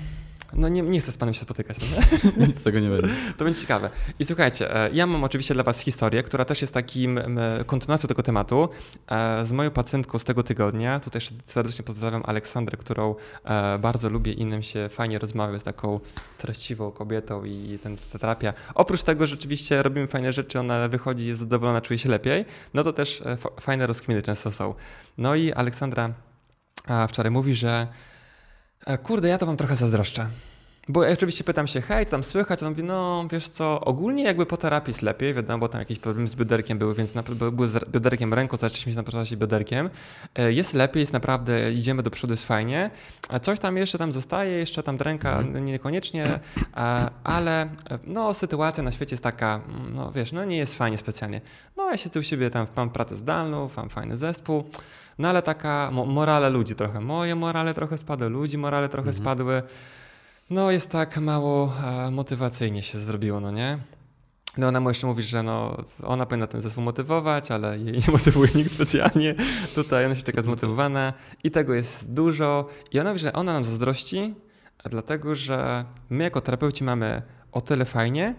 no 0.53 0.69
nie, 0.69 0.81
nie 0.81 1.01
chcę 1.01 1.11
z 1.11 1.17
panem 1.17 1.33
się 1.33 1.41
spotykać. 1.41 1.77
No 1.79 1.97
Nic 2.47 2.59
z 2.59 2.63
tego 2.63 2.79
nie 2.79 2.89
będzie. 2.89 3.09
To 3.37 3.43
będzie 3.43 3.61
ciekawe. 3.61 3.89
I 4.19 4.25
słuchajcie, 4.25 4.75
e, 4.75 4.89
ja 4.93 5.07
mam 5.07 5.23
oczywiście 5.23 5.53
dla 5.53 5.63
was 5.63 5.79
historię, 5.79 6.23
która 6.23 6.45
też 6.45 6.61
jest 6.61 6.73
takim 6.73 7.19
kontynuacją 7.65 8.07
tego 8.07 8.23
tematu. 8.23 8.69
E, 9.11 9.45
z 9.45 9.51
moją 9.51 9.71
pacjentką 9.71 10.19
z 10.19 10.23
tego 10.23 10.43
tygodnia, 10.43 10.99
tutaj 10.99 11.21
serdecznie 11.45 11.85
pozdrawiam 11.85 12.23
Aleksandrę, 12.25 12.77
którą 12.77 13.15
e, 13.43 13.79
bardzo 13.79 14.09
lubię 14.09 14.31
i 14.31 14.45
nam 14.45 14.63
się 14.63 14.89
fajnie 14.89 15.19
rozmawia 15.19 15.59
z 15.59 15.63
taką 15.63 15.99
treściwą 16.37 16.91
kobietą 16.91 17.45
i 17.45 17.79
ten, 17.83 17.97
ta 18.11 18.19
terapia. 18.19 18.53
Oprócz 18.75 19.03
tego, 19.03 19.27
że 19.27 19.31
rzeczywiście 19.31 19.83
robimy 19.83 20.07
fajne 20.07 20.33
rzeczy, 20.33 20.59
ona 20.59 20.87
wychodzi, 20.87 21.27
jest 21.27 21.39
zadowolona, 21.39 21.81
czuje 21.81 21.99
się 21.99 22.09
lepiej, 22.09 22.45
no 22.73 22.83
to 22.83 22.93
też 22.93 23.23
fajne 23.61 23.87
rozkminy 23.87 24.23
często 24.23 24.51
są. 24.51 24.73
No 25.17 25.35
i 25.35 25.53
Aleksandra 25.53 26.13
wczoraj 27.07 27.31
mówi, 27.31 27.55
że 27.55 27.87
kurde, 29.03 29.27
ja 29.27 29.37
to 29.37 29.45
wam 29.45 29.57
trochę 29.57 29.75
zazdroszczę. 29.75 30.27
Bo 30.89 31.03
ja 31.03 31.13
oczywiście 31.13 31.43
pytam 31.43 31.67
się, 31.67 31.81
hej, 31.81 32.05
co 32.05 32.11
tam 32.11 32.23
słychać? 32.23 32.63
On 32.63 32.69
mówi, 32.69 32.83
no 32.83 33.27
wiesz 33.31 33.47
co, 33.47 33.81
ogólnie 33.81 34.23
jakby 34.23 34.45
po 34.45 34.57
terapii 34.57 34.91
jest 34.91 35.01
lepiej, 35.01 35.33
wiadomo, 35.33 35.59
bo 35.59 35.67
tam 35.67 35.79
jakieś 35.79 35.99
problemy 35.99 36.27
z 36.27 36.35
bioderkiem 36.35 36.77
były, 36.77 36.95
więc 36.95 37.15
na, 37.15 37.23
były 37.51 37.67
z 37.67 37.89
bioderkiem 37.89 38.33
ręką, 38.33 38.57
zaczęliśmy 38.57 38.91
się 38.91 38.95
napraszać 38.95 39.35
bioderkiem. 39.35 39.89
E, 40.35 40.53
jest 40.53 40.73
lepiej, 40.73 41.01
jest 41.01 41.13
naprawdę, 41.13 41.71
idziemy 41.71 42.03
do 42.03 42.11
przodu, 42.11 42.33
jest 42.33 42.45
fajnie. 42.45 42.91
A 43.27 43.39
coś 43.39 43.59
tam 43.59 43.77
jeszcze 43.77 43.97
tam 43.97 44.11
zostaje, 44.11 44.51
jeszcze 44.51 44.83
tam 44.83 44.97
ręka 44.97 45.39
mm. 45.39 45.65
niekoniecznie, 45.65 46.39
ale 47.23 47.69
no 48.03 48.33
sytuacja 48.33 48.83
na 48.83 48.91
świecie 48.91 49.13
jest 49.13 49.23
taka, 49.23 49.61
no 49.93 50.11
wiesz, 50.11 50.31
no 50.31 50.45
nie 50.45 50.57
jest 50.57 50.77
fajnie 50.77 50.97
specjalnie. 50.97 51.41
No 51.77 51.91
ja 51.91 51.97
siedzę 51.97 52.19
u 52.19 52.23
siebie, 52.23 52.49
tam 52.49 52.67
mam 52.75 52.89
pracę 52.89 53.15
zdalną, 53.15 53.69
mam 53.77 53.89
fajny 53.89 54.17
zespół, 54.17 54.63
no 55.19 55.29
ale 55.29 55.41
taka 55.41 55.91
morale 55.91 56.49
ludzi 56.49 56.75
trochę, 56.75 57.01
moje 57.01 57.35
morale 57.35 57.73
trochę 57.73 57.97
spadły, 57.97 58.29
ludzi 58.29 58.57
morale 58.57 58.89
trochę 58.89 59.09
mhm. 59.09 59.23
spadły. 59.23 59.63
No 60.49 60.71
jest 60.71 60.89
tak 60.89 61.17
mało 61.17 61.73
e, 61.83 62.11
motywacyjnie 62.11 62.83
się 62.83 62.99
zrobiło, 62.99 63.39
no 63.39 63.51
nie? 63.51 63.79
No 64.57 64.67
ona 64.67 64.79
mu 64.79 64.89
jeszcze 64.89 65.07
mówi, 65.07 65.23
że 65.23 65.43
no, 65.43 65.77
ona 66.03 66.25
powinna 66.25 66.47
ten 66.47 66.61
zespół 66.61 66.83
motywować, 66.83 67.51
ale 67.51 67.79
jej 67.79 67.93
nie 68.07 68.11
motywuje 68.17 68.51
nikt 68.55 68.71
specjalnie. 68.71 69.35
Tutaj 69.75 70.05
ona 70.05 70.15
się 70.15 70.23
czeka 70.23 70.41
zmotywowana 70.41 71.13
i 71.43 71.51
tego 71.51 71.73
jest 71.73 72.13
dużo. 72.13 72.69
I 72.91 72.99
ona 72.99 73.09
mówi, 73.09 73.19
że 73.19 73.33
ona 73.33 73.53
nam 73.53 73.65
zazdrości, 73.65 74.35
dlatego 74.89 75.35
że 75.35 75.85
my 76.09 76.23
jako 76.23 76.41
terapeuci 76.41 76.83
mamy 76.83 77.21
o 77.51 77.61
tyle 77.61 77.85
fajnie, 77.85 78.35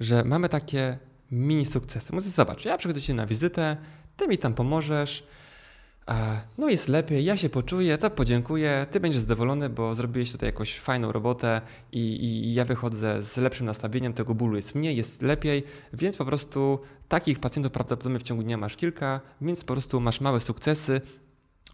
że 0.00 0.24
mamy 0.24 0.48
takie 0.48 0.98
mini 1.30 1.66
sukcesy. 1.66 2.12
Mówię, 2.12 2.26
zobacz, 2.26 2.64
ja 2.64 2.78
przychodzę 2.78 3.00
ci 3.00 3.14
na 3.14 3.26
wizytę, 3.26 3.76
ty 4.16 4.28
mi 4.28 4.38
tam 4.38 4.54
pomożesz, 4.54 5.26
no 6.58 6.68
jest 6.68 6.88
lepiej, 6.88 7.24
ja 7.24 7.36
się 7.36 7.48
poczuję, 7.48 7.98
to 7.98 8.10
podziękuję, 8.10 8.86
ty 8.90 9.00
będziesz 9.00 9.20
zadowolony, 9.20 9.68
bo 9.68 9.94
zrobiłeś 9.94 10.32
tutaj 10.32 10.48
jakąś 10.48 10.78
fajną 10.78 11.12
robotę 11.12 11.60
i, 11.92 12.24
i, 12.24 12.54
ja 12.54 12.64
wychodzę 12.64 13.22
z 13.22 13.36
lepszym 13.36 13.66
nastawieniem, 13.66 14.12
tego 14.12 14.34
bólu 14.34 14.56
jest 14.56 14.74
mniej, 14.74 14.96
jest 14.96 15.22
lepiej, 15.22 15.64
więc 15.92 16.16
po 16.16 16.24
prostu 16.24 16.78
takich 17.08 17.38
pacjentów 17.38 17.72
prawdopodobnie 17.72 18.18
w 18.18 18.22
ciągu 18.22 18.42
dnia 18.42 18.56
masz 18.56 18.76
kilka, 18.76 19.20
więc 19.40 19.64
po 19.64 19.72
prostu 19.72 20.00
masz 20.00 20.20
małe 20.20 20.40
sukcesy, 20.40 21.00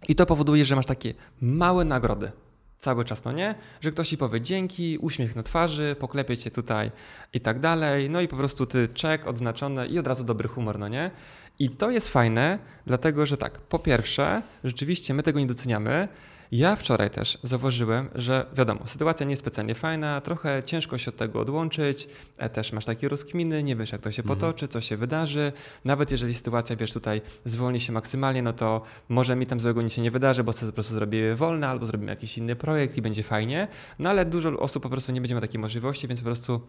I 0.08 0.14
to 0.14 0.26
powoduje, 0.26 0.64
że 0.64 0.76
masz 0.76 0.86
takie 0.86 1.14
małe 1.40 1.84
nagrody 1.84 2.32
cały 2.78 3.04
czas, 3.04 3.24
no 3.24 3.32
nie? 3.32 3.54
Że 3.80 3.90
ktoś 3.90 4.08
ci 4.08 4.18
powie 4.18 4.40
dzięki, 4.40 4.98
uśmiech 4.98 5.36
na 5.36 5.42
twarzy, 5.42 5.96
poklepie 5.98 6.36
cię 6.36 6.50
tutaj 6.50 6.90
i 7.32 7.40
tak 7.40 7.60
dalej, 7.60 8.10
no 8.10 8.20
i 8.20 8.28
po 8.28 8.36
prostu 8.36 8.66
ty 8.66 8.88
czek 8.88 9.26
odznaczony 9.26 9.86
i 9.86 9.98
od 9.98 10.06
razu 10.06 10.24
dobry 10.24 10.48
humor, 10.48 10.78
no 10.78 10.88
nie? 10.88 11.10
I 11.58 11.70
to 11.70 11.90
jest 11.90 12.08
fajne, 12.08 12.58
dlatego 12.86 13.26
że 13.26 13.36
tak, 13.36 13.58
po 13.58 13.78
pierwsze, 13.78 14.42
rzeczywiście 14.64 15.14
my 15.14 15.22
tego 15.22 15.40
nie 15.40 15.46
doceniamy, 15.46 16.08
ja 16.52 16.76
wczoraj 16.76 17.10
też 17.10 17.38
zauważyłem, 17.42 18.08
że 18.14 18.46
wiadomo, 18.56 18.86
sytuacja 18.86 19.26
nie 19.26 19.30
jest 19.30 19.42
specjalnie 19.42 19.74
fajna, 19.74 20.20
trochę 20.20 20.62
ciężko 20.62 20.98
się 20.98 21.10
od 21.10 21.16
tego 21.16 21.40
odłączyć, 21.40 22.08
e, 22.38 22.48
też 22.48 22.72
masz 22.72 22.84
takie 22.84 23.08
rozkminy, 23.08 23.62
nie 23.62 23.76
wiesz 23.76 23.92
jak 23.92 24.00
to 24.00 24.10
się 24.10 24.22
mhm. 24.22 24.38
potoczy, 24.38 24.68
co 24.68 24.80
się 24.80 24.96
wydarzy. 24.96 25.52
Nawet 25.84 26.10
jeżeli 26.10 26.34
sytuacja, 26.34 26.76
wiesz, 26.76 26.92
tutaj 26.92 27.20
zwolni 27.44 27.80
się 27.80 27.92
maksymalnie, 27.92 28.42
no 28.42 28.52
to 28.52 28.82
może 29.08 29.36
mi 29.36 29.46
tam 29.46 29.60
złego 29.60 29.82
nic 29.82 29.92
się 29.92 30.02
nie 30.02 30.10
wydarzy, 30.10 30.44
bo 30.44 30.52
sobie 30.52 30.72
po 30.72 30.74
prostu 30.74 30.94
zrobimy 30.94 31.36
wolne 31.36 31.68
albo 31.68 31.86
zrobimy 31.86 32.10
jakiś 32.10 32.38
inny 32.38 32.56
projekt 32.56 32.96
i 32.96 33.02
będzie 33.02 33.22
fajnie. 33.22 33.68
No 33.98 34.10
ale 34.10 34.24
dużo 34.24 34.58
osób 34.58 34.82
po 34.82 34.88
prostu 34.88 35.12
nie 35.12 35.20
będzie 35.20 35.34
miało 35.34 35.46
takiej 35.46 35.60
możliwości, 35.60 36.08
więc 36.08 36.20
po 36.20 36.24
prostu 36.24 36.60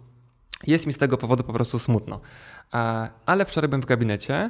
jest 0.68 0.88
mi 0.88 0.93
z 0.93 0.97
tego 0.97 1.18
powodu 1.18 1.43
po 1.43 1.53
prostu 1.53 1.80
smutno. 1.80 2.20
Ale 3.26 3.45
wczoraj 3.45 3.70
byłem 3.70 3.82
w 3.82 3.86
gabinecie, 3.86 4.49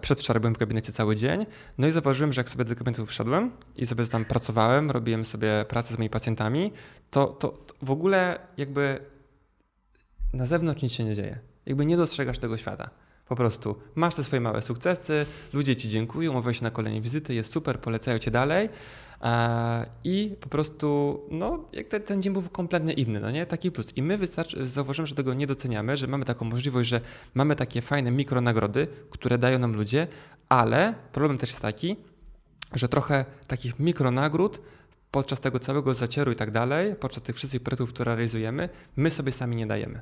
przedwczoraj 0.00 0.40
byłem 0.40 0.54
w 0.54 0.58
gabinecie 0.58 0.92
cały 0.92 1.16
dzień, 1.16 1.46
no 1.78 1.86
i 1.86 1.90
zauważyłem, 1.90 2.32
że 2.32 2.40
jak 2.40 2.50
sobie 2.50 2.64
do 2.64 2.74
gabinetu 2.74 3.06
wszedłem 3.06 3.50
i 3.76 3.86
sobie 3.86 4.06
tam 4.06 4.24
pracowałem, 4.24 4.90
robiłem 4.90 5.24
sobie 5.24 5.64
pracę 5.68 5.94
z 5.94 5.98
moimi 5.98 6.10
pacjentami, 6.10 6.72
to, 7.10 7.26
to, 7.26 7.48
to 7.48 7.74
w 7.82 7.90
ogóle 7.90 8.38
jakby 8.56 8.98
na 10.32 10.46
zewnątrz 10.46 10.82
nic 10.82 10.92
się 10.92 11.04
nie 11.04 11.14
dzieje. 11.14 11.38
Jakby 11.66 11.86
nie 11.86 11.96
dostrzegasz 11.96 12.38
tego 12.38 12.56
świata. 12.56 12.90
Po 13.28 13.36
prostu 13.36 13.76
masz 13.94 14.14
te 14.14 14.24
swoje 14.24 14.40
małe 14.40 14.62
sukcesy, 14.62 15.26
ludzie 15.52 15.76
ci 15.76 15.88
dziękują, 15.88 16.30
umawiają 16.30 16.52
się 16.52 16.64
na 16.64 16.70
kolejne 16.70 17.00
wizyty, 17.00 17.34
jest 17.34 17.52
super, 17.52 17.80
polecają 17.80 18.18
cię 18.18 18.30
dalej. 18.30 18.68
I 20.04 20.36
po 20.40 20.48
prostu, 20.48 21.20
no, 21.30 21.64
jak 21.72 21.88
ten, 21.88 22.02
ten 22.02 22.22
dzień 22.22 22.32
był 22.32 22.42
kompletnie 22.42 22.92
inny, 22.92 23.20
no 23.20 23.30
nie? 23.30 23.46
Taki 23.46 23.72
plus. 23.72 23.96
I 23.96 24.02
my 24.02 24.18
wystarczy, 24.18 24.66
zauważymy, 24.66 25.06
że 25.06 25.14
tego 25.14 25.34
nie 25.34 25.46
doceniamy, 25.46 25.96
że 25.96 26.06
mamy 26.06 26.24
taką 26.24 26.44
możliwość, 26.44 26.88
że 26.88 27.00
mamy 27.34 27.56
takie 27.56 27.82
fajne 27.82 28.10
mikronagrody, 28.10 28.86
które 29.10 29.38
dają 29.38 29.58
nam 29.58 29.76
ludzie, 29.76 30.06
ale 30.48 30.94
problem 31.12 31.38
też 31.38 31.50
jest 31.50 31.62
taki, 31.62 31.96
że 32.74 32.88
trochę 32.88 33.24
takich 33.46 33.78
mikronagród 33.78 34.60
podczas 35.10 35.40
tego 35.40 35.58
całego 35.58 35.94
zacieru 35.94 36.32
i 36.32 36.36
tak 36.36 36.50
dalej, 36.50 36.94
podczas 36.94 37.22
tych 37.22 37.36
wszystkich 37.36 37.62
projektów, 37.62 37.92
które 37.92 38.14
realizujemy, 38.14 38.68
my 38.96 39.10
sobie 39.10 39.32
sami 39.32 39.56
nie 39.56 39.66
dajemy. 39.66 40.00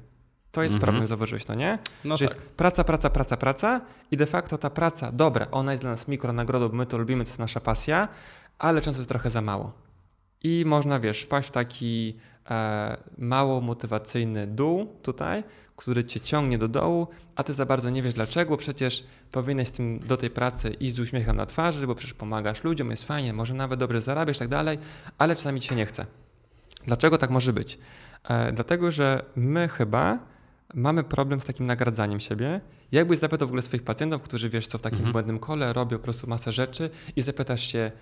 To 0.52 0.62
jest 0.62 0.72
mm 0.72 0.80
-hmm. 0.80 0.84
problem, 0.84 1.06
zauważyłeś, 1.06 1.46
no 1.46 1.54
nie? 1.54 1.78
No 2.04 2.16
że 2.16 2.28
tak. 2.28 2.36
jest 2.36 2.48
praca, 2.48 2.84
praca, 2.84 3.10
praca, 3.10 3.36
praca 3.36 3.80
i 4.10 4.16
de 4.16 4.26
facto 4.26 4.58
ta 4.58 4.70
praca, 4.70 5.12
dobra, 5.12 5.46
ona 5.50 5.72
jest 5.72 5.82
dla 5.82 5.90
nas 5.90 6.08
mikronagrodą, 6.08 6.68
bo 6.68 6.76
my 6.76 6.86
to 6.86 6.98
lubimy, 6.98 7.24
to 7.24 7.30
jest 7.30 7.38
nasza 7.38 7.60
pasja, 7.60 8.08
ale 8.58 8.80
często 8.80 9.00
jest 9.00 9.08
trochę 9.08 9.30
za 9.30 9.42
mało. 9.42 9.72
I 10.42 10.64
można, 10.66 11.00
wiesz, 11.00 11.22
wpaść 11.22 11.48
w 11.48 11.52
taki 11.52 12.18
e, 12.50 12.96
mało 13.18 13.60
motywacyjny 13.60 14.46
dół 14.46 14.86
tutaj, 15.02 15.44
który 15.76 16.04
cię 16.04 16.20
ciągnie 16.20 16.58
do 16.58 16.68
dołu, 16.68 17.08
a 17.36 17.42
ty 17.42 17.52
za 17.52 17.66
bardzo 17.66 17.90
nie 17.90 18.02
wiesz 18.02 18.14
dlaczego, 18.14 18.56
przecież 18.56 19.04
powinieneś 19.32 19.70
tym 19.70 19.98
do 19.98 20.16
tej 20.16 20.30
pracy 20.30 20.70
iść 20.70 20.94
z 20.94 21.00
uśmiechem 21.00 21.36
na 21.36 21.46
twarzy, 21.46 21.86
bo 21.86 21.94
przecież 21.94 22.14
pomagasz 22.14 22.64
ludziom, 22.64 22.90
jest 22.90 23.04
fajnie, 23.04 23.32
może 23.32 23.54
nawet 23.54 23.80
dobrze 23.80 24.00
zarabiasz 24.00 24.36
i 24.36 24.38
tak 24.38 24.48
dalej, 24.48 24.78
ale 25.18 25.36
czasami 25.36 25.60
ci 25.60 25.68
się 25.68 25.74
nie 25.74 25.86
chce. 25.86 26.06
Dlaczego 26.86 27.18
tak 27.18 27.30
może 27.30 27.52
być? 27.52 27.78
E, 28.24 28.52
dlatego, 28.52 28.92
że 28.92 29.24
my 29.36 29.68
chyba 29.68 30.18
mamy 30.74 31.04
problem 31.04 31.40
z 31.40 31.44
takim 31.44 31.66
nagradzaniem 31.66 32.20
siebie. 32.20 32.60
Jakbyś 32.92 33.18
zapytał 33.18 33.48
w 33.48 33.50
ogóle 33.50 33.62
swoich 33.62 33.82
pacjentów, 33.82 34.22
którzy 34.22 34.48
wiesz 34.48 34.68
co 34.68 34.78
w 34.78 34.82
takim 34.82 34.98
mhm. 34.98 35.12
błędnym 35.12 35.38
kole 35.38 35.72
robią 35.72 35.98
po 35.98 36.04
prostu 36.04 36.26
masę 36.26 36.52
rzeczy 36.52 36.90
i 37.16 37.22
zapytasz 37.22 37.62
się, 37.62 37.92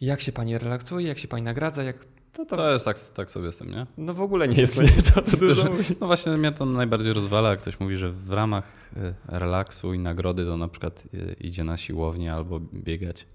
jak 0.00 0.20
się 0.20 0.32
pani 0.32 0.58
relaksuje, 0.58 1.08
jak 1.08 1.18
się 1.18 1.28
pani 1.28 1.42
nagradza, 1.42 1.82
jak 1.82 1.96
to, 2.36 2.46
to... 2.46 2.56
to 2.56 2.72
jest 2.72 2.84
tak, 2.84 2.98
tak 3.14 3.30
sobie 3.30 3.52
z 3.52 3.56
tym, 3.56 3.70
nie? 3.70 3.86
No 3.98 4.14
w 4.14 4.20
ogóle 4.20 4.48
nie 4.48 4.60
jest. 4.60 4.76
No, 4.76 4.82
nie, 4.96 5.02
to, 5.14 5.22
to 5.22 5.36
dużo 5.36 5.64
no 6.00 6.06
właśnie 6.06 6.32
mnie 6.32 6.52
to 6.52 6.66
najbardziej 6.66 7.12
rozwala, 7.12 7.50
jak 7.50 7.60
ktoś 7.60 7.80
mówi, 7.80 7.96
że 7.96 8.12
w 8.12 8.32
ramach 8.32 8.90
y, 8.96 9.14
relaksu 9.28 9.94
i 9.94 9.98
nagrody 9.98 10.44
to 10.44 10.56
na 10.56 10.68
przykład 10.68 11.04
y, 11.14 11.36
idzie 11.40 11.64
na 11.64 11.76
siłownię 11.76 12.32
albo 12.32 12.60
biegać. 12.60 13.26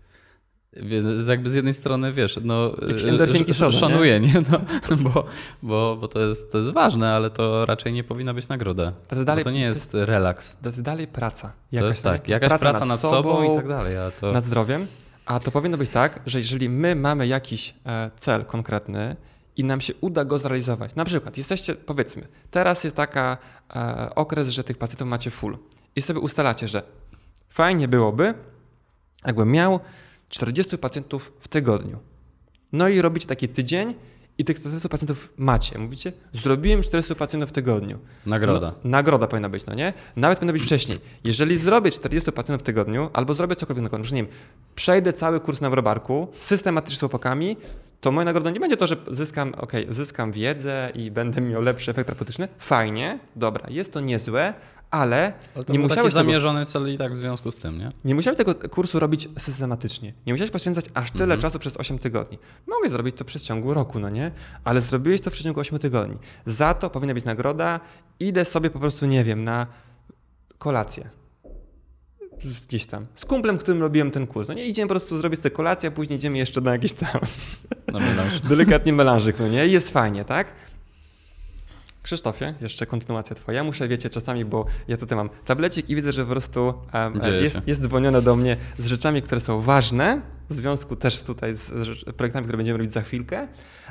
Więc 0.74 1.28
jakby 1.28 1.49
z 1.49 1.53
jednej 1.53 1.74
strony, 1.74 2.12
wiesz, 2.12 2.39
no, 2.43 2.72
y, 2.89 3.72
szanuję, 3.72 4.20
nie? 4.20 4.28
nie? 4.28 4.41
No, 4.89 4.97
bo, 4.97 5.26
bo, 5.64 5.97
bo 6.01 6.07
to, 6.07 6.20
jest, 6.20 6.51
to 6.51 6.57
jest 6.57 6.70
ważne, 6.70 7.14
ale 7.14 7.30
to 7.30 7.66
raczej 7.66 7.93
nie 7.93 8.03
powinna 8.03 8.34
być 8.34 8.47
nagroda. 8.47 8.93
To, 9.09 9.26
dalej, 9.26 9.43
to 9.43 9.51
nie 9.51 9.62
jest, 9.62 9.93
relaks. 9.93 10.57
To 10.62 10.70
jest 10.70 10.82
dalej 10.82 11.07
praca. 11.07 11.53
Jakaś, 11.72 11.84
to 11.84 11.88
jest 11.88 12.03
tak, 12.03 12.30
jakaś 12.30 12.49
praca, 12.49 12.62
praca 12.62 12.80
nad, 12.80 12.89
nad 12.89 12.99
sobą, 12.99 13.53
i 13.53 13.55
tak 13.55 13.68
dalej. 13.68 13.95
To... 14.20 14.32
Nad 14.32 14.43
zdrowiem. 14.43 14.88
A 15.32 15.40
to 15.40 15.52
powinno 15.52 15.78
być 15.78 15.90
tak, 15.90 16.20
że 16.26 16.38
jeżeli 16.38 16.70
my 16.70 16.96
mamy 16.96 17.28
jakiś 17.28 17.74
e, 17.86 18.12
cel 18.16 18.46
konkretny 18.46 19.16
i 19.58 19.64
nam 19.64 19.82
się 19.82 19.94
uda 20.02 20.26
go 20.26 20.40
zrealizować, 20.40 20.96
na 20.96 21.06
przykład 21.06 21.38
jesteście, 21.38 21.76
powiedzmy, 21.76 22.28
teraz 22.52 22.84
jest 22.84 22.96
taka 22.96 23.38
e, 23.76 24.16
okres, 24.16 24.50
że 24.50 24.64
tych 24.64 24.78
pacjentów 24.78 25.08
macie 25.08 25.32
full 25.32 25.58
i 25.96 26.02
sobie 26.02 26.20
ustalacie, 26.20 26.68
że 26.68 26.84
fajnie 27.50 27.88
byłoby, 27.88 28.34
jakbym 29.26 29.52
miał 29.52 29.80
40 30.30 30.78
pacjentów 30.78 31.34
w 31.40 31.48
tygodniu. 31.48 32.00
No 32.72 32.90
i 32.90 33.02
robicie 33.02 33.28
taki 33.28 33.48
tydzień 33.48 33.96
i 34.42 34.46
tych 34.46 34.60
40 34.60 34.89
pacjentów 34.89 35.34
macie. 35.38 35.80
Mówicie, 35.80 36.14
zrobiłem 36.34 36.84
400 36.84 37.16
pacjentów 37.16 37.50
w 37.50 37.54
tygodniu. 37.54 38.00
Nagroda. 38.26 38.68
No, 38.84 38.89
nagroda 38.89 39.28
powinna 39.28 39.50
być, 39.50 39.66
no 39.66 39.74
nie? 39.74 39.94
Nawet 40.16 40.39
powinna 40.39 40.54
być 40.54 40.64
wcześniej. 40.64 41.00
Jeżeli 41.24 41.58
zrobię 41.58 41.92
40 41.92 42.32
pacjentów 42.32 42.64
w 42.64 42.66
tygodniu, 42.66 43.10
albo 43.14 43.34
zrobię 43.34 43.56
cokolwiek 43.56 43.84
na 43.84 43.89
końcu, 43.89 44.16
nie 44.16 44.24
wiem, 44.24 44.32
przejdę 44.76 45.14
cały 45.14 45.39
kurs 45.39 45.62
na 45.62 45.70
wrobarku, 45.70 46.28
systematycznie 46.39 46.98
z 46.98 47.00
chłopakami, 47.00 47.58
to 48.02 48.12
moja 48.12 48.26
nagroda 48.26 48.49
nie 48.49 48.60
będzie 48.60 48.78
to, 48.78 48.88
że 48.88 48.97
zyskam, 49.08 49.54
ok, 49.58 49.72
zyskam 49.89 50.32
wiedzę 50.32 50.91
i 50.95 51.12
będę 51.12 51.41
miał 51.41 51.62
lepszy 51.62 51.91
efekt 51.91 52.08
terapeutyczny. 52.08 52.47
Fajnie, 52.58 53.20
dobra, 53.36 53.68
jest 53.70 53.93
to 53.93 53.99
niezłe, 53.99 54.54
ale, 54.91 55.34
ale 55.56 55.66
to 55.66 55.74
nie 55.74 55.80
musiałeś 55.80 56.14
taki 56.14 56.26
zamierzony 56.26 56.66
cel 56.66 56.93
i 56.93 56.97
tak 56.97 57.14
w 57.14 57.18
związku 57.18 57.52
z 57.52 57.58
tym, 57.58 57.80
nie? 57.80 57.91
Nie 58.06 58.16
musiałeś 58.16 58.38
tego 58.38 58.56
kursu 58.56 58.99
robić 58.99 59.30
systematycznie. 59.38 60.14
Nie 60.28 60.34
musiałeś 60.34 60.52
poświęcać 60.52 60.86
aż 60.93 61.12
tyle 61.12 61.24
mhm. 61.24 61.41
czasu 61.41 61.60
przez 61.60 61.78
8 61.78 61.99
tygodni. 61.99 62.39
Mogłeś 62.68 62.91
zrobić 62.91 63.18
to 63.18 63.26
przez 63.26 63.43
ciągu 63.43 63.74
roku, 63.74 63.99
no 63.99 64.10
nie? 64.10 64.32
Ale 64.64 64.82
zrobiłeś 64.82 65.22
to 65.22 65.30
w 65.30 65.34
przeciągu 65.34 65.60
8 65.60 65.80
tygodni. 65.80 66.18
Za 66.45 66.74
to 66.74 66.89
powinna 66.89 67.14
być 67.14 67.26
nagroda. 67.26 67.80
Idę 68.20 68.45
sobie 68.45 68.70
po 68.70 68.80
prostu, 68.80 69.06
nie 69.06 69.24
wiem, 69.24 69.43
na 69.43 69.68
kolację. 70.58 71.21
Gdzieś 72.44 72.86
tam. 72.86 73.06
Z 73.16 73.26
kumplem, 73.26 73.58
którym 73.58 73.82
robiłem 73.82 74.12
ten 74.12 74.28
kurs. 74.28 74.48
No 74.48 74.54
nie, 74.54 74.66
idziemy 74.66 74.88
po 74.88 74.94
prostu 74.94 75.18
zrobić 75.18 75.39
sobie 75.39 75.56
kolację, 75.56 75.89
a 75.89 75.92
później 75.92 76.20
idziemy 76.20 76.38
jeszcze 76.38 76.62
na 76.62 76.72
jakiś 76.72 76.94
tam... 76.94 77.22
Na 77.88 78.00
melanż. 78.00 78.39
Delikatnie 78.50 78.94
melanżyk, 78.94 79.39
no 79.39 79.48
nie? 79.48 79.68
I 79.68 79.72
jest 79.72 79.89
fajnie, 79.89 80.26
tak? 80.26 80.48
Krzysztofie, 82.04 82.54
jeszcze 82.62 82.86
kontynuacja 82.86 83.36
twoja. 83.36 83.64
Muszę, 83.64 83.88
wiecie, 83.88 84.10
czasami, 84.10 84.46
bo 84.46 84.66
ja 84.88 84.98
tutaj 84.98 85.16
mam 85.16 85.30
tablecik 85.46 85.89
i 85.89 85.96
widzę, 85.96 86.12
że 86.12 86.24
po 86.24 86.32
prostu 86.32 86.74
um, 86.94 87.22
jest, 87.42 87.58
jest 87.68 87.82
dzwonione 87.82 88.22
do 88.22 88.36
mnie 88.36 88.58
z 88.80 88.88
rzeczami, 88.88 89.22
które 89.22 89.42
są 89.42 89.62
ważne, 89.62 90.22
w 90.52 90.54
związku 90.54 90.95
też 90.95 91.24
tutaj 91.24 91.56
z 91.56 91.70
projektami, 92.18 92.45
które 92.45 92.58
będziemy 92.58 92.78
robić 92.78 92.93
za 92.93 93.02
chwilkę, 93.02 93.47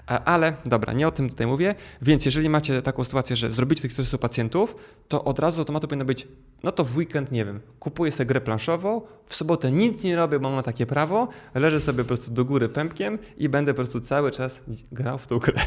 ale 0.07 0.53
dobra, 0.65 0.93
nie 0.93 1.09
o 1.09 1.11
tym 1.11 1.31
tutaj 1.31 1.47
mówię, 1.47 1.75
więc 2.03 2.25
jeżeli 2.25 2.49
macie 2.49 2.83
taką 2.83 3.05
sytuację, 3.05 3.37
że 3.37 3.51
zrobicie 3.51 3.83
tych 3.83 3.93
400 3.93 4.19
pacjentów, 4.19 4.75
to 5.09 5.25
od 5.25 5.39
razu 5.39 5.61
automatu 5.61 5.89
powinno 5.89 6.05
być, 6.05 6.29
no 6.63 6.73
to 6.73 6.85
w 6.85 6.97
weekend, 6.97 7.33
nie 7.33 7.45
wiem, 7.45 7.61
kupuję 7.79 8.13
sobie 8.13 8.27
grę 8.27 8.41
planszową, 8.41 9.03
w 9.27 9.35
sobotę 9.35 9.73
nic 9.73 10.05
nie 10.05 10.17
robię, 10.17 10.39
bo 10.39 10.51
mam 10.51 10.63
takie 10.63 10.87
prawo, 10.87 11.29
leżę 11.55 11.81
sobie 11.81 12.05
po 12.05 12.09
prostu 12.09 12.31
do 12.31 12.45
góry 12.45 12.69
pępkiem 12.69 13.19
i 13.39 13.49
będę 13.49 13.73
po 13.73 13.77
prostu 13.77 14.01
cały 14.01 14.31
czas 14.31 14.61
grał 14.93 15.19
w 15.19 15.27
tą 15.27 15.39
grę. 15.39 15.61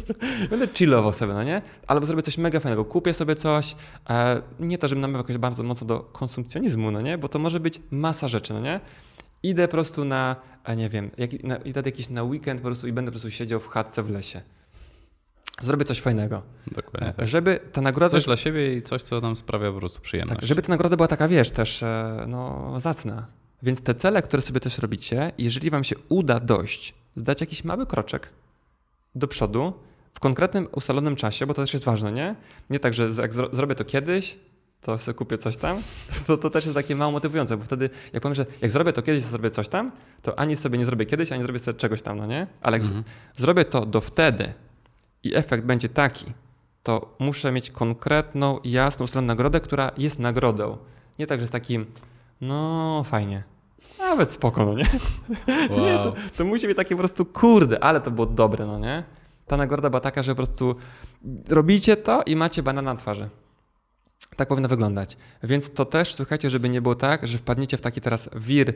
Będę 0.50 0.68
chillował 0.68 1.12
sobie, 1.12 1.34
no 1.34 1.44
nie? 1.44 1.62
Albo 1.86 2.06
zrobię 2.06 2.22
coś 2.22 2.38
mega 2.38 2.60
fajnego, 2.60 2.84
kupię 2.84 3.14
sobie 3.14 3.34
coś, 3.34 3.76
e, 4.10 4.42
nie 4.60 4.78
to, 4.78 4.88
żebym 4.88 5.02
namawiał 5.02 5.22
jakoś 5.22 5.38
bardzo 5.38 5.62
mocno 5.62 5.86
do 5.86 6.00
konsumpcjonizmu, 6.00 6.90
no 6.90 7.00
nie? 7.00 7.18
Bo 7.18 7.28
to 7.28 7.38
może 7.38 7.60
być 7.60 7.80
masa 7.90 8.28
rzeczy, 8.28 8.54
no 8.54 8.60
nie? 8.60 8.80
Idę 9.42 9.68
po 9.68 9.72
prostu 9.72 10.04
na, 10.04 10.36
a 10.64 10.74
nie 10.74 10.88
wiem, 10.88 11.10
jak, 11.18 11.42
na, 11.42 11.56
idę 11.56 11.82
jakiś 11.84 12.10
na 12.10 12.22
weekend 12.22 12.60
po 12.60 12.64
prostu 12.64 12.88
i 12.88 12.92
będę 12.92 13.10
po 13.10 13.12
prostu 13.12 13.30
siedział 13.30 13.60
w 13.60 13.68
chatce 13.68 14.02
w 14.02 14.10
lesie. 14.10 14.42
Zrobię 15.60 15.84
coś 15.84 16.00
fajnego. 16.00 16.42
Dokładnie 16.66 17.08
e, 17.08 17.12
tak. 17.12 17.28
Żeby 17.28 17.60
ta 17.72 17.80
nagroda... 17.80 18.10
Coś 18.10 18.24
dla 18.24 18.36
siebie 18.36 18.76
i 18.76 18.82
coś, 18.82 19.02
co 19.02 19.20
nam 19.20 19.36
sprawia 19.36 19.72
po 19.72 19.78
prostu 19.78 20.00
przyjemność. 20.00 20.40
Tak, 20.40 20.48
żeby 20.48 20.62
ta 20.62 20.68
nagroda 20.68 20.96
była 20.96 21.08
taka, 21.08 21.28
wiesz, 21.28 21.50
też 21.50 21.82
e, 21.82 22.24
no, 22.28 22.74
zacna. 22.80 23.26
Więc 23.62 23.82
te 23.82 23.94
cele, 23.94 24.22
które 24.22 24.42
sobie 24.42 24.60
też 24.60 24.78
robicie, 24.78 25.32
jeżeli 25.38 25.70
wam 25.70 25.84
się 25.84 25.96
uda 26.08 26.40
dojść, 26.40 26.94
zdać 27.16 27.40
jakiś 27.40 27.64
mały 27.64 27.86
kroczek, 27.86 28.30
do 29.14 29.28
przodu 29.28 29.72
w 30.14 30.20
konkretnym, 30.20 30.68
ustalonym 30.72 31.16
czasie, 31.16 31.46
bo 31.46 31.54
to 31.54 31.62
też 31.62 31.72
jest 31.72 31.84
ważne, 31.84 32.12
nie? 32.12 32.34
Nie 32.70 32.80
tak, 32.80 32.94
że 32.94 33.08
jak 33.18 33.32
zrobię 33.32 33.74
to 33.74 33.84
kiedyś, 33.84 34.38
to 34.82 34.98
sobie 34.98 35.14
kupię 35.14 35.38
coś 35.38 35.56
tam, 35.56 35.82
to, 36.26 36.36
to 36.36 36.50
też 36.50 36.64
jest 36.64 36.74
takie 36.74 36.96
mało 36.96 37.12
motywujące, 37.12 37.56
bo 37.56 37.64
wtedy 37.64 37.90
jak 38.12 38.22
powiem, 38.22 38.34
że 38.34 38.46
jak 38.60 38.70
zrobię 38.70 38.92
to 38.92 39.02
kiedyś, 39.02 39.22
to 39.22 39.30
zrobię 39.30 39.50
coś 39.50 39.68
tam, 39.68 39.92
to 40.22 40.38
ani 40.38 40.56
sobie 40.56 40.78
nie 40.78 40.84
zrobię 40.84 41.06
kiedyś, 41.06 41.32
ani 41.32 41.42
zrobię 41.42 41.58
sobie 41.58 41.78
czegoś 41.78 42.02
tam, 42.02 42.16
no 42.16 42.26
nie? 42.26 42.46
Ale 42.60 42.78
jak 42.78 42.86
mhm. 42.86 43.04
zrobię 43.34 43.64
to 43.64 43.86
do 43.86 44.00
wtedy 44.00 44.52
i 45.22 45.36
efekt 45.36 45.64
będzie 45.64 45.88
taki, 45.88 46.26
to 46.82 47.14
muszę 47.18 47.52
mieć 47.52 47.70
konkretną, 47.70 48.58
jasną, 48.64 49.04
ustaloną 49.04 49.26
nagrodę, 49.26 49.60
która 49.60 49.90
jest 49.98 50.18
nagrodą. 50.18 50.78
Nie 51.18 51.26
tak, 51.26 51.40
że 51.40 51.42
jest 51.42 51.52
takim, 51.52 51.86
no 52.40 53.02
fajnie, 53.06 53.42
nawet 53.98 54.30
spoko, 54.30 54.64
no 54.64 54.74
nie? 54.74 54.86
Wow. 55.70 55.80
nie 55.86 55.94
to, 55.94 56.14
to 56.36 56.44
musi 56.44 56.66
być 56.66 56.76
takie 56.76 56.94
po 56.94 56.98
prostu 56.98 57.26
kurde, 57.26 57.84
ale 57.84 58.00
to 58.00 58.10
było 58.10 58.26
dobre, 58.26 58.66
no 58.66 58.78
nie? 58.78 59.04
Ta 59.46 59.56
nagroda 59.56 59.90
była 59.90 60.00
taka, 60.00 60.22
że 60.22 60.32
po 60.32 60.36
prostu 60.36 60.76
robicie 61.48 61.96
to 61.96 62.22
i 62.22 62.36
macie 62.36 62.62
banana 62.62 62.92
na 62.92 63.00
twarzy. 63.00 63.28
Tak 64.36 64.48
powinno 64.48 64.68
wyglądać. 64.68 65.16
Więc 65.42 65.70
to 65.70 65.84
też, 65.84 66.14
słuchajcie, 66.14 66.50
żeby 66.50 66.68
nie 66.68 66.82
było 66.82 66.94
tak, 66.94 67.26
że 67.28 67.38
wpadniecie 67.38 67.76
w 67.76 67.80
taki 67.80 68.00
teraz 68.00 68.28
wir 68.36 68.68
e, 68.68 68.74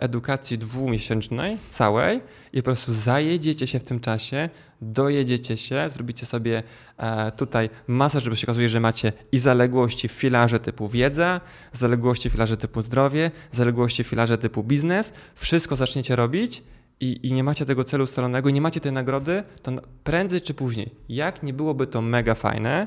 edukacji 0.00 0.58
dwumiesięcznej, 0.58 1.58
całej 1.68 2.20
i 2.52 2.58
po 2.58 2.64
prostu 2.64 2.92
zajedziecie 2.92 3.66
się 3.66 3.78
w 3.78 3.84
tym 3.84 4.00
czasie, 4.00 4.48
dojedziecie 4.80 5.56
się, 5.56 5.88
zrobicie 5.88 6.26
sobie 6.26 6.62
e, 6.96 7.32
tutaj 7.32 7.70
masę, 7.86 8.20
żeby 8.20 8.36
się 8.36 8.46
okazuje, 8.46 8.68
że 8.68 8.80
macie 8.80 9.12
i 9.32 9.38
zaległości 9.38 10.08
w 10.08 10.12
filarze 10.12 10.60
typu 10.60 10.88
wiedza, 10.88 11.40
zaległości 11.72 12.30
w 12.30 12.32
filarze 12.32 12.56
typu 12.56 12.82
zdrowie, 12.82 13.30
zaległości 13.52 14.04
w 14.04 14.06
filarze 14.06 14.38
typu 14.38 14.64
biznes. 14.64 15.12
Wszystko 15.34 15.76
zaczniecie 15.76 16.16
robić 16.16 16.62
i, 17.00 17.28
i 17.28 17.32
nie 17.32 17.44
macie 17.44 17.66
tego 17.66 17.84
celu 17.84 18.04
ustalonego, 18.04 18.50
nie 18.50 18.60
macie 18.60 18.80
tej 18.80 18.92
nagrody, 18.92 19.42
to 19.62 19.72
prędzej 20.04 20.40
czy 20.40 20.54
później, 20.54 20.94
jak 21.08 21.42
nie 21.42 21.52
byłoby 21.52 21.86
to 21.86 22.02
mega 22.02 22.34
fajne, 22.34 22.86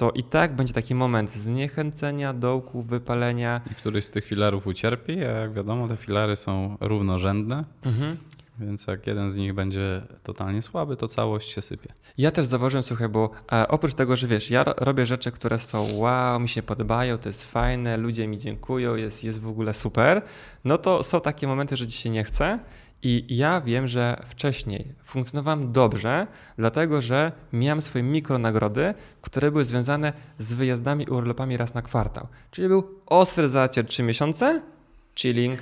to 0.00 0.10
i 0.10 0.22
tak 0.22 0.56
będzie 0.56 0.74
taki 0.74 0.94
moment 0.94 1.30
zniechęcenia, 1.30 2.32
dołku, 2.34 2.82
wypalenia. 2.82 3.60
I 3.72 3.74
któryś 3.74 4.04
z 4.04 4.10
tych 4.10 4.24
filarów 4.24 4.66
ucierpi, 4.66 5.24
a 5.24 5.30
jak 5.30 5.52
wiadomo, 5.52 5.88
te 5.88 5.96
filary 5.96 6.36
są 6.36 6.76
równorzędne. 6.80 7.64
Mhm. 7.82 8.16
Więc 8.58 8.86
jak 8.86 9.06
jeden 9.06 9.30
z 9.30 9.36
nich 9.36 9.54
będzie 9.54 10.02
totalnie 10.22 10.62
słaby, 10.62 10.96
to 10.96 11.08
całość 11.08 11.50
się 11.50 11.62
sypie. 11.62 11.92
Ja 12.18 12.30
też 12.30 12.46
zauważyłem, 12.46 12.82
słuchaj, 12.82 13.08
bo 13.08 13.30
e, 13.52 13.68
oprócz 13.68 13.94
tego, 13.94 14.16
że 14.16 14.26
wiesz, 14.26 14.50
ja 14.50 14.64
robię 14.64 15.06
rzeczy, 15.06 15.30
które 15.32 15.58
są 15.58 15.86
wow, 15.92 16.40
mi 16.40 16.48
się 16.48 16.62
podobają, 16.62 17.18
to 17.18 17.28
jest 17.28 17.46
fajne, 17.46 17.96
ludzie 17.96 18.28
mi 18.28 18.38
dziękują, 18.38 18.96
jest, 18.96 19.24
jest 19.24 19.40
w 19.40 19.48
ogóle 19.48 19.74
super, 19.74 20.22
no 20.64 20.78
to 20.78 21.02
są 21.02 21.20
takie 21.20 21.46
momenty, 21.46 21.76
że 21.76 21.86
dzisiaj 21.86 22.12
nie 22.12 22.24
chcę 22.24 22.58
i 23.02 23.36
ja 23.36 23.60
wiem, 23.60 23.88
że 23.88 24.22
wcześniej 24.26 24.94
funkcjonowałem 25.04 25.72
dobrze, 25.72 26.26
dlatego 26.58 27.02
że 27.02 27.32
miałem 27.52 27.82
swoje 27.82 28.04
mikronagrody, 28.04 28.94
które 29.20 29.50
były 29.50 29.64
związane 29.64 30.12
z 30.38 30.54
wyjazdami 30.54 31.04
i 31.04 31.08
urlopami 31.08 31.56
raz 31.56 31.74
na 31.74 31.82
kwartał. 31.82 32.26
Czyli 32.50 32.68
był 32.68 33.00
ostry 33.06 33.48
zacier 33.48 33.86
3 33.86 34.02
miesiące, 34.02 34.62
chilling, 35.14 35.58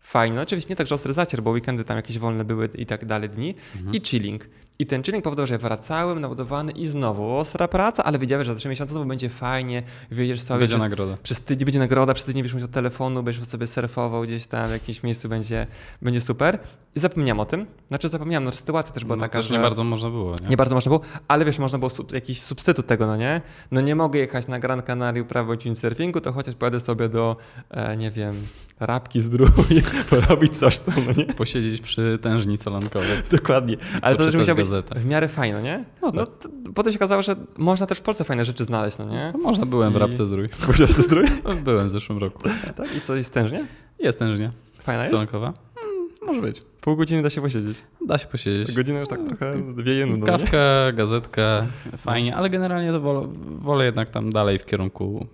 fajnie. 0.00 0.36
No 0.36 0.42
oczywiście 0.42 0.70
nie 0.70 0.76
tak, 0.76 0.86
że 0.86 0.94
ostry 0.94 1.12
zacier, 1.12 1.42
bo 1.42 1.50
weekendy 1.50 1.84
tam 1.84 1.96
jakieś 1.96 2.18
wolne 2.18 2.44
były 2.44 2.68
i 2.74 2.86
tak 2.86 3.04
dalej 3.04 3.30
dni. 3.30 3.54
Mhm. 3.76 3.94
I 3.94 4.00
chilling. 4.00 4.48
I 4.78 4.86
ten 4.86 5.02
chilling 5.02 5.24
powodował, 5.24 5.46
że 5.46 5.58
wracałem 5.58 6.20
naładowany 6.20 6.72
i 6.72 6.86
znowu 6.86 7.36
ostra 7.36 7.68
praca, 7.68 8.04
ale 8.04 8.18
wiedziałem, 8.18 8.44
że 8.44 8.52
za 8.52 8.58
trzy 8.58 8.68
miesiące 8.68 8.90
znowu 8.90 9.06
będzie 9.06 9.28
fajnie, 9.28 9.82
wiedziesz 10.10 10.40
sobie, 10.40 10.60
będzie 10.60 10.78
nagroda. 10.78 11.16
Przez 11.22 11.40
tydzień 11.40 11.64
będzie 11.64 11.78
nagroda, 11.78 12.14
przez 12.14 12.26
tydzień 12.26 12.42
będziesz 12.42 12.62
od 12.62 12.70
telefonu, 12.70 13.22
będziesz 13.22 13.44
sobie 13.44 13.66
surfował 13.66 14.22
gdzieś 14.22 14.46
tam 14.46 14.68
w 14.68 14.72
jakimś 14.72 15.02
miejscu, 15.02 15.28
będzie, 15.28 15.66
będzie 16.02 16.20
super. 16.20 16.58
I 16.96 17.00
zapomniałem 17.00 17.40
o 17.40 17.44
tym. 17.44 17.66
Znaczy 17.88 18.08
zapomniałem, 18.08 18.44
no 18.44 18.52
sytuacja 18.52 18.94
też 18.94 19.04
była 19.04 19.16
no, 19.16 19.20
taka, 19.20 19.38
też 19.38 19.46
że... 19.46 19.54
nie 19.54 19.60
bardzo 19.60 19.84
można 19.84 20.10
było, 20.10 20.34
nie? 20.42 20.48
Nie 20.48 20.56
bardzo 20.56 20.74
można 20.74 20.90
było, 20.90 21.00
ale 21.28 21.44
wiesz, 21.44 21.58
można 21.58 21.78
było 21.78 21.90
sub, 21.90 22.12
jakiś 22.12 22.40
substytut 22.40 22.86
tego, 22.86 23.06
no 23.06 23.16
nie? 23.16 23.40
No 23.70 23.80
nie 23.80 23.96
mogę 23.96 24.18
jechać 24.18 24.48
na 24.48 24.58
Gran 24.58 24.82
Canaria 24.82 25.22
uprawiać 25.22 25.64
windsurfingu, 25.64 26.20
to 26.20 26.32
chociaż 26.32 26.54
pojadę 26.54 26.80
sobie 26.80 27.08
do, 27.08 27.36
e, 27.70 27.96
nie 27.96 28.10
wiem, 28.10 28.46
Rabki 28.80 29.20
Zdrój, 29.20 29.48
porobić 30.10 30.56
coś 30.56 30.78
tam, 30.78 30.94
no 31.06 31.12
nie? 31.16 31.24
Posiedzieć 31.24 31.80
przy 31.80 32.18
tężni 32.22 32.56
solankowej. 32.56 33.08
Dokładnie. 33.30 33.76
Ale 34.02 34.16
to 34.16 34.24
też 34.24 34.34
musiało 34.34 34.64
w 34.96 35.06
miarę 35.06 35.28
fajne, 35.28 35.62
nie? 35.62 35.84
No, 36.02 36.12
tak. 36.12 36.28
no 36.44 36.72
potem 36.74 36.92
się 36.92 36.98
okazało, 36.98 37.22
że 37.22 37.36
można 37.58 37.86
też 37.86 37.98
w 37.98 38.02
Polsce 38.02 38.24
fajne 38.24 38.44
rzeczy 38.44 38.64
znaleźć, 38.64 38.98
no 38.98 39.04
nie? 39.04 39.30
No, 39.34 39.38
można, 39.38 39.66
byłem 39.66 39.92
w 39.92 39.96
Rabce 39.96 40.26
Zdrój. 40.26 40.48
Byłeś 40.76 40.90
w 40.90 41.02
Zdrój? 41.02 41.26
byłem 41.64 41.88
w 41.88 41.90
zeszłym 41.90 42.18
roku. 42.18 42.42
tak? 42.76 42.96
I 42.96 43.00
co, 43.00 43.16
jest 43.16 43.32
tężnie? 43.32 43.66
Jest 43.98 44.18
tężnie. 44.18 44.50
Fajna 44.82 45.02
jest? 45.02 45.10
Solankowa? 45.10 45.52
Hmm, 45.74 46.08
może 46.26 46.40
być. 46.40 46.62
Pół 46.80 46.96
godziny 46.96 47.22
da 47.22 47.30
się 47.30 47.40
posiedzieć. 47.40 47.84
Da 48.06 48.18
się 48.18 48.26
posiedzieć. 48.26 48.76
Godzinę 48.76 49.00
już 49.00 49.08
tak 49.08 49.24
trochę 49.24 49.54
wieje 49.76 50.06
nudą. 50.06 50.26
Kawka, 50.26 50.92
gazetka, 50.94 51.66
fajnie, 51.96 52.36
ale 52.36 52.50
generalnie 52.50 52.92
to 52.92 53.00
wolę, 53.00 53.28
wolę 53.58 53.84
jednak 53.84 54.10
tam 54.10 54.32
dalej 54.32 54.58
w 54.58 54.66
kierunku 54.66 55.26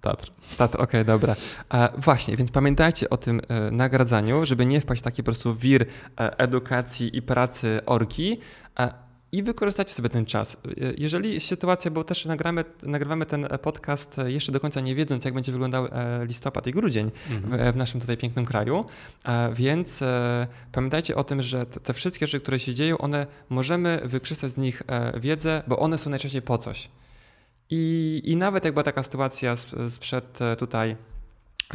Tatr. 0.00 0.32
Tatr, 0.56 0.74
okej, 0.74 0.84
okay, 0.84 1.04
dobra. 1.04 1.36
E, 1.74 1.88
właśnie, 1.98 2.36
więc 2.36 2.50
pamiętajcie 2.50 3.10
o 3.10 3.16
tym 3.16 3.40
e, 3.48 3.70
nagradzaniu, 3.70 4.46
żeby 4.46 4.66
nie 4.66 4.80
wpaść 4.80 5.02
w 5.02 5.04
taki 5.04 5.22
po 5.22 5.24
prostu 5.24 5.54
wir 5.54 5.82
e, 5.82 6.38
edukacji 6.38 7.16
i 7.16 7.22
pracy 7.22 7.80
orki. 7.86 8.38
E, 8.78 9.12
i 9.32 9.42
wykorzystacie 9.42 9.94
sobie 9.94 10.08
ten 10.08 10.26
czas. 10.26 10.56
Jeżeli 10.98 11.40
sytuacja, 11.40 11.90
bo 11.90 12.04
też 12.04 12.24
nagramy, 12.24 12.64
nagrywamy 12.82 13.26
ten 13.26 13.48
podcast 13.62 14.16
jeszcze 14.26 14.52
do 14.52 14.60
końca 14.60 14.80
nie 14.80 14.94
wiedząc, 14.94 15.24
jak 15.24 15.34
będzie 15.34 15.52
wyglądał 15.52 15.86
e, 15.86 16.26
listopad 16.26 16.66
i 16.66 16.72
grudzień 16.72 17.10
mhm. 17.30 17.70
w, 17.70 17.74
w, 17.74 17.76
naszym 17.76 18.00
tutaj 18.00 18.16
pięknym 18.16 18.46
kraju, 18.46 18.84
e, 19.24 19.54
więc 19.54 20.02
e, 20.02 20.46
pamiętajcie 20.72 21.16
o 21.16 21.24
tym, 21.24 21.42
że 21.42 21.66
te, 21.66 21.80
te, 21.80 21.94
wszystkie 21.94 22.26
rzeczy, 22.26 22.40
które 22.40 22.60
się 22.60 22.74
dzieją, 22.74 22.98
one 22.98 23.26
możemy 23.48 24.00
wykrzesać 24.04 24.52
z 24.52 24.56
nich 24.56 24.82
wiedzę, 25.20 25.62
bo 25.66 25.78
one 25.78 25.98
są 25.98 26.10
najczęściej 26.10 26.42
po 26.42 26.58
coś. 26.58 26.88
I, 27.74 28.22
i 28.24 28.36
nawet 28.36 28.64
jak 28.64 28.74
była 28.74 28.84
taka 28.84 29.02
sytuacja 29.02 29.56
sprzed 29.90 30.38
tutaj 30.58 30.96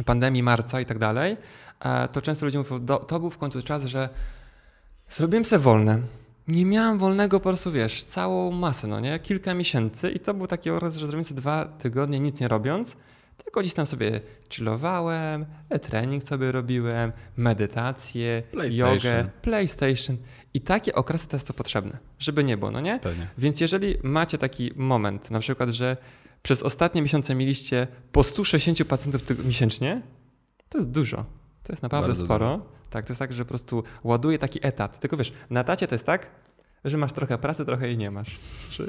pandemii 0.04 0.42
marca 0.42 0.80
i 0.80 0.86
tak 0.86 0.98
dalej, 0.98 1.36
to 2.12 2.22
często 2.22 2.46
ludzie 2.46 2.58
mówią, 2.58 2.86
to 2.86 3.20
był 3.20 3.30
w 3.30 3.38
końcu 3.38 3.62
czas, 3.62 3.84
że 3.84 4.08
zrobiłem 5.08 5.44
sobie 5.44 5.62
wolne 5.62 6.00
nie 6.48 6.66
miałem 6.66 6.98
wolnego 6.98 7.40
po 7.40 7.48
prostu, 7.48 7.72
wiesz, 7.72 8.04
całą 8.04 8.50
masę, 8.50 8.86
no 8.86 9.00
nie? 9.00 9.18
Kilka 9.18 9.54
miesięcy 9.54 10.10
i 10.10 10.20
to 10.20 10.34
był 10.34 10.46
taki 10.46 10.70
okres, 10.70 10.94
że 10.94 11.06
zrobiłem 11.06 11.24
sobie 11.24 11.40
dwa 11.40 11.64
tygodnie 11.64 12.20
nic 12.20 12.40
nie 12.40 12.48
robiąc, 12.48 12.96
tylko 13.44 13.60
gdzieś 13.60 13.74
tam 13.74 13.86
sobie 13.86 14.20
chillowałem, 14.50 15.46
trening 15.82 16.22
sobie 16.22 16.52
robiłem, 16.52 17.12
medytację, 17.36 18.42
jogę, 18.70 19.30
PlayStation. 19.42 20.16
I 20.54 20.60
takie 20.60 20.94
okresy 20.94 21.28
też 21.28 21.42
są 21.42 21.54
potrzebne, 21.54 21.98
żeby 22.18 22.44
nie 22.44 22.56
było, 22.56 22.70
no 22.70 22.80
nie? 22.80 23.00
Pewnie. 23.00 23.28
Więc 23.38 23.60
jeżeli 23.60 23.94
macie 24.02 24.38
taki 24.38 24.72
moment, 24.76 25.30
na 25.30 25.40
przykład, 25.40 25.68
że 25.68 25.96
przez 26.42 26.62
ostatnie 26.62 27.02
miesiące 27.02 27.34
mieliście 27.34 27.86
po 28.12 28.24
160 28.24 28.88
pacjentów 28.88 29.44
miesięcznie, 29.44 30.02
to 30.68 30.78
jest 30.78 30.90
dużo. 30.90 31.16
To 31.62 31.72
jest 31.72 31.82
naprawdę 31.82 32.08
Bardzo 32.08 32.24
sporo. 32.24 32.56
Dużo. 32.58 32.78
Tak, 32.90 33.06
to 33.06 33.12
jest 33.12 33.18
tak, 33.18 33.32
że 33.32 33.44
po 33.44 33.48
prostu 33.48 33.82
ładuje 34.04 34.38
taki 34.38 34.66
etat. 34.66 35.00
Tylko 35.00 35.16
wiesz, 35.16 35.32
na 35.50 35.60
etacie 35.60 35.86
to 35.86 35.94
jest 35.94 36.06
tak, 36.06 36.30
że 36.84 36.96
masz 36.96 37.12
trochę 37.12 37.38
pracy, 37.38 37.64
trochę 37.64 37.86
jej 37.86 37.96
nie 37.96 38.10
masz. 38.10 38.38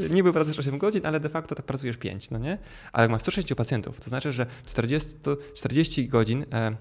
Niby 0.10 0.34
pracujesz 0.34 0.60
8 0.60 0.78
godzin, 0.78 1.06
ale 1.06 1.20
de 1.20 1.30
facto 1.30 1.56
tak 1.56 1.66
pracujesz 1.66 1.98
5, 1.98 2.30
no 2.30 2.40
nie? 2.40 2.58
Ale 2.94 3.04
jak 3.04 3.12
masz 3.12 3.22
160 3.22 3.58
pacjentów, 3.58 4.00
to 4.00 4.10
znaczy, 4.10 4.34
że 4.34 4.46
40, 4.66 5.18
40 5.54 6.08
godzin 6.08 6.46
e, 6.54 6.76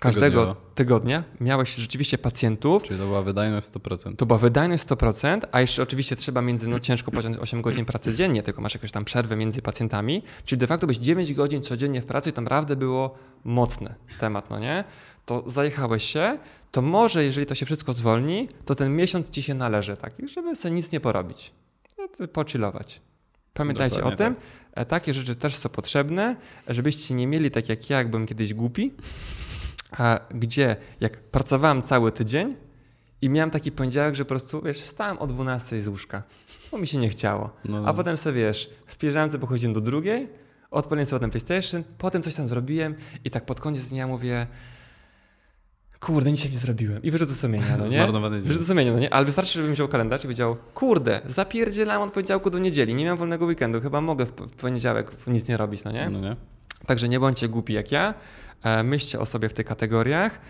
każdego 0.00 0.40
Tygodniowo. 0.40 0.60
tygodnia 0.74 1.24
miałeś 1.40 1.74
rzeczywiście 1.74 2.18
pacjentów. 2.18 2.82
Czyli 2.82 2.98
to 3.00 3.06
była 3.06 3.22
wydajność 3.22 3.66
100%. 3.66 4.16
To 4.16 4.26
była 4.26 4.38
wydajność 4.38 4.84
100%, 4.84 5.40
a 5.52 5.60
jeszcze 5.60 5.82
oczywiście 5.82 6.16
trzeba 6.16 6.42
między, 6.42 6.68
no 6.68 6.80
ciężko 6.80 7.10
pociągnąć 7.10 7.42
8 7.42 7.62
godzin 7.62 7.84
pracy 7.84 8.14
dziennie, 8.14 8.42
tylko 8.42 8.60
masz 8.62 8.74
jakąś 8.74 8.92
tam 8.92 9.04
przerwę 9.04 9.36
między 9.36 9.62
pacjentami, 9.62 10.22
czyli 10.44 10.58
de 10.58 10.66
facto 10.66 10.86
byś 10.86 10.96
9 10.96 11.34
godzin 11.34 11.62
codziennie 11.62 12.02
w 12.02 12.06
pracy 12.06 12.30
i 12.30 12.32
to 12.32 12.40
naprawdę 12.40 12.76
było 12.76 13.14
mocny 13.44 13.94
temat, 14.18 14.50
no 14.50 14.58
nie? 14.58 14.84
To 15.26 15.44
zajechałeś 15.46 16.04
się, 16.04 16.38
to 16.70 16.82
może 16.82 17.24
jeżeli 17.24 17.46
to 17.46 17.54
się 17.54 17.66
wszystko 17.66 17.92
zwolni, 17.92 18.48
to 18.64 18.74
ten 18.74 18.96
miesiąc 18.96 19.30
ci 19.30 19.42
się 19.42 19.54
należy 19.54 19.96
taki, 19.96 20.28
żeby 20.28 20.56
sobie 20.56 20.74
nic 20.74 20.92
nie 20.92 21.00
porobić, 21.00 21.52
no 21.98 22.28
pochillować. 22.28 23.00
Pamiętajcie 23.54 23.96
Dokładnie 23.96 24.26
o 24.26 24.28
tym. 24.28 24.34
Tak. 24.34 24.44
E, 24.74 24.84
takie 24.84 25.14
rzeczy 25.14 25.34
też 25.34 25.56
są 25.56 25.68
potrzebne, 25.68 26.36
żebyście 26.68 27.14
nie 27.14 27.26
mieli 27.26 27.50
tak 27.50 27.68
jak 27.68 27.90
ja, 27.90 27.98
jak 27.98 28.10
byłem 28.10 28.26
kiedyś 28.26 28.54
głupi, 28.54 28.92
gdzie 30.34 30.76
jak 31.00 31.18
pracowałem 31.18 31.82
cały 31.82 32.12
tydzień 32.12 32.56
i 33.22 33.30
miałem 33.30 33.50
taki 33.50 33.72
poniedziałek, 33.72 34.14
że 34.14 34.24
po 34.24 34.28
prostu, 34.28 34.62
wiesz, 34.62 34.80
wstałem 34.80 35.18
o 35.18 35.26
12 35.26 35.82
z 35.82 35.88
łóżka, 35.88 36.22
bo 36.72 36.78
mi 36.78 36.86
się 36.86 36.98
nie 36.98 37.08
chciało. 37.08 37.50
No. 37.64 37.82
A 37.86 37.94
potem 37.94 38.16
sobie, 38.16 38.40
wiesz, 38.40 38.70
w 38.86 38.98
piżamce 38.98 39.38
pochodziłem 39.38 39.74
do 39.74 39.80
drugiej, 39.80 40.28
odpaliłem 40.70 41.06
sobie 41.06 41.20
ten 41.20 41.30
PlayStation, 41.30 41.84
potem 41.98 42.22
coś 42.22 42.34
tam 42.34 42.48
zrobiłem 42.48 42.94
i 43.24 43.30
tak 43.30 43.46
pod 43.46 43.60
koniec 43.60 43.82
dnia 43.82 44.06
mówię, 44.06 44.46
kurde, 46.00 46.30
nic 46.30 46.44
nie 46.44 46.50
zrobiłem. 46.50 47.02
I 47.02 47.10
wyrzucę 47.10 47.34
sumienia, 47.34 47.76
no 47.78 47.86
nie? 47.86 48.06
Wyrzucę 48.40 48.64
sumienia, 48.64 48.92
no 48.92 48.98
nie? 48.98 49.14
Ale 49.14 49.24
wystarczy, 49.24 49.52
żebym 49.52 49.72
wziął 49.72 49.88
kalendarz 49.88 50.20
i 50.20 50.22
powiedział, 50.22 50.56
kurde, 50.74 51.20
zapierdzielam 51.26 52.02
od 52.02 52.12
poniedziałku 52.12 52.50
do 52.50 52.58
niedzieli, 52.58 52.94
nie 52.94 53.06
mam 53.06 53.16
wolnego 53.16 53.46
weekendu, 53.46 53.80
chyba 53.80 54.00
mogę 54.00 54.26
w 54.26 54.32
poniedziałek 54.32 55.26
nic 55.26 55.48
nie 55.48 55.56
robić, 55.56 55.84
no 55.84 55.92
nie? 55.92 56.10
No 56.10 56.20
nie? 56.20 56.36
Także 56.86 57.08
nie 57.08 57.20
bądźcie 57.20 57.48
głupi 57.48 57.72
jak 57.72 57.92
ja, 57.92 58.14
myślcie 58.84 59.20
o 59.20 59.26
sobie 59.26 59.48
w 59.48 59.52
tych 59.52 59.66
kategoriach, 59.66 60.40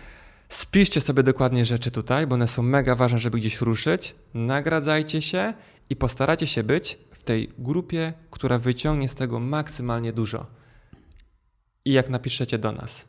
spiszcie 0.49 1.01
sobie 1.01 1.23
dokładnie 1.23 1.65
rzeczy 1.65 1.91
tutaj, 1.91 2.27
bo 2.27 2.35
one 2.35 2.47
są 2.47 2.61
mega 2.63 2.95
ważne, 2.95 3.19
żeby 3.19 3.37
gdzieś 3.37 3.61
ruszyć, 3.61 4.15
nagradzajcie 4.33 5.21
się 5.21 5.53
i 5.89 5.95
postarajcie 5.95 6.47
się 6.47 6.63
być 6.63 6.99
w 7.11 7.23
tej 7.23 7.49
grupie, 7.57 8.13
która 8.31 8.59
wyciągnie 8.59 9.09
z 9.09 9.15
tego 9.15 9.39
maksymalnie 9.39 10.13
dużo. 10.13 10.45
I 11.85 11.93
jak 11.93 12.09
napiszecie 12.09 12.57
do 12.57 12.71
nas 12.71 13.07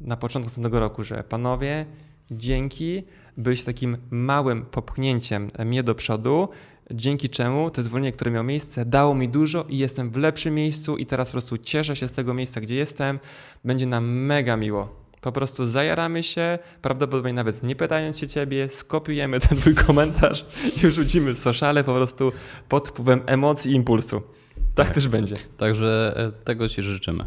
na 0.00 0.16
początku 0.16 0.46
następnego 0.46 0.80
roku, 0.80 1.04
że 1.04 1.24
panowie, 1.24 1.86
dzięki, 2.30 3.02
byliście 3.36 3.66
takim 3.66 3.96
małym 4.10 4.66
popchnięciem 4.66 5.50
mnie 5.64 5.82
do 5.82 5.94
przodu, 5.94 6.48
dzięki 6.90 7.28
czemu 7.28 7.70
to 7.70 7.82
zwolnienie, 7.82 8.12
które 8.12 8.30
miało 8.30 8.44
miejsce, 8.44 8.84
dało 8.84 9.14
mi 9.14 9.28
dużo 9.28 9.64
i 9.68 9.78
jestem 9.78 10.10
w 10.10 10.16
lepszym 10.16 10.54
miejscu 10.54 10.96
i 10.96 11.06
teraz 11.06 11.28
po 11.28 11.32
prostu 11.32 11.58
cieszę 11.58 11.96
się 11.96 12.08
z 12.08 12.12
tego 12.12 12.34
miejsca, 12.34 12.60
gdzie 12.60 12.74
jestem. 12.74 13.18
Będzie 13.64 13.86
nam 13.86 14.04
mega 14.10 14.56
miło 14.56 15.00
Po 15.20 15.32
prostu 15.32 15.64
zajaramy 15.64 16.22
się, 16.22 16.58
prawdopodobnie 16.82 17.32
nawet 17.32 17.62
nie 17.62 17.76
pytając 17.76 18.18
się 18.18 18.28
ciebie, 18.28 18.68
skopiujemy 18.68 19.40
ten 19.40 19.58
twój 19.60 19.74
komentarz 19.74 20.46
i 20.84 20.90
rzucimy 20.90 21.34
sociale 21.34 21.84
po 21.84 21.94
prostu 21.94 22.32
pod 22.68 22.88
wpływem 22.88 23.22
emocji 23.26 23.72
i 23.72 23.74
impulsu. 23.74 24.22
Tak, 24.74 24.86
tak. 24.86 24.94
też 24.94 25.08
będzie. 25.08 25.36
Także 25.56 26.14
e, 26.16 26.44
tego 26.44 26.68
ci 26.68 26.82
życzymy. 26.82 27.24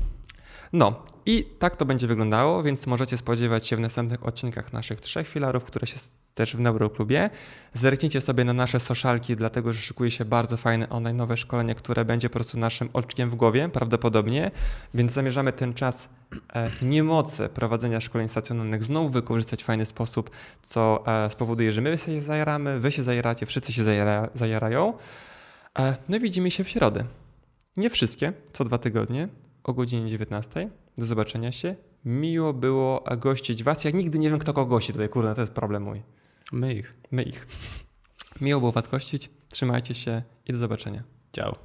No 0.74 1.04
i 1.26 1.44
tak 1.60 1.76
to 1.76 1.86
będzie 1.86 2.08
wyglądało, 2.08 2.64
więc 2.64 2.88
możecie 2.88 3.18
spodziewać 3.18 3.68
się 3.68 3.76
w 3.76 3.80
następnych 3.80 4.26
odcinkach 4.26 4.74
naszych 4.74 5.02
trzech 5.02 5.28
filarów, 5.28 5.64
które 5.64 5.88
się 5.88 6.00
też 6.34 6.56
w 6.56 6.60
Neuroklubie. 6.60 7.30
Zerknijcie 7.74 8.22
sobie 8.22 8.44
na 8.44 8.54
nasze 8.54 8.80
socialki, 8.80 9.36
dlatego 9.36 9.74
że 9.74 9.82
szykuje 9.82 10.12
się 10.12 10.26
bardzo 10.26 10.58
fajne 10.58 10.90
online 10.90 11.18
nowe 11.18 11.38
szkolenie, 11.38 11.76
które 11.76 12.06
będzie 12.06 12.30
po 12.30 12.34
prostu 12.34 12.60
naszym 12.60 12.90
oczkiem 12.94 13.30
w 13.30 13.36
głowie 13.36 13.70
prawdopodobnie, 13.70 14.52
więc 14.94 15.12
zamierzamy 15.12 15.54
ten 15.54 15.74
czas 15.74 16.10
e, 16.54 16.72
niemocy 16.82 17.50
prowadzenia 17.50 18.02
szkoleń 18.02 18.30
stacjonarnych 18.30 18.84
znowu 18.84 19.10
wykorzystać 19.10 19.64
w 19.64 19.66
fajny 19.66 19.86
sposób, 19.86 20.30
co 20.62 21.04
e, 21.26 21.30
spowoduje, 21.30 21.72
że 21.72 21.82
my 21.82 21.98
się 21.98 22.22
zajaramy, 22.22 22.80
wy 22.80 22.92
się 22.92 23.04
zajaracie, 23.04 23.46
wszyscy 23.46 23.74
się 23.74 23.84
zajara, 23.84 24.30
zajarają. 24.36 24.94
E, 25.80 25.96
no 26.10 26.18
i 26.18 26.20
widzimy 26.20 26.52
się 26.52 26.64
w 26.64 26.70
środę. 26.70 27.04
Nie 27.78 27.90
wszystkie, 27.90 28.34
co 28.54 28.64
dwa 28.64 28.78
tygodnie, 28.78 29.28
o 29.64 29.74
godzinie 29.74 30.10
19. 30.10 30.70
Do 30.98 31.06
zobaczenia 31.06 31.52
się. 31.52 31.76
Miło 32.06 32.54
było 32.54 33.04
gościć 33.18 33.64
Was. 33.64 33.84
Ja 33.84 33.92
nigdy 33.92 34.20
nie 34.20 34.30
wiem, 34.30 34.40
kto 34.40 34.54
kogo 34.54 34.76
gości 34.76 34.94
tutaj, 34.94 35.10
kurde, 35.10 35.36
to 35.36 35.42
jest 35.42 35.54
problem 35.54 35.84
mój. 35.84 36.02
My 36.52 36.74
ich. 36.74 36.94
My 37.12 37.24
ich. 37.24 37.48
Miło 38.42 38.60
było 38.60 38.72
Was 38.72 38.88
gościć. 38.88 39.30
Trzymajcie 39.50 39.94
się 39.94 40.24
i 40.48 40.54
do 40.54 40.60
zobaczenia. 40.60 41.04
Ciao. 41.32 41.56